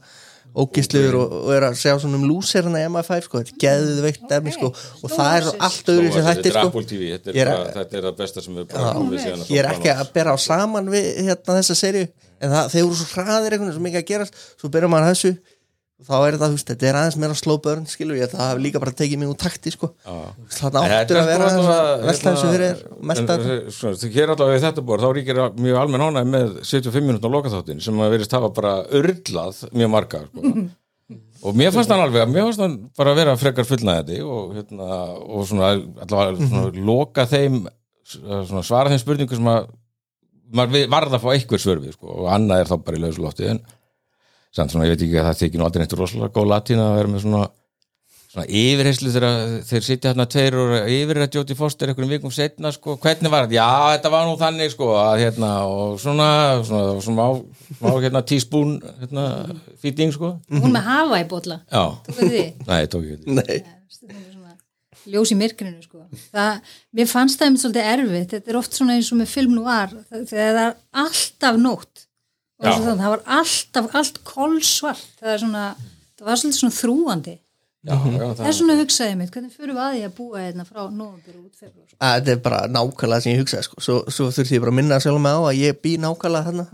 [0.54, 4.34] ógisluður og, og er að segja svona um lúserina í MI5 sko, þetta er geðveikt
[4.36, 6.66] efni sko og það er allt öðru sem þetta er sko.
[6.68, 8.76] Apple TV, þetta er, er að- þetta er það besta sem við
[9.24, 12.04] síðan að ég er ekki að bera á saman við hérna þessa serju
[12.44, 14.38] en það, þeir voru svo hraðir veginn svo mikið að gerast.
[14.60, 15.34] Svo byrjar maður að þessu
[16.02, 18.62] þá er það, þú veist, þetta er aðeins meira slow burn skilur ég, það hafi
[18.64, 19.92] líka bara tekið mig úr takti sko.
[20.04, 25.04] Þannig áttur að vera fyrir þér og melta þetta þetta Hér allavega við þetta bor,
[25.04, 28.72] þá ríkir mjög almenn ánæg með 75 minútur á lokaþáttin sem að verist hafa bara
[28.98, 30.54] urlað mjög marga sko.
[31.44, 34.98] og mér fannst hann alveg mér fannst hann bara að vera frekar fullnæðandi og, hérna,
[35.28, 35.72] og svona,
[36.08, 37.62] allavega svona, loka þeim
[38.08, 39.70] svona, svara þeim spurningu sem að
[40.54, 43.48] maður vi- varð að fá einhver svörfi sko, og annað er þá bara í lausulofti
[43.52, 43.62] en
[44.54, 46.96] samt svona, ég veit ekki að það þykir nú aldrei neitt rosalega góð latín að
[47.00, 47.44] vera með svona
[48.34, 52.72] svona yfirheyslu þegar þeir sitja hérna tveir og yfir að Jóti Foster einhverjum vikum setna
[52.74, 53.56] sko, hvernig var þetta?
[53.60, 56.28] Já, þetta var nú þannig sko að hérna og svona
[56.66, 57.26] svona, svona, svona,
[57.78, 58.72] svona hérna tíspún
[59.04, 59.26] hérna
[59.82, 60.32] fýting sko.
[60.50, 62.44] Hún með hafa í bólla Já, tók þið því?
[62.70, 63.60] Nei, tók ég þetta Nei,
[63.94, 64.56] Þetta er svona
[65.14, 66.02] ljós í myrkrinu sko.
[66.34, 68.34] það, mér fannst það einmitt svolítið erfitt.
[68.34, 72.03] Þetta er oft svona eins og með film nú var þegar það er alltaf nótt
[72.64, 75.64] það var alltaf allt kolsvart það er svona,
[76.18, 77.38] það var svolítið svona þrúandi
[77.84, 80.64] Já, já, það er svona hugsaði mitt, hvernig fyrir við að því að búa hérna
[80.64, 81.96] frá nóvambur út februar sko.
[82.00, 83.82] að þetta er bara nákvæmlega sem ég hugsaði sko.
[83.84, 86.64] svo, svo þurfti ég bara að minna sjálf mig á að ég bý nákvæmlega þarna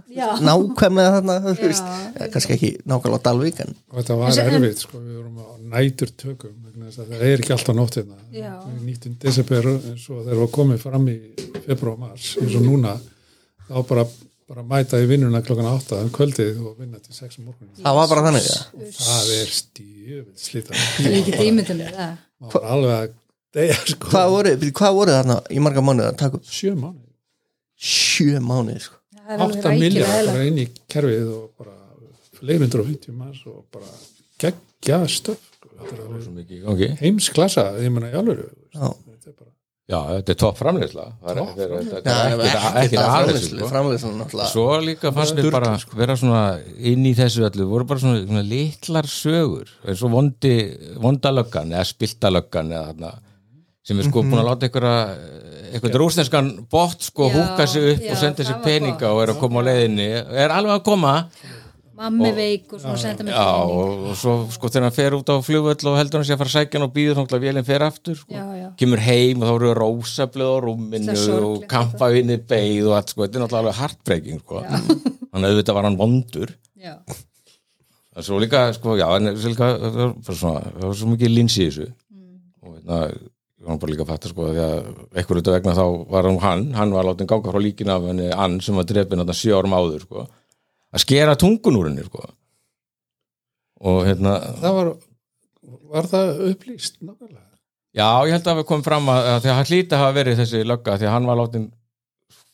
[0.46, 1.80] nákvæmlega þarna, Já.
[2.14, 5.42] Eh, kannski ekki nákvæmlega á Dalvík en og þetta var En- erfitt sko, við vorum
[5.42, 8.52] á nætur tökum vegna þess að það er ekki alltaf nótt hérna Já.
[8.70, 11.18] Við nýttum desember eins og þegar við komið fram í
[11.66, 12.94] februar og mars eins og núna
[13.66, 14.06] þá bara,
[14.50, 17.98] bara mæta í vinnuna klokkan átta um kvöldið og vinna til sex um morgunin það
[18.00, 18.60] var bara þannig ja.
[18.98, 23.14] það er stífið slita er maður alveg að
[23.54, 27.06] deyja sko hvað voru, hvað voru þarna í marga mánuð upp sjö mánu
[27.80, 28.98] sjö mánuð sko.
[29.14, 30.34] Það er alveg átta rækilega miljard eðlilegt.
[30.34, 31.76] bara inn í kerfið og bara
[32.40, 33.92] fleiri hundur og manns og bara
[34.42, 36.76] geggja stöf sko.
[37.00, 38.42] heimsklassa, ég meina í alveg
[38.74, 38.90] Já.
[38.90, 39.50] þetta er bara
[39.90, 41.04] Já, þetta er topp framleiðsla.
[42.06, 42.52] Það er-
[42.84, 43.70] ekki- það aðeins sko.
[44.52, 46.42] Svo líka fannst mér bara vera svona
[46.78, 50.54] inn í þessu öllu, voru bara svona, svona litlar sögur, eins og vondi
[51.02, 53.12] vondalöggan eða spiltalöggan eða þarna,
[53.82, 54.96] sem er sko búin að láta einhverja
[55.72, 59.38] eitthvað rústenskan bot sko húka sig upp já, og senda var peninga og er að
[59.42, 60.08] koma á leiðinni.
[60.44, 61.14] Er alveg að koma
[62.00, 65.36] mammi veik og svona senda mér já, og, svo sko þegar hann fer út á
[65.44, 67.66] flugvöll og heldur hann sé að fara að sækja hann og býður þá að vélinn
[67.68, 68.34] fer aftur sko.
[68.34, 68.68] Já, já.
[68.80, 73.14] kemur heim og þá eru rósablöð á rúminu Það er og kampavinni beigð og allt
[73.14, 74.62] sko, þetta er náttúrulega alveg heartbreaking sko.
[75.30, 76.94] þannig að auðvitað var hann vondur Já.
[78.16, 81.58] en svo líka, sko, já, en svo líka það var það var svo mikið lins
[81.60, 81.90] í þessu
[82.64, 83.02] og hérna
[83.60, 84.76] ég var bara líka að fatta sko því að
[85.20, 88.06] einhver út af vegna þá var hann hann, hann var látin ganga frá líkin af
[88.08, 90.24] henni ann sem var drefin þarna sjö árum áður sko,
[90.90, 92.24] að skera tungun úr henni sko
[93.80, 94.90] og hérna, það var,
[95.94, 97.46] var það upplýst nákvæmlega
[97.96, 100.42] já, ég held að við komum fram að, að því að hann hlýta hafa verið
[100.42, 101.66] þessi lögga því að hann var látin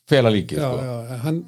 [0.07, 0.87] fela líkið já, sko.
[0.87, 1.43] já, hann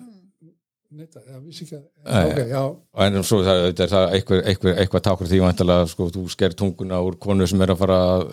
[0.90, 2.26] neita, já, vissi ekki að Nei.
[2.26, 5.90] ok, já, og en svo það, þetta er það eitthvað, eitthvað, eitthvað tákur því vantilega
[5.94, 8.24] sko, þú sker tunguna úr konu sem er að fara að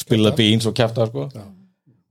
[0.00, 1.26] spila beans og kjafta sko.
[1.34, 1.44] Já.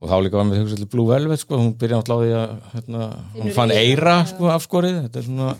[0.00, 2.36] og þá líka var með hugsa til Blue Velvet sko, hún byrjaði náttúrulega á því
[2.38, 3.08] að hérna,
[3.40, 5.50] hún fann eira sko, afskorið þetta er svona,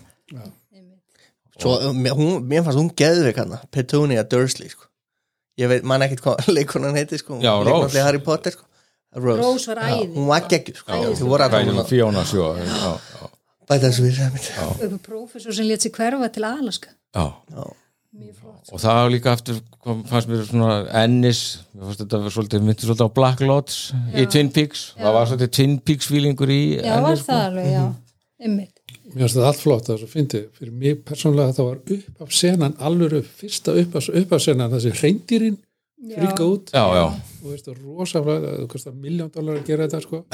[1.61, 4.87] Svo, mér, hún, mér fannst hún geðveik hana Petunia Dursley sko.
[5.59, 7.37] ég veit, man ekkert hvað leikonan heiti sko.
[7.43, 8.65] Já, í Harry Potter sko.
[9.11, 9.41] Rose.
[9.43, 10.05] Rose var æði.
[10.07, 13.27] Já, hún var það Fiona sjó já, já,
[13.67, 17.25] bæta þessu við prófessor sem létt sig hverfa til Alaska já.
[17.51, 17.65] Já.
[18.15, 21.41] mjög flott og það var líka aftur kom, fannst mér svona ennis
[21.73, 25.29] mér fannst þetta var svolítið, myndi svolítið á Black Lodge í Twin Peaks, það var
[25.31, 27.33] svolítið Twin Peaks feelingur í já, var ennis sko.
[27.33, 27.83] það alveg, já,
[28.47, 28.80] ymmit
[29.11, 32.23] mér finnst það allt flott það er svo fyndi, fyrir mig persónulega það var upp
[32.25, 35.59] af senan, alvöru fyrsta upp af, upp af senan, þessi reyndirinn
[36.01, 36.71] fríka út.
[36.73, 37.03] Já, já,
[37.43, 40.23] og veist það rosalega, það kostar miljón dólar að gera þetta sko.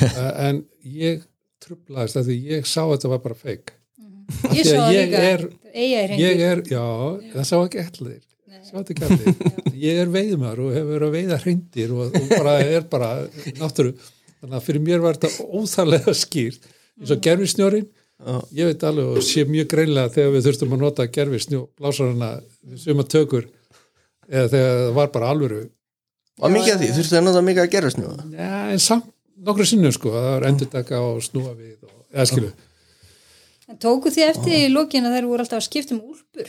[0.00, 1.22] Eh, en ég
[1.60, 3.72] trublaðist að því ég sá að þetta var bara feik
[4.54, 5.22] ég því sá að það ég líka.
[5.30, 6.84] er- ég er, já,
[7.34, 8.20] það sá ekki allir.
[8.70, 9.08] Þetta
[9.86, 13.10] ég er veiðumar og hefur verið að veiða hreindir og, og bara er bara
[13.60, 13.94] náttúru.
[14.40, 16.68] Þannig að fyrir mér var þetta óþarlega skýrt.
[17.00, 17.88] Eins og gerfisnjórin
[18.52, 22.30] ég veit alveg og sé mjög greinlega þegar við þurftum að nota gerfisnjó blásarana
[22.76, 23.46] sem að tökur
[24.28, 25.60] eða þegar það var bara alvöru.
[26.40, 29.08] Og mikið af því, þurftu að nota mikið að gera snjó Já, en samt
[29.40, 30.12] nokkru sinnum sko.
[30.14, 32.50] Það var endurtaka og snúa við og, eða skilu,
[33.70, 36.48] en tóku því eftir í lokin að þær voru alltaf að skipta um úlpur?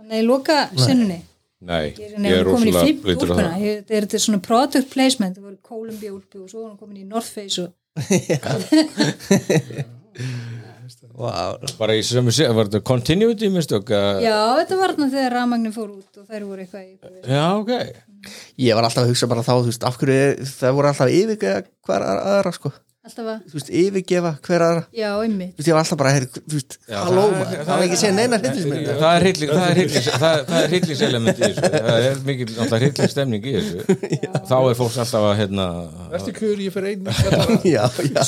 [0.00, 1.20] Þannig að í loka sinnunni?
[1.60, 3.48] Nei, ég ég er rosalega blítur á úlpuna.
[3.50, 3.60] það.
[3.66, 5.36] Ég- þetta er þetta svona product placement.
[5.36, 7.68] Það voru Columbia úlpu og svo var hann komin í North Face og
[11.14, 11.56] wow.
[11.78, 15.74] bara í sem við var þetta continuity mistök já, já, þetta var þarna þegar rafmagnin
[15.76, 18.06] fór út og þær voru eitthvað í já, ok.
[18.60, 21.62] Ég var alltaf að hugsa bara þá þú veist, af hverju það voru alltaf yfirgæða
[21.88, 22.72] hver aðra sko
[23.48, 24.80] þú veist, yfirgefa hver aðra.
[24.92, 25.54] Já, einmitt.
[25.56, 27.84] Þú veist, ég var alltaf bara, heyr, þú veist, halló það er- það það er-
[27.86, 31.30] ekki að segja neina hryllismynd það er hrylling- það er hrylling- það- það er hrylliselement
[31.30, 31.62] í þessu.
[31.70, 33.78] Það er mikil náttúrulega hrylling stemning í þessu.
[34.50, 35.66] Þá er fólk alltaf að hérna,
[36.12, 37.04] Vertu kjör, ég fer einn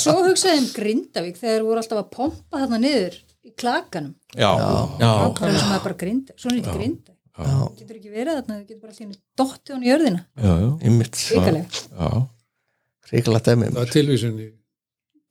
[0.01, 3.13] svo hugsaði um Grindavík þegar voru alltaf að pompa þarna niður
[3.45, 4.15] í klakanum.
[4.33, 4.49] Já,
[4.97, 7.19] já, ákvæmlega sem að bara Grindavík, svona er þetta Grindavík.
[7.33, 10.69] Það getur ekki verið þarna, það getur bara allir dottið hún í jörðina, já, já,
[10.89, 11.13] ymmit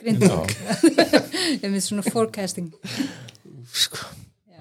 [0.02, 0.56] í Grindavík
[1.62, 2.72] einmitt svona forecasting.
[3.72, 4.10] Sko.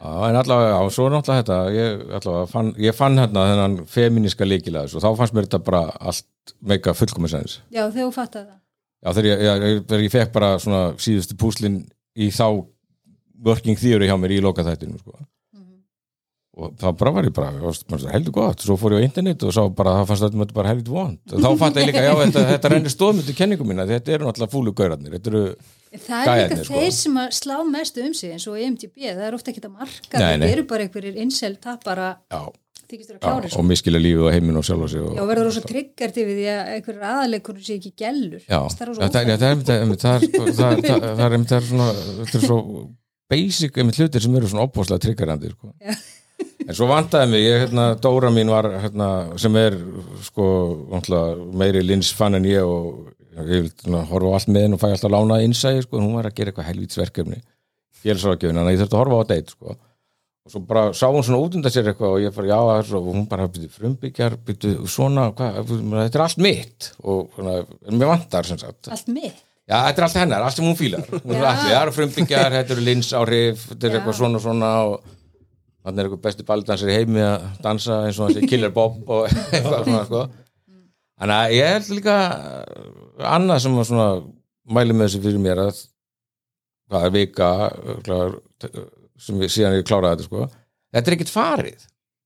[0.02, 4.48] Já, en allavega, já, svo náttúrulega þetta ég, allavega, fann, ég fann hérna þennan feminiska
[4.48, 8.48] leikila þessu og þá fannst mér þetta bara allt mega fullkomisens já, þegar þú fattar
[8.48, 8.58] það.
[9.02, 11.78] Já, þegar ég, ég, þegar ég fekk bara svona síðustu púslin
[12.18, 12.48] í þá
[13.46, 15.18] working theory hjá mér í lokaþættinu sko.
[16.52, 17.52] Og þá bara var ég bara
[18.12, 20.98] heldur gott, svo fór ég á internet og sá bara það fannst þetta bara heldur
[20.98, 24.28] vond og þá fatt ég líka, já, þetta, þetta rennir stóðmyndu kenningu mína, þetta eru
[24.28, 25.46] náttúrulega fúlu gaurarnir þetta eru,
[25.92, 26.82] Það er líka sko.
[26.82, 29.78] þeir sem að slá mest um sig eins og EMTB, það er ofta ekki að
[29.80, 32.44] marka það eru bara einhverjir insel tapara já,
[32.92, 33.68] þykistur að já klára og sko.
[33.72, 36.48] miskila lífið og heiminn og sjálf og sig og, Já, verður rosa triggert yfir því
[36.52, 38.44] að einhverjir aðalegur sé ekki gellur.
[38.44, 41.06] Já, það er það, það, það, það, það, það,
[41.48, 42.90] það, það það þetta
[43.32, 45.72] basic einmitt hlutir sem eru svona opbóðslega triggerandi sko.
[46.68, 49.08] En svo vantaði mig ég, hérna, Dóra mín var hérna,
[49.42, 49.76] sem er
[50.24, 50.46] sko,
[51.58, 53.10] meiri lins fann en ég og
[53.42, 56.06] ég vil svona, horfa á allt með henn og fæ alltaf lánaði innsæði sko, en
[56.06, 57.42] hún var að gera eitthvað helvítsverkefni
[58.02, 59.78] félsrákjöfin, þannig að ég þurfti að horfa á deitt sko.
[60.42, 63.02] og svo bara sá hún svona út undan sér eitthvað og ég bara, já, svo,
[63.04, 66.92] og hún bara byrju frumbyggjar, byrju svona hvað, þetta er allt mitt.
[67.06, 68.90] Og en mér vantar sem sagt.
[68.90, 69.44] Allt mitt?
[69.70, 71.06] Já, þetta er allt hennar, allt sem hún fílar.
[71.14, 75.12] Hún er allir, það eru frumbyggjar, þetta eru linsáhrif þetta er eitthvað svona svona og
[75.82, 79.26] þannig er eitthvað besti baldansir í heimi að dansa eins og þessi Killer Bob og
[79.54, 80.24] eitthvað svona, sko.
[81.22, 84.08] Þannig að ég held líka uh, annað sem var svona
[84.78, 85.82] mæli með þessu fyrir mér að
[86.92, 87.50] hvað er vika
[88.06, 88.34] klar,
[89.22, 90.48] sem við síðan ég kláraði þetta, sko.
[90.92, 91.86] Þetta er ekkert farið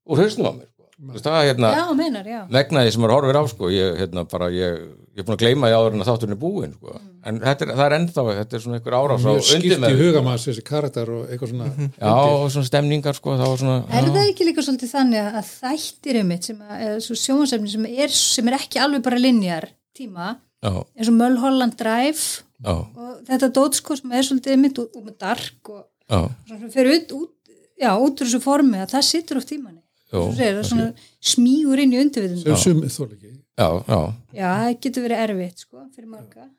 [0.09, 1.19] úr hausnum á mér, sko.
[1.25, 2.39] Það er hérna Já, meinar, já.
[2.55, 4.79] vegna því sem maður horfir á sko, ég, hérna, bara, ég,
[5.15, 6.93] ég er búin að gleyma því áður en að þátturinn er búinn sko.
[7.29, 9.99] en þetta er, það er ennþá, þetta er svona einhver árás á mjög skipt í
[10.01, 14.09] hugamanns þessi karakter og eitthvað svona já, og svona stemningar sko, það var svona Er
[14.09, 18.57] já, það ekki líka svolítið þannig að þættir um mitt sjónvarsefni sem er, sem er
[18.59, 24.11] ekki alveg bara linjar tíma, já, eins og Mulholland Drive já, og þetta dótsko sem
[24.19, 28.27] er svolítið mitt og, og með dark og svona fyrir út, út, já, út úr
[28.27, 29.79] þessu formi að það sittur oft tímanni
[30.11, 30.91] segir, það er svona
[31.33, 33.99] smígur inn í undirviðinu sem sumið þól ekki já, já.
[34.35, 36.49] Já, það getur verið erfitt sko, fyrir marga.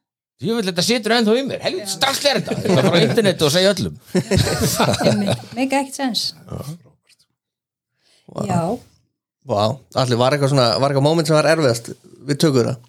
[0.44, 2.59] Ég vil þetta situr ennþá í mér, helvita er þetta.
[2.61, 3.94] Þetta er frá internetu og segja öllum.
[5.57, 6.26] Make ekkert sens
[8.44, 8.61] já,
[9.47, 11.92] Vá, allir var eitthvað svona, var eitthvað moment sem var erfiðast
[12.26, 12.88] við tökur það?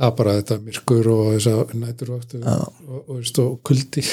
[0.00, 4.04] Það er bara þetta myrkur og þess að næturvaktu og, og, veist, og kuldi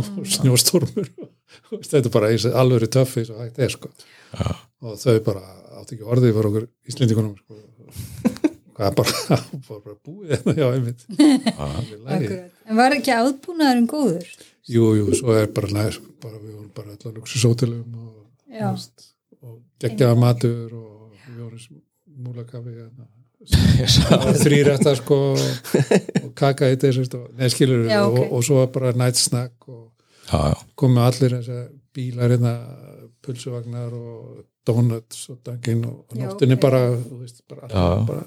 [0.00, 3.76] og snjóstormur og veist, þetta er bara eins og alveg töffi eins og hægt er
[3.76, 3.92] sko.
[4.82, 5.44] og þau bara
[5.78, 7.62] átt ekki orðið fyrir okkur Íslendingunum sko.
[8.76, 9.14] hvað er bara,
[9.68, 11.06] bara, bara búið þetta já, einmitt.
[12.66, 14.30] En var ekki aðbúnaðurinn góður?
[14.66, 18.80] Jú, jú, svo er bara nær bara, við vorum bara allar luxusótelum og,
[19.40, 21.82] og geggjaða matur og við vorum
[22.26, 23.06] múlakafi hérna.
[24.42, 28.16] Þrýr eftir sko og kaka í þessu og neskilur Já, ok.
[28.16, 29.92] og, og svo bara night snack og
[30.26, 31.36] já, já, komu allir
[31.94, 32.54] bílar hérna,
[33.22, 36.62] pulsuvagnar og donuts og dangin og, nóttinni ok.
[36.62, 38.06] bara, veist, bara, Já.
[38.08, 38.24] bara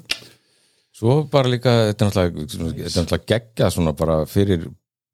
[0.99, 4.67] svo bara líka þetta er náttúrulega, er náttúrulega geggja svona bara fyrir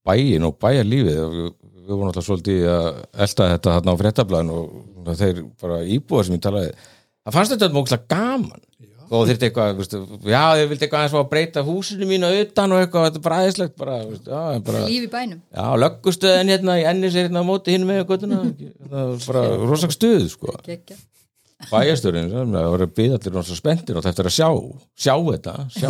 [0.05, 1.21] bæin og bæjarlífið.
[1.35, 1.53] Við,
[1.85, 2.87] vorum náttúrulega svolítið að
[3.25, 7.75] elda þetta þarna á fréttablaðin og þeir bara íbúar sem ég talaði það fannst þetta
[7.75, 8.63] mókslega gaman.
[9.05, 9.81] Og þeir eitthvað,
[10.25, 13.25] já þeir vildi eitthvað aðeins fá að breyta húsinu mínu utan og eitthvað, þetta er
[13.27, 15.43] bara aðeinslegt bara, já, bara, líf í bænum.
[15.53, 18.33] Já, löggustöðin hérna í ennis er hérna á móti hinn með það
[18.89, 20.55] var bara rosak stuð, sko.
[20.65, 20.97] Gekja.
[21.71, 24.49] Bæjastörin, það voru byðallir rosa spenntir og þetta er að sjá,
[25.05, 25.89] sjá þetta sjá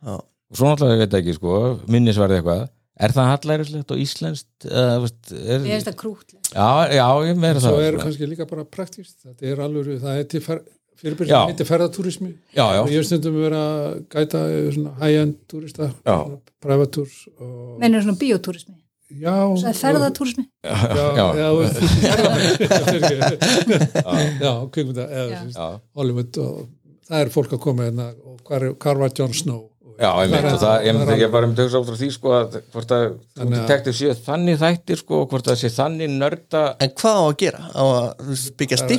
[0.00, 0.16] Já.
[0.16, 1.56] og svo náttúrulega, ég veit ekki, sko,
[1.92, 2.66] minnisverði eitthvað.
[3.00, 6.50] Er það hallærislegt og íslenskt eða, veist, er, það krútlegt.
[6.52, 8.02] Já, já, ég meira svo það er sko.
[8.04, 10.60] kannski líka bara praktist þetta er alveg, það er til fer,
[11.00, 11.38] fyrirbyrð Já.
[11.38, 12.30] sem heitir ferðatúrismi.
[12.52, 14.42] Já, já, og ég hef stundum verið að gæta
[14.76, 15.88] svona high-end túrista
[16.92, 18.76] tours og mennur svona biotúrismi,
[19.10, 20.44] já, það er ferðatúrismi.
[20.64, 20.76] Já,
[21.18, 21.46] já,
[25.56, 25.66] já.
[25.96, 26.62] Hollywood og
[27.08, 29.66] það er fólk að koma hérna og hvar, hvar var Jon Snow?
[30.00, 32.54] Já, ég meint Það ég, það ég, ég bara um svo frá því sko að
[32.72, 33.02] hvort að
[33.50, 37.34] detektiv séu þannig þættir sko og hvort að sé þannig nörda En hvað á að
[37.42, 37.60] gera?
[37.68, 38.94] Á að byggja það?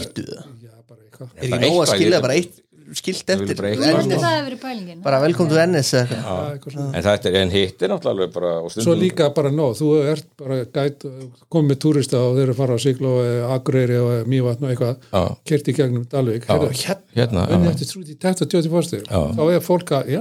[0.61, 1.31] já, bara eitthvað.
[1.39, 2.61] Er ekki nóg að skilja bara eitt
[2.97, 3.55] skilt eftir.
[3.57, 3.99] bara Ég eitthvað.
[4.01, 5.01] myndi það að vera pælingin.
[5.05, 6.87] Bara velkom til NS eða eitthvað Já, eitthvað svona.
[6.97, 7.03] En
[7.41, 11.05] er, hitt er náttúrulega alveg bara og svo líka bara nóg, þú ert bara gæt,
[11.51, 14.73] komið með túrista og þeir eru að fara á Siglo og Akureyri og Mývatn og
[14.73, 16.47] eitthvað kert í gegnum Dalvik
[17.15, 17.71] hérna, já.
[17.71, 19.21] eftir trúti tætt og tjóti fórstig Já.
[19.35, 20.11] þá er fólk að,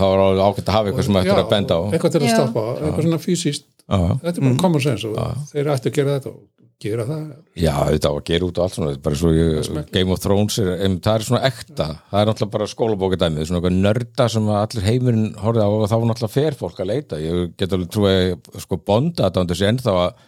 [0.00, 1.82] var alveg ágætt að hafa eitthvað sem ættir að benda á.
[1.92, 3.66] eitthvað til að á, eitthvað svona fysiskt.
[3.86, 6.40] Þetta er bara common sense og þeir ættu að gera þetta og
[6.82, 7.24] gera það.
[7.56, 10.22] Já, þetta á að gera út og allt svona er bara svo ég, Game of
[10.22, 14.50] Thrones er, em, það er svona ekta, það er náttúrulega bara skólabókadæmið, svona nörda sem
[14.52, 17.92] að allir heimurinn horfið á og þá náttúrulega fer fólk að leita, ég get alveg
[17.96, 20.24] trúið sko bonda að það sé ennþá að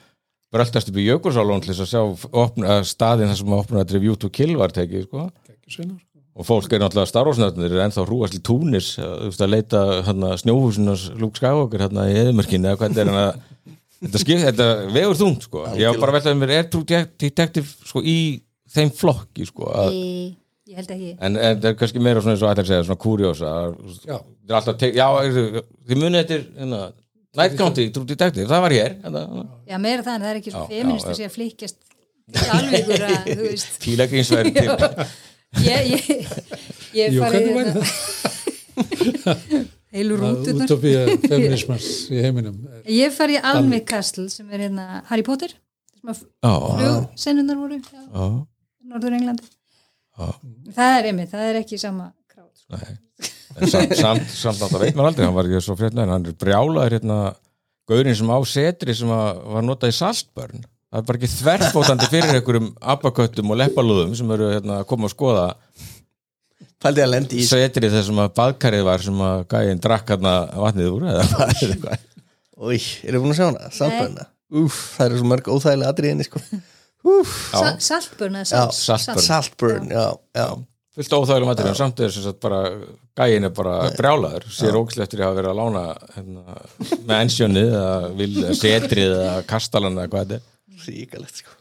[0.54, 4.04] bröltast upp í Jökulsálón til þess að sjá opna, staðin þar sem að opna þetta
[4.06, 5.28] View to Kill var tekið, sko.
[6.38, 9.80] Og fólk er náttúrulega starfosnöfnir er ennþá hrúast til Túnis að, að leita
[11.18, 13.40] Luke Skywalker hérna í eðumörkinni eða hvernig er hann að
[14.04, 15.64] þetta, skip, þetta vegur þungt sko.
[15.78, 16.84] Ég var bara að velta um mér er True
[17.24, 18.18] Detective sko í
[18.74, 20.36] þeim flokki sko að, Ég,
[20.68, 21.10] ég held ekki.
[21.18, 23.02] En, en það er kannski meira svona eins og ætlar að segja svona
[23.42, 23.68] það
[24.54, 24.58] er
[25.24, 26.80] er, þið munið eftir hérna,
[27.38, 29.22] Night County, True Detective, það var hér hérna,
[29.68, 31.78] Já, meira það en það er ekki svo Já, feminist að sé að flikkjast
[32.52, 33.72] alvegur að, þú veist.
[33.84, 34.48] tílegrinsverð
[35.68, 36.00] ég, ég,
[36.98, 42.60] ég Jú, farið hvernig væri hérna heilu rútunar Utopía feminismans í heiminum
[42.92, 45.54] ég farið í Almig Castle sem er hérna Harry Potter
[45.98, 47.80] sem að já, flugsennunar voru
[48.88, 49.44] Norður Englandi.
[50.74, 52.78] Það er einmitt, það er ekki sama krát sko.
[52.78, 52.96] Nei.
[53.58, 56.36] En samt, samt, samt náttúrulega veit maður aldrei hann var ekki svo fréttlega, hann er
[56.38, 57.18] brjálaður hérna,
[57.90, 60.66] gaurinn sem á setri sem að, var notað í saltbörn.
[60.88, 65.08] Það er bara ekki þverfótandi fyrir einhverjum abaköttum og leppalúðum sem eru hérna, að koma
[65.08, 65.46] að skoða
[66.78, 70.90] Pældi að lendi í setri þessum að baðkarið var sem að gæinn drakk hérna vatnið
[70.94, 72.04] úr eða hvað er eitthvað
[73.08, 73.70] erum við búin að sjá hana?
[73.74, 76.40] Saltbörna Úf, það eru svo mörg óþægilega atriðinni sko.
[77.04, 78.62] Úf, Sa saltburn eða
[79.92, 80.08] Já, já,
[80.40, 80.46] já
[80.98, 82.62] fullt óþægilega en samt er sem sagt bara
[83.18, 84.48] gæinn er bara brjálaður.
[84.50, 85.82] Sér ógislega eftir að hafa verið að lána
[86.16, 86.56] hérna,
[87.06, 90.48] með ensjónið eða vil- setrið eða kastalan eða hvað þetta er.
[90.88, 91.54] Ríkalegt sko.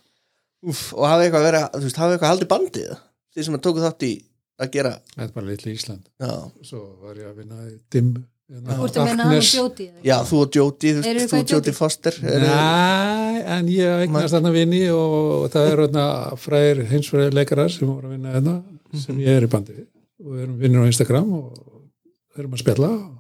[0.68, 2.96] Úf, og hafi eitthvað verið, þú veist, hafi eitthvað haldið bandið
[3.38, 4.12] Þið sem að tóku þátt í
[4.60, 4.92] að gera.
[5.16, 6.04] Þetta er bara litli Ísland.
[6.22, 6.32] Já,
[6.66, 10.16] svo var ég að vinna í dimmu hérna, Þú ert að hann og sjóti já
[10.30, 11.74] þú og Jóti, þú Eru og Jóti?
[11.76, 16.06] Foster eru- Næ, en ég eignast þarna vini og það er hérna
[16.40, 18.56] fræðir hinsfræðir leikarar sem voru að vinna hérna
[19.04, 19.88] sem ég er í bandi við.
[20.24, 23.14] Og við erum vinnir á Instagram og við erum að spjalla og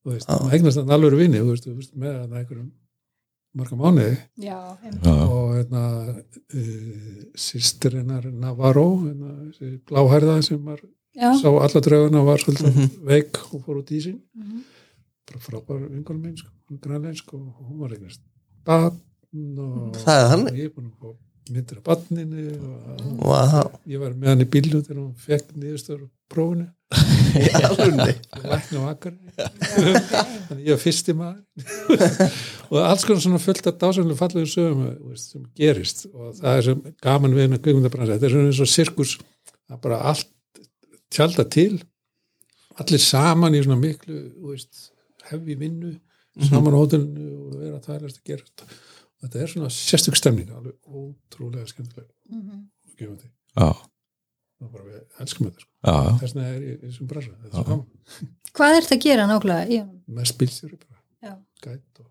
[0.00, 2.70] þú veist, eignast þarna alveg vini þú veist, þú veist, með þarna einhverjum
[3.56, 4.16] marga mánuði.
[4.40, 4.58] Já,
[5.24, 10.82] og hérna uh, sýstirinnar Navarro hérna, þessi bláhærða sem var,
[11.16, 14.20] já, sá alla drauguna var svolítið veik og fór út í sín.
[14.36, 14.66] Mhm.
[15.30, 18.22] bara frábær vingunum minn sko, hún grænlensk og hún var eignast
[18.66, 24.32] batn og er ég er búin að fá myndir og hún, Vá, ég var með
[24.32, 25.54] hann í bílu þegar hún fekk
[27.36, 31.44] á í alvörunni og lækna á akkar þannig ég var fyrsti maður.
[32.70, 36.04] Og alls konar svona fullt af dásanlega fallegum sögum veist, sem gerist.
[36.10, 38.16] Og það er sem gaman við með kvikmyndabransa.
[38.16, 39.16] Þetta er svona eins og sirkus.
[39.66, 40.62] Það er bara allt
[41.10, 41.80] tjálta til.
[42.80, 44.20] Allir saman í svona miklu
[44.50, 44.90] veist,
[45.30, 45.96] hefði vinnu
[46.46, 48.70] saman á hótelinu og vera að þælast að gera þetta.
[49.20, 50.76] Og þetta er svona sérstök stemning alveg
[51.30, 52.66] ótrúlega skemmtileg Mhm.
[52.86, 53.68] og gefandi Já,
[54.60, 55.70] og bara við elskum þetta sko.
[55.84, 56.18] já, já.
[56.20, 57.64] þess vegna er ég í þessum bransa þetta er
[58.56, 60.00] hvað ert að gera nákvæmlega í honum?
[60.08, 62.06] mest bílstjóri bara Já, gæt og,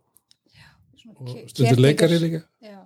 [1.00, 1.82] svona og caretaker.
[1.82, 2.80] leikari líka Já,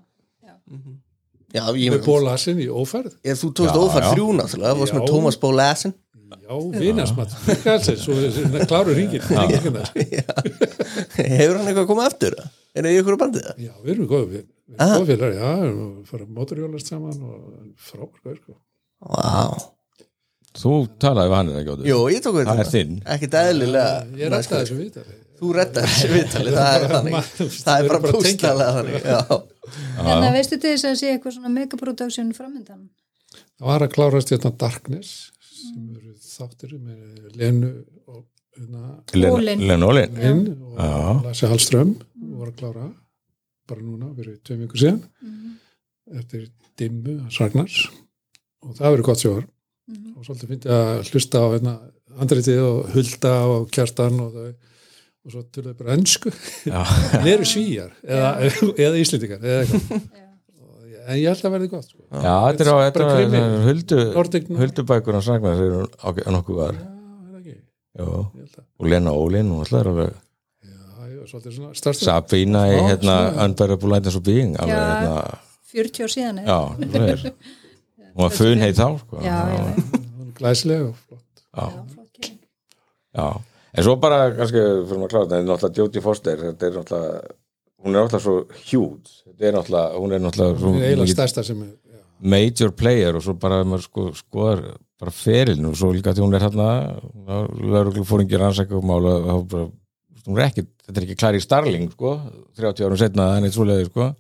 [1.54, 4.14] Já, ég með bólasin í ófærð Ég, þú tókst Já, ófært já.
[4.16, 5.10] þrjú náttúrulega, það varst með Já.
[5.12, 5.94] Thomas Bo Lassin
[6.34, 7.32] já, vinasmatt,
[8.58, 9.22] er kláru ringin
[10.18, 12.34] Hefur hann eitthvað að koma aftur?
[12.74, 13.60] Er það í ykkur bandið það?
[13.68, 14.34] já, við erum góð
[14.70, 14.94] við Ah.
[14.96, 17.40] já, við erum að fara mótorjólast saman og
[17.90, 18.56] frábær sko.
[19.04, 19.72] Vá,
[20.54, 22.92] Þú talaði við hann eða ekki jú, ég tók við Það er þinn.
[23.16, 25.06] Ekkert eðlilega ég er alltaf þessu vita
[25.40, 27.30] Þú reddar þessu viðtali, það er þannig.
[27.58, 29.22] Það er bara bústalega þannig Já,
[29.98, 32.84] En það veistu til þess að sé eitthvað svona megaproduction framöndan
[33.34, 35.16] það var að klárast hérna Darkness
[35.58, 37.72] sem eru þáttir með Lenu
[38.14, 38.22] og
[38.54, 39.66] hérna Ólin.
[39.74, 41.26] Len Ólin Linn og.
[41.26, 42.86] Lasse Hallström og var að klára
[43.70, 45.02] bara núna, fyrir tveim vikur síðan
[46.20, 46.48] eftir
[46.80, 47.86] dimmu Ragnars
[48.64, 49.46] og það verður gott sjóðar
[50.18, 51.74] og svolítið fyndi að hlusta á hérna,
[52.24, 54.54] andritið og hulda og kjartan og þau.
[55.24, 56.32] Og svo töluðu bara ennsku
[57.32, 58.32] eru svíjar eða,
[58.86, 60.02] eða íslendingar eða eitthvað.
[60.60, 62.02] Og ég- en ég held að verði gott sko.
[62.12, 62.90] já þetta er á er
[64.60, 66.76] Huldubækur hans Ragnar þeir eru á- nokkuð var.
[66.76, 67.56] Já, er það ekki?
[67.96, 70.14] Já, Ég held að og Lena Ólin og alltaf er ég var
[71.32, 73.18] svolítið svona starfstöð Sabina í hérna.
[73.46, 74.86] Unbearable Lightness of Being alveg Já.
[74.92, 75.40] hérna.
[75.74, 76.60] 40 ár síðan Já,
[76.94, 77.24] það er
[78.14, 79.22] hún var fun heið þá sko.
[79.26, 80.02] já, já, já.
[80.38, 81.44] glæslega og flott.
[81.54, 82.30] Já, Já, flott
[83.14, 83.28] já.
[83.74, 86.76] En svo bara, kannski, fyrir maður að klára þetta er náttúrulega Jodie Foster, þetta er
[86.78, 87.22] náttúrulega
[87.84, 88.36] hún er náttúrulega svo
[88.70, 89.16] huge.
[89.26, 91.72] Þetta er náttúrulega, hún er náttúrulega hún er eiginlega stærsta sem er
[92.24, 94.62] major player og svo bara maður sko, skoðar
[95.02, 96.68] bara ferilin og svo líka því hún er hérna
[97.60, 99.74] lögreglu fóringi rannsækja og
[100.28, 102.14] hún er ekki, þetta er ekki Clary Starling sko,
[102.60, 104.12] 30 árum setna en eitt svoleiði sko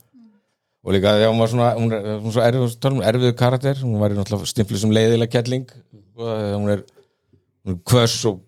[0.83, 3.35] og líka að hún var svona, hún er, hún er svo erfið, tala um erfiðu
[3.39, 6.83] karakter, hún var í náttúrulega stimpli sem leiðilega kettling sko, hún er,
[7.63, 8.41] hún er kvöss og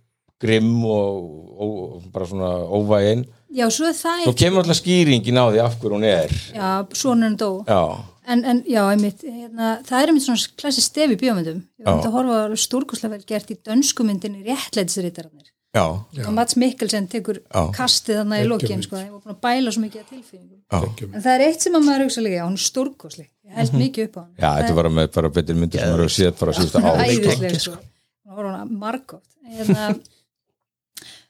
[0.43, 1.21] grimm og,
[1.55, 3.23] og, og bara svona óvægin
[3.55, 6.33] Já, svo er það svo eitt, kemur alltaf skýringin á því af hverju hún er
[6.51, 7.53] já, sonurinn dó.
[7.63, 7.81] já,
[8.25, 11.59] En, en já, einmitt, hérna, það er einmitt svona klassi stef í bíómyndum.
[11.77, 15.51] Ég vant að horfa stórkoslega vel gert í dönskumyndinni réttleitisritararnir.
[15.75, 15.83] Já,
[16.25, 17.61] Og Mats Mikkelsen tekur Já.
[17.75, 20.61] kastið þarna í lokin, sko, það var búin að bæla svo mikið að tilfinningum.
[20.71, 23.29] já En það er eitt sem að maður hugsa líka, já, hún er stórkosleg.
[23.45, 24.31] Ég held mikið upp á hann.
[24.39, 27.11] Já, þetta var með bara betur myndir sem eru séð bara síðustu ár sko.
[27.11, 27.77] æðisleg sko.
[28.25, 29.89] Margótt Hérna,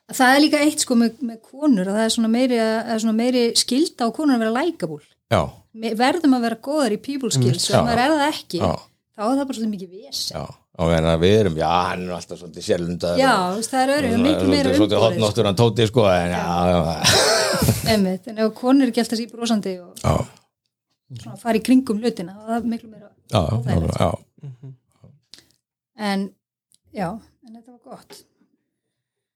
[0.08, 2.92] að það er líka eitt sko með, með konur að það er svona meiri, að
[2.94, 5.02] er svona meiri skilda á konur að vera lækabúl
[5.34, 5.42] Já,
[6.00, 7.80] verðum að vera góðar í people skills og já.
[7.82, 8.70] ef maður er það ekki já,
[9.16, 10.46] þá er það bara svolítið mikið vesen já
[10.76, 13.32] og meina við erum, já, hann er alltaf svolítið sérlundar já,
[13.64, 16.06] það er öðru, mikið meira Svolítið umborið hotnáttur hann sko.
[16.12, 16.80] en já, já,
[17.94, 20.16] Einmitt, en ef konur er ekki alltaf í brosandi og já,
[21.22, 24.00] svona fara í kringum hlutina þá er það miklu meira já, óþægilegt.
[24.00, 24.10] já,
[26.12, 26.26] en
[26.92, 28.24] já, en þetta var gott.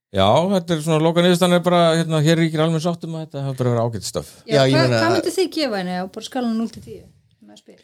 [0.10, 0.26] Já,
[0.56, 3.60] þetta er svona loka niðurstann er bara, hérna, hér ríkir alveg sáttum að þetta hafa
[3.62, 6.56] bara verið ágætt stöf já, Já, ég hvað, myndir þið gefa henni á bara skalan
[6.58, 7.04] 0 til 10
[7.38, 7.84] sem að spila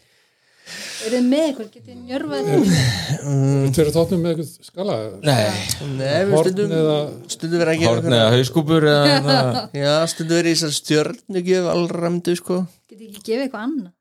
[1.05, 4.95] eru þið með eitthvað, getið þið njörfað þetta Tveir tóttum með eitthvað skala?
[5.25, 5.43] Nei,
[5.91, 6.95] Nei, við Horn stundum, eða
[7.35, 9.35] stundum verið að gera horn eða hauskúpur eða,
[9.77, 12.63] Já, stundum verið í þessar stjörnugjöf allramdu sko.
[12.89, 13.93] Getið ekki gefið eitthvað annað?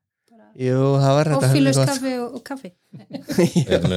[0.54, 1.96] Jú, það var þetta Koffílaust heldur gott.
[1.98, 2.68] kaffi og, kaffi.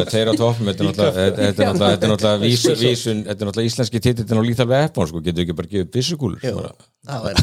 [0.09, 3.19] Þeir á toppum, þetta er náttúrulega þetta þetta er náttúrulega, þetta er náttúrulega vísun, vísun
[3.27, 6.01] þetta er náttúrulega íslenski tititin og lítið alveg eppon, sko, getur ekki bara gefið
[7.05, 7.37] það var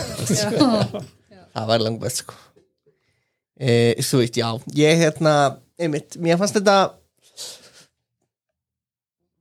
[1.55, 2.43] það var langt best sko
[3.59, 4.48] e, Þú veit, já,
[4.78, 5.34] ég hérna
[5.78, 6.78] einmitt, mér fannst þetta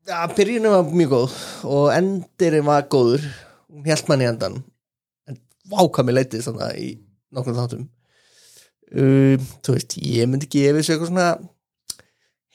[0.03, 1.35] Já, byrjunum var mjög góð
[1.71, 3.23] og endirinn var góður.
[3.71, 4.57] Hún held mann í endan
[5.31, 5.37] en
[5.71, 6.89] váka mér leitið þannig í
[7.31, 7.85] nokkrum þáttum.
[8.91, 11.29] Um, Þú veist, ég myndi gefa þessu eitthvað svona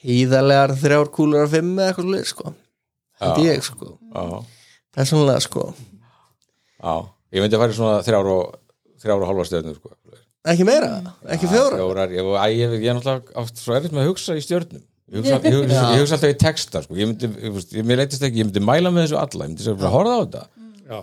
[0.05, 2.53] heiðarlegar þrjár kúlur af fimm eða eitthvað leir sko.
[3.19, 4.37] Held ég sko, Já,
[4.95, 5.65] persónulega sko.
[6.77, 6.93] Já,
[7.33, 8.53] ég myndi að fara í svona þrjár og
[9.01, 9.98] þrjár og hálfa stjörnur, sko
[10.47, 10.89] ekki meira,
[11.35, 14.43] ekki fjóra Fjórar, ég, ég, ég er náttúrulega oft svo erfitt með að hugsa í
[14.45, 14.83] stjörnum.
[15.09, 16.97] Ég hugsa, ég, hugsa, ég hugsa alltaf í texta sko.
[16.99, 20.15] ég myndi, mér leitist ekki, ég myndi mæla með þessu alla ég myndi bara horfa
[20.15, 20.43] á þetta.
[20.89, 20.99] Já,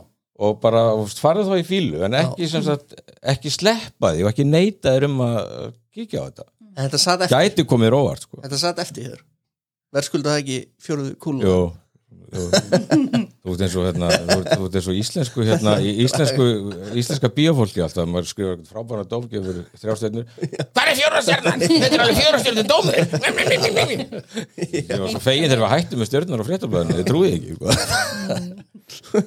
[0.47, 0.83] og bara
[1.21, 2.97] farið þá í fílu en ekki, sem sagt,
[3.35, 5.41] ekki sleppa því og ekki neita þér um að
[5.97, 6.47] kíkja á þetta.
[6.77, 8.43] En þetta satt eftir, gæti komið róvart sko.
[8.45, 9.25] þetta satt eftir þér.
[9.97, 11.61] Verðskulda það ekki fjóruðu kúlu jú.
[12.37, 16.47] Þú ert eins og hérna, þú ert, þú ert eins og íslensku hérna, í íslensku,
[16.99, 21.65] íslenska bíófólki alltaf, maður eitthvað frábæra dómgefur þrjástjörnur, hvað er fjóra stjörnan?
[21.67, 22.95] þetta er alveg fjóra stjörnur dómur.
[24.67, 27.51] Ég var svo fegin þegar við hættum með stjörnar og fréttablaðinu, þið trúið ekki
[28.97, 29.25] sko.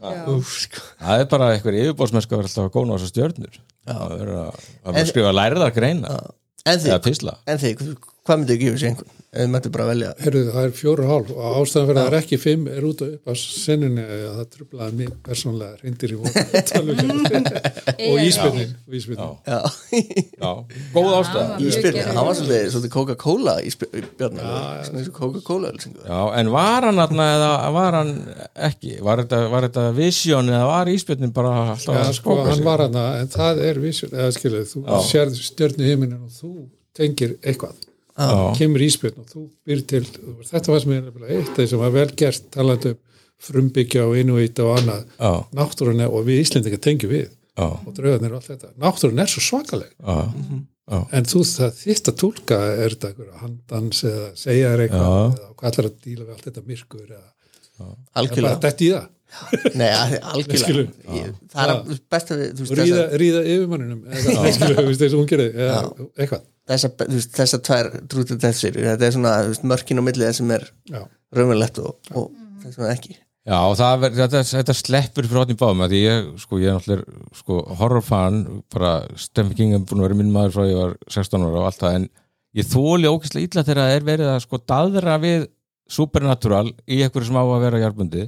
[0.00, 0.80] Sko.
[0.96, 3.58] það er bara eitthvað yfirbóðsmennska að vera alltaf að góna á þessar stjörnur.
[3.84, 6.14] Að vera að vera að skrifa lærðar greina
[6.68, 7.00] En eða
[8.30, 9.16] þið, þið, hvað myndið að gefa sér einhvern?
[9.30, 10.08] Ef þið mættu bara að velja.
[10.24, 11.28] Heyrðu, það er fjóru og hálf.
[11.30, 14.38] Og ástæðan fyrir að það er ekki fimm er út af upp á senninni að
[14.40, 16.32] það trublaði mig persónlega reyndir í voru
[18.10, 19.60] og íspilnin íspilnin Já,
[20.34, 20.50] já,
[20.96, 21.44] góð ástæða.
[21.46, 25.70] Já, íspyrni, gerði hann var svolítið, svolítið Coca-Cola íspyrni, svona eins og Coca-Cola.
[25.78, 28.12] Já, en var hann aðna eða var hann
[28.70, 28.96] ekki?
[29.06, 32.66] Var þetta, var þetta vision eða var íspjötnin bara alltaf Já, að sko, hann sig?
[32.66, 34.98] var hana, en það er vísjón, eða skilur, þú Já.
[35.12, 36.52] sérð stjörnu heiminin og þú
[36.98, 37.78] tengir eitthvað
[38.16, 40.02] Já, kemur íspjörn og þú byr til
[40.50, 42.98] þetta var sem er nefnilega eitt því sem var vel gert talandi um
[43.40, 47.94] frumbyggja og inuita og annað, já, náttúrun er og við Íslendingar tengjum við já, og
[47.96, 49.94] draugarnir og allt þetta, náttúrun er svo svakaleg.
[50.90, 55.08] Já, en þú það þýtt að tólka er þetta einhverja handans eða segja þér eitthvað
[55.38, 57.28] eða hvað ætlar að díla við allt þetta myrkur eða
[58.66, 59.08] dætt í það?
[59.78, 59.88] Nei,
[60.34, 60.92] algjörlega.
[61.14, 65.76] Ég- Það er best að við, ríða, ríða yfirmanninum eða hún gerði eða
[66.18, 69.34] eitthvað, veist, þessar tvær trútið þessir, þetta er svona
[69.72, 70.68] mörkin á milli það sem er
[71.34, 72.30] raunverulegt og, og
[72.62, 73.16] þess vegna ekki.
[73.50, 76.70] Já og það ver, þetta, þetta sleppur fyrir hóttin báðum að því ég, sko, ég
[76.70, 78.40] er náttúrulega sko, horrorfan,
[78.70, 81.96] bara er búin að vera minn maður frá ég var 16 ára og allt það,
[82.00, 82.08] en
[82.60, 85.46] ég þóli ókvæslega illa þegar það er verið að sko daðra við
[85.90, 88.26] supernatural í eitthvað sem á að vera jarbundi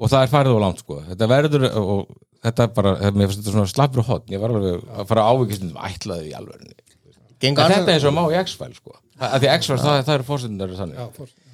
[0.00, 1.00] og það er farið á langt sko.
[1.08, 2.04] Þetta verður og
[2.44, 5.64] þetta er bara, mér finnst þetta svona slappur hot ég var alveg að fara ávikist
[5.66, 6.79] um ætlaði í annars-
[7.40, 8.96] þetta er eins og má í X-File sko.
[9.20, 10.74] Af því X-File, það, það eru fórsendar.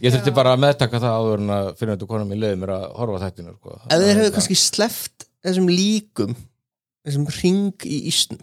[0.03, 2.75] Ég þurfti bara að meðtaka það áður en að fyrir þetta konum í leiði mér
[2.77, 3.79] að horfa á þættinu sko.
[3.87, 6.35] ef þeir hefðu kannski sleppt þessum líkum
[7.07, 8.43] þessum ring í ísnum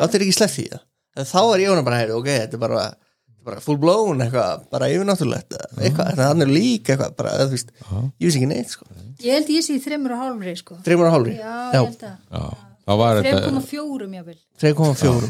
[0.00, 0.82] þá er ekki sleppt því það
[1.14, 3.76] En þá er ég honum bara, heyri, ok, þetta er bara, þetta er bara full
[3.78, 8.24] blown eitthvað, bara yfirnáttúrulegt eða eitthvað, en þannig er líka eitthvað bara, þú veist, ég
[8.26, 8.88] vissi ekki neitt sko.
[9.22, 10.80] ég held ég sé í þreymur og hálfri sko.
[10.88, 12.42] þreymur og hálfri, já,
[12.84, 12.92] Já.
[12.92, 15.28] ég held að Já, þá var þreym þetta koma fjórum jáfnvel 3,4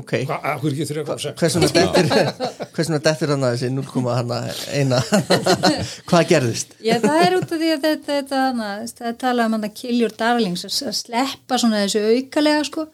[0.00, 2.08] ok, Hvað, akkur ekki 3,6 hversuna dettur
[2.76, 4.34] hversuna dettur hann að þessi 0, hann
[4.74, 4.98] eina
[6.10, 6.74] hvað gerðist?
[6.84, 8.70] Já, það er út af því að þetta, þetta hana,
[9.00, 12.86] það tala um hann að kill your darlings að sleppa svona þessu aukalega sko.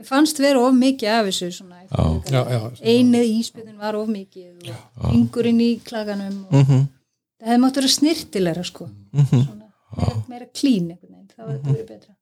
[0.00, 1.82] Mér fannst vera of mikið af þessu svona,
[2.32, 6.82] Já, já, einið íspjöðin var of mikið og ringurinn í klaganum og Mm -hmm.
[7.38, 8.88] það hefði mátt vera snirtilegra sko.
[9.12, 10.90] svona, meira, meira klín
[11.36, 12.14] það var þetta verið betra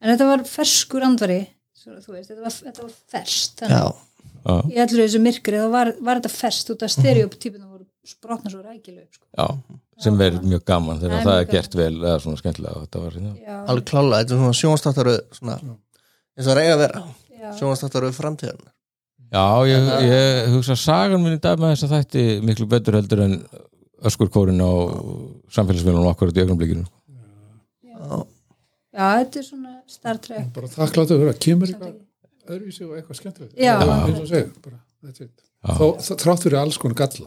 [0.00, 3.62] en þetta var ferskur andvari veist, þetta var, þetta var ferst
[4.70, 8.62] í allur þessu myrkri þá var, var þetta ferst út af stereotypuna voru sprotna svo
[8.64, 9.26] rækileg upp, sko.
[9.36, 12.76] já, sem verður mjög gaman þegar Það er það er gert vel eða svona skemmtilega
[12.76, 13.56] og þetta var hérna.
[13.60, 15.56] Alveg klála þetta er svona sjónstáttaröð svona,
[16.38, 17.02] eins og reyga að vera.
[17.40, 18.62] Já, sjónstáttaröð framtíðan
[19.30, 22.96] Já, ég, ég hugsa að sagan minn í dag með þess að þætti miklu betur
[22.98, 23.36] heldur en
[24.10, 24.72] öskurkórin á
[25.54, 26.88] samfélagsmiðlunum okkur í augnablikinu
[28.94, 30.48] já, þetta er svona Star Trek.
[30.54, 31.94] bara þakkláttu að vera, kemur eitthvað
[32.50, 33.54] öðruvísi og eitthvað skemmtilegt.
[33.60, 33.76] Já.
[33.84, 35.30] eins og segir, bara, þetta er
[35.60, 37.26] Þó, þó- þrátt fyrir alls konar galla.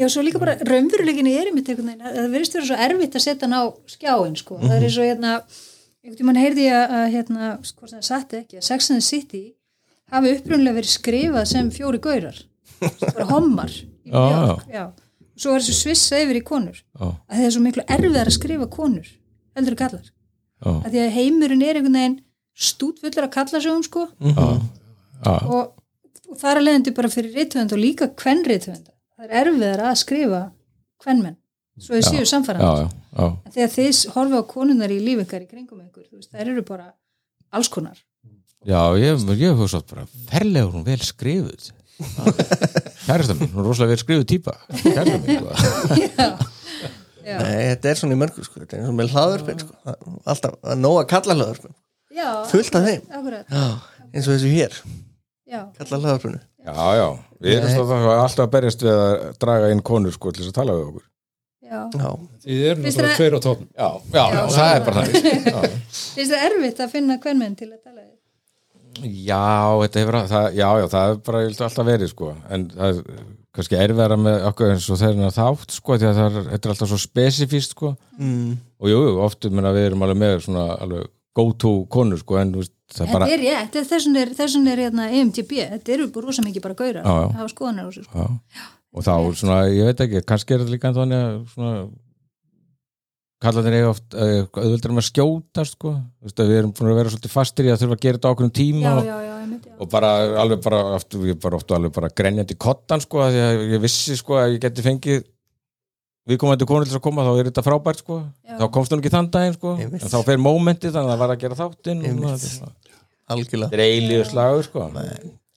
[0.00, 3.24] Já, svo líka bara raunveruleikinni er einmitt einhvern veginn, það verðist vera svo erfitt að
[3.26, 4.56] setja hann á skjáin, sko.
[4.62, 5.32] Það er eins og hérna,
[6.00, 9.04] einhvern tímann heyrði ég að, að hérna, hvort það satt ekki, að Sex and the
[9.04, 9.42] City
[10.14, 12.40] hafi upprunlega verið skrifað sem fjóri gaurar,
[12.80, 14.86] bara hommar í Já, New York, já.
[15.36, 18.38] Svo var þessu svissa yfir í konur, Já, að það er svo miklu erfiðar að
[18.40, 19.12] skrifa konur,
[19.52, 20.08] heldur kallar.
[20.08, 20.15] já,
[20.64, 22.20] Að því að heimurinn er einhvern veginn
[22.56, 24.44] stútfullur að kalla sig um, sko, já,
[25.26, 25.74] já, og,
[26.30, 29.98] og það er að leiðandi bara fyrir rithöfund og líka kvennrithöfunda það er erfiðar að
[30.00, 30.42] skrifa
[31.04, 31.36] kvennmenn,
[31.76, 33.26] svo þið séu já.
[33.26, 36.52] en þegar þið horfa á konunar í líf ykkar í kringum ykkur, þú veist, þær
[36.54, 36.90] eru bara
[37.52, 38.00] alls konar.
[38.66, 41.70] Já, ég, ég hef svo bara ferlega hún vel skrifuð.
[43.06, 44.56] Kærasta mín, hún er rosalega vel skrifuð típa.
[44.82, 45.48] Kærasta mín, sko.
[46.00, 46.55] já, já,
[47.26, 48.60] Nei, þetta er svona í mörgu sko.
[48.62, 49.96] þetta er og með hlaðurpinn sko.
[50.30, 51.74] Alltaf að nóg að kalla hlaðurpinn
[52.16, 52.28] já.
[52.52, 53.02] Fullt af þeim,
[53.50, 53.64] já,
[54.12, 54.78] eins og þessu hér.
[55.46, 57.08] Já, kalla hlaðurpinnu Já, já,
[57.42, 59.12] við erum svo það alltaf að berjast við að
[59.42, 61.04] draga inn konur sko til þess að tala við okkur.
[61.66, 61.80] Já.
[61.98, 62.10] Já,
[62.46, 64.42] Þið eru náttúrulega tveir á tóknum Já, já, já.
[64.54, 65.16] það er bara það
[65.50, 65.56] Já,
[66.14, 68.12] finnst það erfitt að finna kvennmenn til að tala við
[69.04, 69.46] já
[69.82, 73.26] þetta hefur það, já, já, það er bara alltaf verið sko en það er
[73.56, 76.74] kannski erfæra með okkur eins og þeirra þátt sko því að það er, þetta er
[76.74, 78.56] alltaf svo spesifíst sko mm.
[78.82, 82.40] og jú, jú, oft menna, við erum alveg með svona alveg go to konur sko
[82.40, 85.52] en þú veist, það er Þetta bara er rétt, þessum er, þessum er hérna, EMTB,
[85.74, 87.36] þetta eru bara rosa mikið bara gaurar já.
[87.40, 88.26] hafa skoðanar á þessu sko.
[88.56, 88.66] Já.
[88.96, 91.74] og þá svona, ég veit ekki, kannski er þetta líka þannig að svona
[93.42, 95.92] kallarnir eiga oft eh, auðvöldar með að skjóta sko,
[96.26, 98.34] að við erum búin að vera svolítið fastir í að þurfa að gera þetta á
[98.34, 99.74] okkur tíma já, og, já, já, einmitt, já.
[99.76, 100.12] og bara
[100.42, 103.82] alveg bara, oft, ég bara oft alveg bara grenjandi kottan sko, af því að ég
[103.84, 105.24] vissi sko að ég geti fengið
[106.26, 108.56] við komum þetta konur til að koma þá er þetta frábært sko, Já.
[108.58, 111.34] þá komst hún ekki þann daginn sko, en þá fer mómentið þannig að það var
[111.34, 112.06] að gera þáttinn
[113.26, 113.70] algjörlega.
[113.70, 114.86] Þetta er eilíður slagur sko.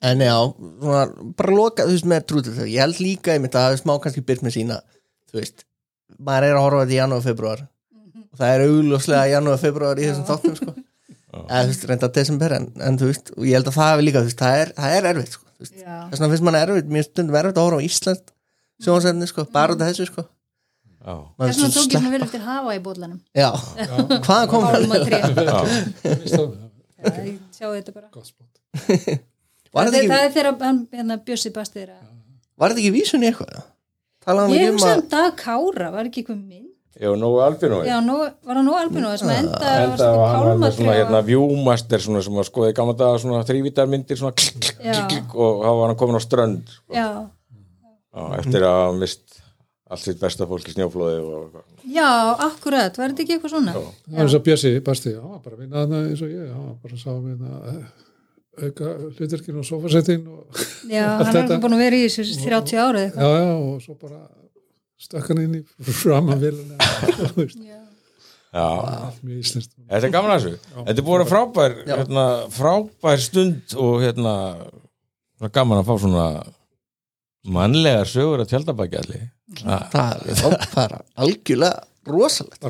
[0.09, 0.35] En já,
[0.79, 3.81] svona, bara loka, þú veist, með trútil þau, ég held líka einmitt að það er
[3.81, 4.77] smá kannski byrt með sína,
[5.29, 5.65] þú veist,
[6.17, 7.61] maður er að horfa þetta í janúar, februar
[8.29, 10.73] og það er augljóslega janúar, februar í þessum þáttum, sko,
[11.43, 14.05] eða þú veist, reynda desember, en, en þú veist, og ég held að það hefur
[14.07, 17.07] líka, þú veist, það er, það er erfitt, sko, þess vegna finnst mann erfitt, mér
[17.07, 18.33] stundum erfitt að horfa á Ísland,
[18.85, 20.27] sjónsefni, sko, bara út af þessu, sko,
[20.99, 23.47] Þess vegna tók ég svona vel eftir hafa í bóllanum Já,
[24.27, 24.81] hvaðan kom það?
[26.99, 28.09] Ég sjá þetta bara.
[28.11, 28.59] Gott spott.
[29.73, 32.01] Var Það er, er þegar hann hérna, Bjössi Bastir að
[32.59, 33.61] var þetta ekki vísun í eitthvað?
[34.25, 36.67] Talaði Ég hann hugsa ekki um Dag Kára, var ekki eitthvað mynd
[36.99, 40.47] já, nógu albinu Já, nú, var hann nú albinu sem enda, Enda var var hann
[40.49, 44.73] var með svona hérna viewmaster svona sem að skoði gamla daga svona þrývítarmyndir svona klikk,
[44.83, 44.91] Já.
[44.91, 46.91] klikk, klikk, og þá var hann komin á strönd sko.
[46.97, 47.07] Já,
[48.09, 49.39] Já, eftir að hafa mist
[49.89, 51.63] allt sitt besta fólk í snjóflóði og eitthvað.
[51.95, 52.09] já,
[52.49, 53.73] akkurat, var þetta ekki eitthvað svona?
[53.77, 53.87] Það
[54.19, 56.67] var eins og Bjössi Basti, hann var bara að vinna þarna eins og ég, hann
[56.67, 57.53] var bara sá minna
[58.67, 60.59] auka hlutverkinu og sofasettin og
[60.89, 61.59] Já, hann er þetta.
[61.63, 63.39] búin að vera í þessu 30 ára eða já, eitthvað.
[63.39, 64.21] Já, og svo bara
[64.99, 65.63] stökk hann inn í
[66.03, 66.77] framan viluna
[67.69, 67.79] Já.
[68.49, 68.65] Já,
[69.29, 69.75] íslenskt.
[69.85, 70.69] Þetta er gaman að þessu.
[70.79, 72.23] Þetta er búin að vera frábær, hérna,
[72.55, 74.31] frábær stund og hérna,
[75.53, 76.23] gaman að fá svona
[77.53, 79.27] mannlegar sögur að tjaldabækja allir.
[79.59, 80.95] Það, það er
[81.25, 82.65] algjörlega rosalegt.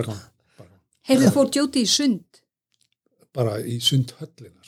[1.10, 2.41] Heyrðu fór Jóti í sund.
[3.36, 4.59] Bara í sundhöllina?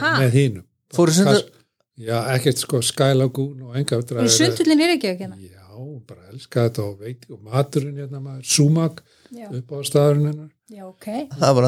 [0.00, 0.62] Með
[0.94, 1.50] Fóru sundu-
[1.98, 5.64] já, ekkert sko Sky Lagoon og enga og sundhullin er ekki ekki hérna já,
[6.06, 9.02] bara elska þetta og veit og maturinn hérna maður, Sumak
[9.34, 10.52] já, upp á staðurinn hennar.
[10.66, 11.06] Já, ok.
[11.38, 11.66] Það var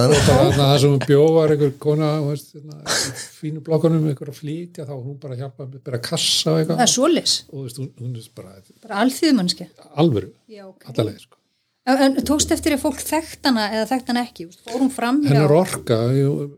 [0.57, 4.95] það sem hún bjóvar einhver kona veist, hérna, í fínu blokkanum einhver að flytja þá
[4.97, 8.17] hún bara hjálpa með bara kassa og það er eitthvað svolis, og veist, hún, hún
[8.19, 9.69] er bara bara alþýðumannski
[10.03, 10.89] alvöru, já, ok.
[10.91, 11.39] Allaleg sko.
[11.87, 14.83] en, en tókst eftir að fólk þekkt hana eða þekkt hana ekki, Þú veist, fór
[14.83, 16.58] hún fram hjá hennar orka ég,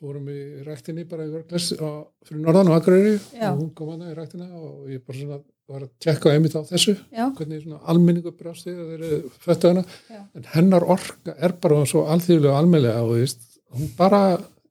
[0.00, 3.52] vorum í ræktinni bara í vörgles fyrir norðan og Já.
[3.52, 6.64] og hún kom hana í ræktina og ég bara svona var að tjekka einmitt á
[6.64, 10.20] þessu já, hvernig svona almenningu brjásti þegar þeir eru föttu hana Já.
[10.38, 13.42] en hennar orka er bara svo alþýðulega og almennlega og þú veist,
[13.76, 14.20] hún bara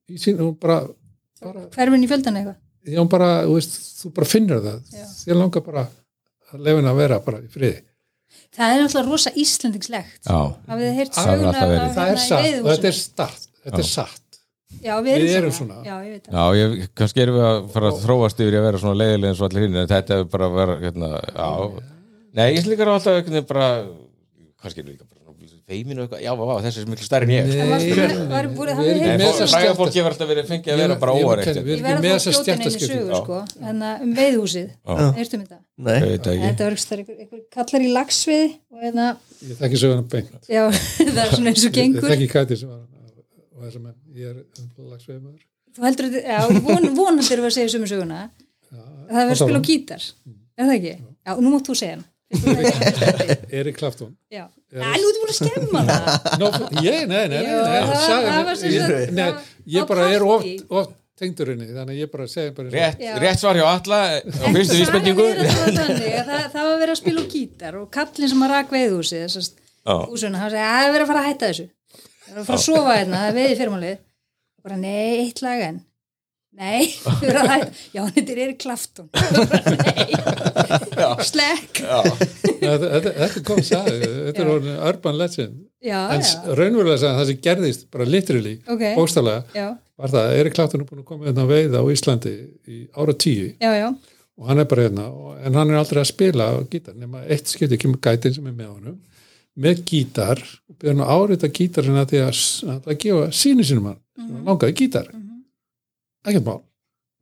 [0.09, 0.79] í sín, hún bara,
[1.43, 2.57] bara hverfin í fjöldan eitthvað?
[2.87, 4.77] Já, hún bara, þú veist, þú bara finnur það.
[5.25, 5.83] Þér langar bara
[6.53, 7.81] að lefina að vera bara í friði.
[8.57, 10.21] Það er náttúrulega rosa íslendingslegt.
[10.23, 10.39] Já,
[10.69, 11.91] hafið þið heyrt Það söguna alltaf verið.
[11.97, 12.37] það er hérna í satt.
[12.37, 12.71] og veiðihúsinu?
[12.71, 13.47] þetta er satt.
[13.67, 14.26] Þetta er satt
[14.83, 15.75] já, við Við erum, erum svona.
[15.75, 15.85] svona.
[15.87, 16.37] já, ég veit það.
[16.37, 19.41] Já ég, kannski erum við að fara að þróast yfir að vera svona leiðileg eins
[19.43, 21.49] og allir hinn en þetta er bara að vera hérna, já,
[22.39, 23.69] nei, ég líka alltaf einhvern veginn bara,
[24.61, 25.15] kannski er líka bara
[25.67, 27.47] feiminu eitthvað, já, vá, þessi er miklu stærri en ég.
[27.51, 28.53] Við erum
[29.19, 31.67] með fræga skemmta- fólki verður alltaf verið fengið að vera bara Ég- ég- óvareitt við
[31.67, 36.31] ég erum með að einu stjættaskipti sögu sko, en að um veiðhúsið Ég veit það
[36.33, 36.45] ekki.
[36.47, 36.75] þetta var
[37.17, 39.07] einhver kallar í lagsviði og hérna,
[39.43, 40.31] ég þekki söguna beint.
[40.47, 40.63] Já,
[41.17, 42.07] það er svona eins og ég gengur.
[42.15, 42.79] þekki Kæti sem var
[43.57, 44.37] og þessum menn, ég er
[44.91, 45.41] lagsveimaður
[45.77, 48.19] þú heldur þetta, já, von, vonandi erum við að segja sömu söguna.
[48.67, 50.05] Það er verið að spila á gítar
[50.57, 50.93] er það ekki?
[51.27, 52.05] já, nú mátt þú segja hann
[53.57, 56.63] Erik Clapton já, Æ, nú ertu búin að skemma það.
[56.83, 57.43] Ég, nei, nei, nei,
[59.15, 59.27] Já,
[59.65, 60.65] ég- bara er oft, partí.
[60.67, 63.13] oft tengdur henni þannig að ég bara segi bara Rétt, Já.
[63.23, 65.23] rétt svar hjá alla á fyrstu vísbendingu.
[65.37, 68.43] það, var þannig, að það, það var verið að spila á gítar og kallinn sem
[68.45, 69.55] að rak veiðhúsið þessast
[69.87, 69.95] Já.
[70.11, 71.67] húsuna, hann segi að það er verið að fara að hætta þessu.
[72.27, 73.97] Það er að fara að sofa hérna, það er veiði fyrirmálið
[74.67, 75.79] bara nei, eitt lag en
[76.57, 76.87] nei,
[77.95, 78.39] já, þetta er
[79.85, 80.07] nei,
[81.27, 81.81] slekk
[82.61, 85.57] þetta, kom sagði, þetta er orðin urban legend.
[85.85, 86.23] Já, en
[86.57, 88.83] raunverulega sagði það sem gerðist bara literally, ok.
[88.97, 89.67] bókstaflega já,
[90.01, 92.33] var það að Erik Clapton er búin að koma hérna að veiða á Íslandi
[92.73, 93.51] í ára tíu.
[93.61, 93.87] Já, já,
[94.37, 97.21] og hann er bara hérna og- en hann er aldrei að spila á gítar nema
[97.29, 98.97] eitt skipti kemur gætin sem er með honum
[99.57, 103.65] með gítar og byrja hann að árita gítarina því að, s- að, að gefa síni
[103.65, 105.07] sínum hann sem hann langaði gítar.
[105.13, 105.43] Mhm.
[106.27, 106.61] ekkert mál.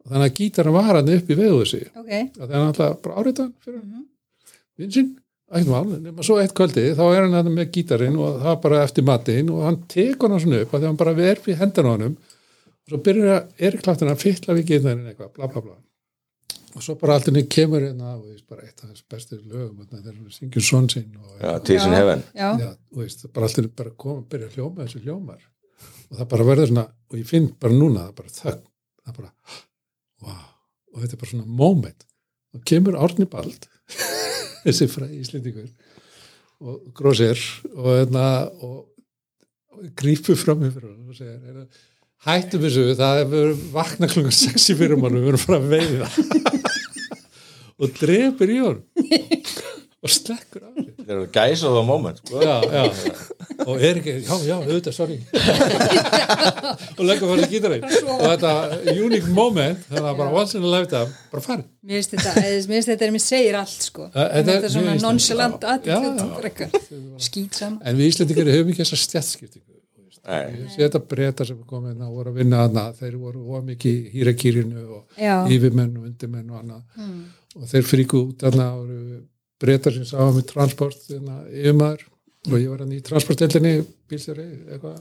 [0.05, 2.67] Og þannig að gítarinn var hann upp í veðu þessi ok að þannig að hann
[2.71, 4.03] alltaf bara árita hann fyrir Mhm.
[4.79, 5.09] vinsinn,
[5.51, 8.83] ekkert mál nema svo eitt kvöldi þá er hann hérna með gítarinn og það bara
[8.85, 11.91] eftir matinn og hann tekur hann svona upp að því hann bara verfi hendan á
[11.95, 12.17] honum.
[12.85, 15.75] Og svo byrjar Erik Clapton að fytla við gítarinn eitthvað, bla bla bla.
[16.75, 19.85] Og svo bara allt henni kemur hérna og veist, bara eitt af þess bestu lögum
[19.89, 22.23] þegar hann syngjur son sinn og Já, Tears in Heaven.
[22.35, 25.39] já, já, þú veist, bara allt henni bara koma að byrja að hljóma þessu hljómar
[26.15, 28.61] og það bara verður svona, og ég finn bara núna það bara þögn,
[29.03, 29.31] það bara
[30.23, 30.45] wow,
[30.93, 32.05] og þetta er bara svona moment.
[32.55, 33.67] Og kemur Árni Bald
[34.65, 35.67] þessi fræði íslendingur
[36.65, 37.41] og grósir
[37.73, 38.27] og hérna
[38.63, 38.77] og,
[39.75, 41.67] og grípur fram í fyrir hann og segir hérna,
[42.29, 45.69] hættum þessu, það er verið vakna klunga sexi fyrir mann við erum að fara að
[45.75, 46.11] veiða.
[47.75, 48.85] Og drepur í honum.
[50.05, 52.39] Og slekkur á sig Það er gæs og það moment sko.
[52.41, 52.83] já, já,
[53.65, 55.17] og er ekki já, já, auðvitað, sorry.
[56.97, 57.85] Og leggur fyrir gítarinn.
[57.85, 58.53] Og þetta
[58.95, 61.69] unique moment þannig að bara once in a lifetime bara farið.
[61.85, 64.09] Mér finnst þetta mér finnst þetta er mér segir allt sko.
[64.15, 67.79] Þetta er svona nonchalant Já, já, attitude skýt saman.
[67.85, 69.01] En við Íslandingar höfum ekki þessa
[70.25, 73.95] sé þetta breyta sem komið hérna og voru að vinna hana þeir voru of mikið
[73.95, 77.19] í hýrakýrinu og yfirmenn og undirmenn og hana mm.
[77.59, 79.19] og þeir fríku út hana og voru
[79.61, 82.05] breytar sem sá með transport hérna, yfirmaður
[82.51, 83.73] og ég var hann í transporteldinni
[84.11, 84.45] bílstjóri
[84.75, 84.99] eitthvað.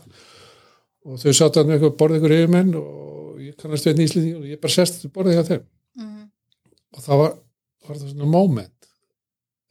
[1.05, 4.47] Og þau sátt hann eitthvað borðið ykkur yfirmenn og ég kannast við einn íslending og
[4.49, 5.65] ég bara sest borðið hjá þeim.
[6.01, 6.23] Mhm.
[6.95, 7.33] og það var,
[7.89, 8.71] var það svona moment?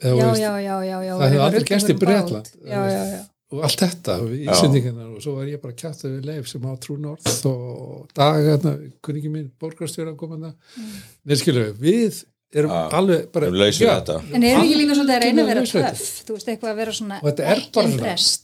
[0.04, 2.50] Eða, já, veist, já, já, já, já það hefði aldrei gerst í bát.
[2.68, 3.22] já, já, já,
[3.54, 6.74] og allt þetta við íslendingarnar og svo var ég bara kjáttið við leif sem á
[6.84, 8.74] Trú North og dag hérna,
[9.06, 10.94] kunningi mín, borgarstjóran kom hann Mm.
[11.26, 12.24] Nei, skilur við, við
[12.62, 14.18] erum Já, alveg bara lausum Já, þetta.
[14.34, 16.06] En eru ekki líka svolítið að reyna að vera töff?
[16.28, 18.40] þú veist eitthvað að vera svona Og þetta er ekki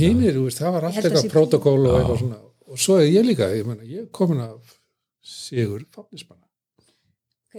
[0.00, 2.40] Hínir, þú veist, það var Ég allt held að eitthvað protokól og eitthvað svona.
[2.64, 4.78] Og svo er ég líka, ég menna, ég er komin af
[5.24, 5.84] Sigur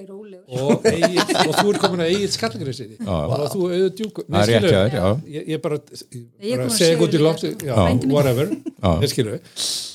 [0.04, 0.44] rólegur.
[0.50, 3.14] Og, Egil, og þú er komin að Egil Skallagriðsini Já.
[3.16, 5.06] og þú auðvitað djúku það er rétt hjá þér, já.
[5.36, 7.52] ég, ég bara, bara segja út í lofti
[8.12, 8.52] whatever,
[9.06, 9.38] ég skilu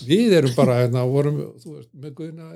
[0.09, 2.49] við erum bara, hérna, vorum þú veist, með Guðna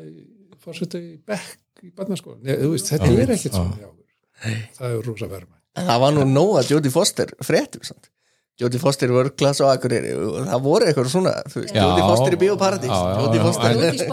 [0.64, 3.20] fórseta í Bekk í barnaskóla, þú veist, þetta Já.
[3.24, 6.68] er ekkert svona hjá okkur það er rosa verma En það var nú nóg að
[6.70, 8.04] Jodie Foster fréttum samt.
[8.62, 11.32] Jodie Foster í vörklass og Akureyri og það voru eitthvað svona.
[11.50, 12.38] Jodie Foster í
[13.74, 14.06] Jodie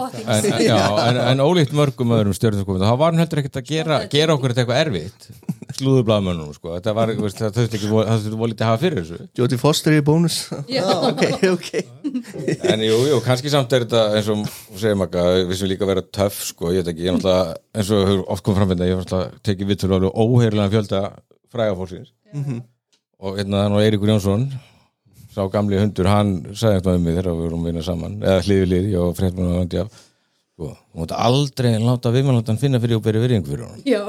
[0.65, 3.69] já, Foster en- en, en, ólíkt mörgum öðrum stjórnarkomið þá var hann heldur ekkert að
[3.69, 5.30] gera, gera okkur þetta eitthvað erfitt
[5.82, 6.72] slúðublaðmönnum sko.
[6.78, 9.28] þetta var, veist, það þurfti ekki það þurfti volítið að hafa fyrir þessu.
[9.41, 10.38] Jodie Foster í bónus.
[10.72, 10.86] Já.
[11.10, 11.70] ok, ok.
[12.72, 14.45] En jú, jú, kannski samt er þetta eins og
[14.80, 17.56] segjum ekki að við sem líka vera töff sko, ég veit ekki, ég er náttúrulega
[17.78, 21.02] eins og hefur oft kom framfinna, ég hef náttúrulega tekið vittur alveg óheirilega fjölda
[21.52, 22.14] fræga fólksins.
[23.22, 24.48] Og hérna þannig Eiríkur Jónsson
[25.32, 28.41] sá gamli hundur, hann sagði eitthvað um mig þegar við vorum að vinna saman, eða
[28.45, 29.99] hlið við hlið ég og fréttmann og vandi af
[30.61, 33.81] sko, þú mátt aldrei láta viðmannlandan finna fyrir og beri virðingu fyrir honum.
[33.88, 34.03] Já,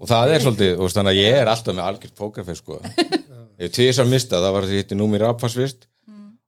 [0.00, 2.74] og það er svolítið, og þannig að ég er alltaf með algjört pókerfest sko.
[3.60, 5.82] Ég hef tvis að mista, það var því ég hitti Númi Rapas fyrst.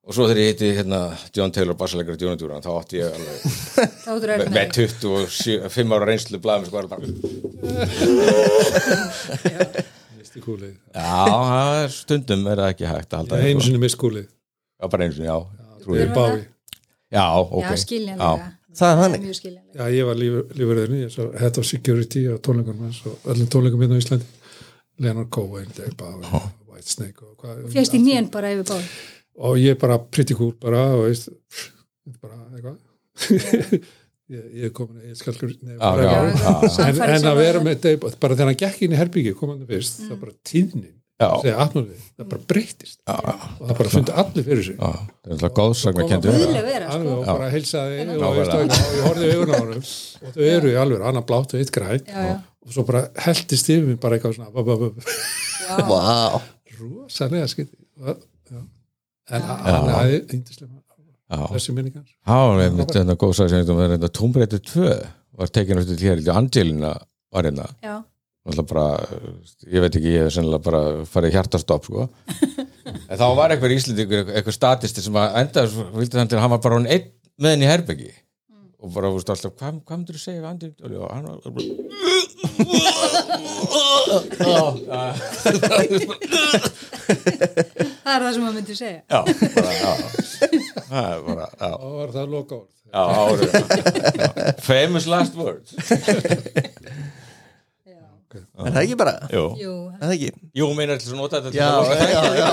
[0.02, 1.00] Og svo þegar ég hitti hérna,
[1.36, 3.36] John Taylor bassalegur í Djónatúran þá átti ég alveg
[4.06, 7.00] þá þú með, er með 25 ára reynslu blaðum sko, bara,
[10.16, 10.72] misti kúlið.
[10.96, 13.66] Já, það er stundum er það ekki hægt að halda einu eitthvað.
[13.68, 14.26] sinni mist kúlið.
[14.80, 15.36] Já, bara einu sinni, já,
[17.12, 18.48] já, ok, Já, skiljanlega.
[18.78, 19.24] Það er þannig.
[19.76, 23.84] Já, ég var lífurðurinn, ég svo head of security á tónleikunum hans og öllum tónleikum
[23.84, 24.28] hérna á Íslandi.
[25.02, 28.92] Leonard Cohen, Dave Bowie, White Snake og hvað Fjast í nén bara yfir báð
[29.42, 33.82] og ég bara pretty cool bara og veist þetta er bara eitthvað.
[34.32, 36.20] Ég, ég er komin ég skal bara, já,
[36.86, 39.98] en, en að vera með Dave, bara þegar hann gekk inn í herbyggi komandi fyrst,
[40.06, 42.98] það bara tíðnin það bara breytist.
[43.06, 43.16] Já,
[43.58, 44.76] og það bara fundi allir fyrir sig.
[44.78, 45.92] Já, það er alltaf sko.
[46.92, 49.86] alveg og bara heilsaði og, ég horfði í augun á honum.
[50.22, 52.04] Og þau eru í alveg, annar blátt og eitt græn
[52.62, 54.90] og svo bara heldist yfir bara eitthvað svona bá, bá, bá,
[55.88, 56.42] Vá,
[56.78, 57.78] rosalega skiti
[59.32, 59.90] en hann
[60.30, 62.06] yndislega já, þessi minningar
[62.62, 64.94] einmitt góðsag sem þetta þetta tómbreytið 2
[65.40, 66.92] var tekin eftir hér, Angelina
[67.32, 67.68] var hérna.
[67.82, 68.02] Já,
[68.73, 68.86] bara,
[69.70, 72.09] ég veit ekki, ég hef sennilega bara farið hjartastopp, sko.
[73.12, 75.62] En þá var eitthvað íslendingur, eitthvað statisti sem að enda,
[75.94, 77.06] vildi þannig til að hann var bara hann einn
[77.39, 78.10] með henni í herbyggi
[78.82, 80.40] og bara, þú veist, alltaf, hvað, hvað myndir þú segja?
[80.43, 80.51] Og
[81.14, 81.39] hann var
[88.02, 89.01] það er það sem maður myndi segja.
[89.06, 89.20] Já,
[89.55, 89.93] bara, já.
[90.90, 93.02] Það er bara, já, og var það loka orð já,
[94.19, 94.52] já.
[94.66, 95.73] Famous last words
[98.40, 99.14] er það ekki bara?
[99.32, 100.30] Jú, Jú, Er það ekki?
[100.60, 102.48] Jú meinar til að nota þetta til Já, já, já,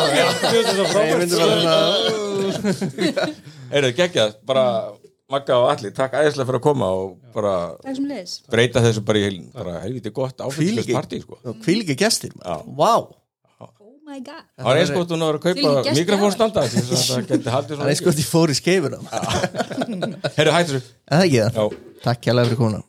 [1.35, 1.75] svona
[3.69, 4.65] Heyrðu, geggjað, bara
[5.29, 7.53] Magga og Alli, takk æðislega fyrir að koma og bara
[7.85, 11.37] takk breyta þessu bara í heil, bara helviti gott Hvílíki- partí, sko.
[12.41, 12.55] Já.
[12.79, 12.93] Vá,
[13.79, 14.41] Oh my god.
[14.57, 16.79] Það var eins gott hún að vera að kaupa mikrofónstanda það
[17.45, 18.97] það er svona að ég fór í skeifuna.
[20.33, 21.53] Heyrðu, hættu Er það það?
[21.61, 21.67] Já.
[22.07, 22.81] Takk hjá fyrir kona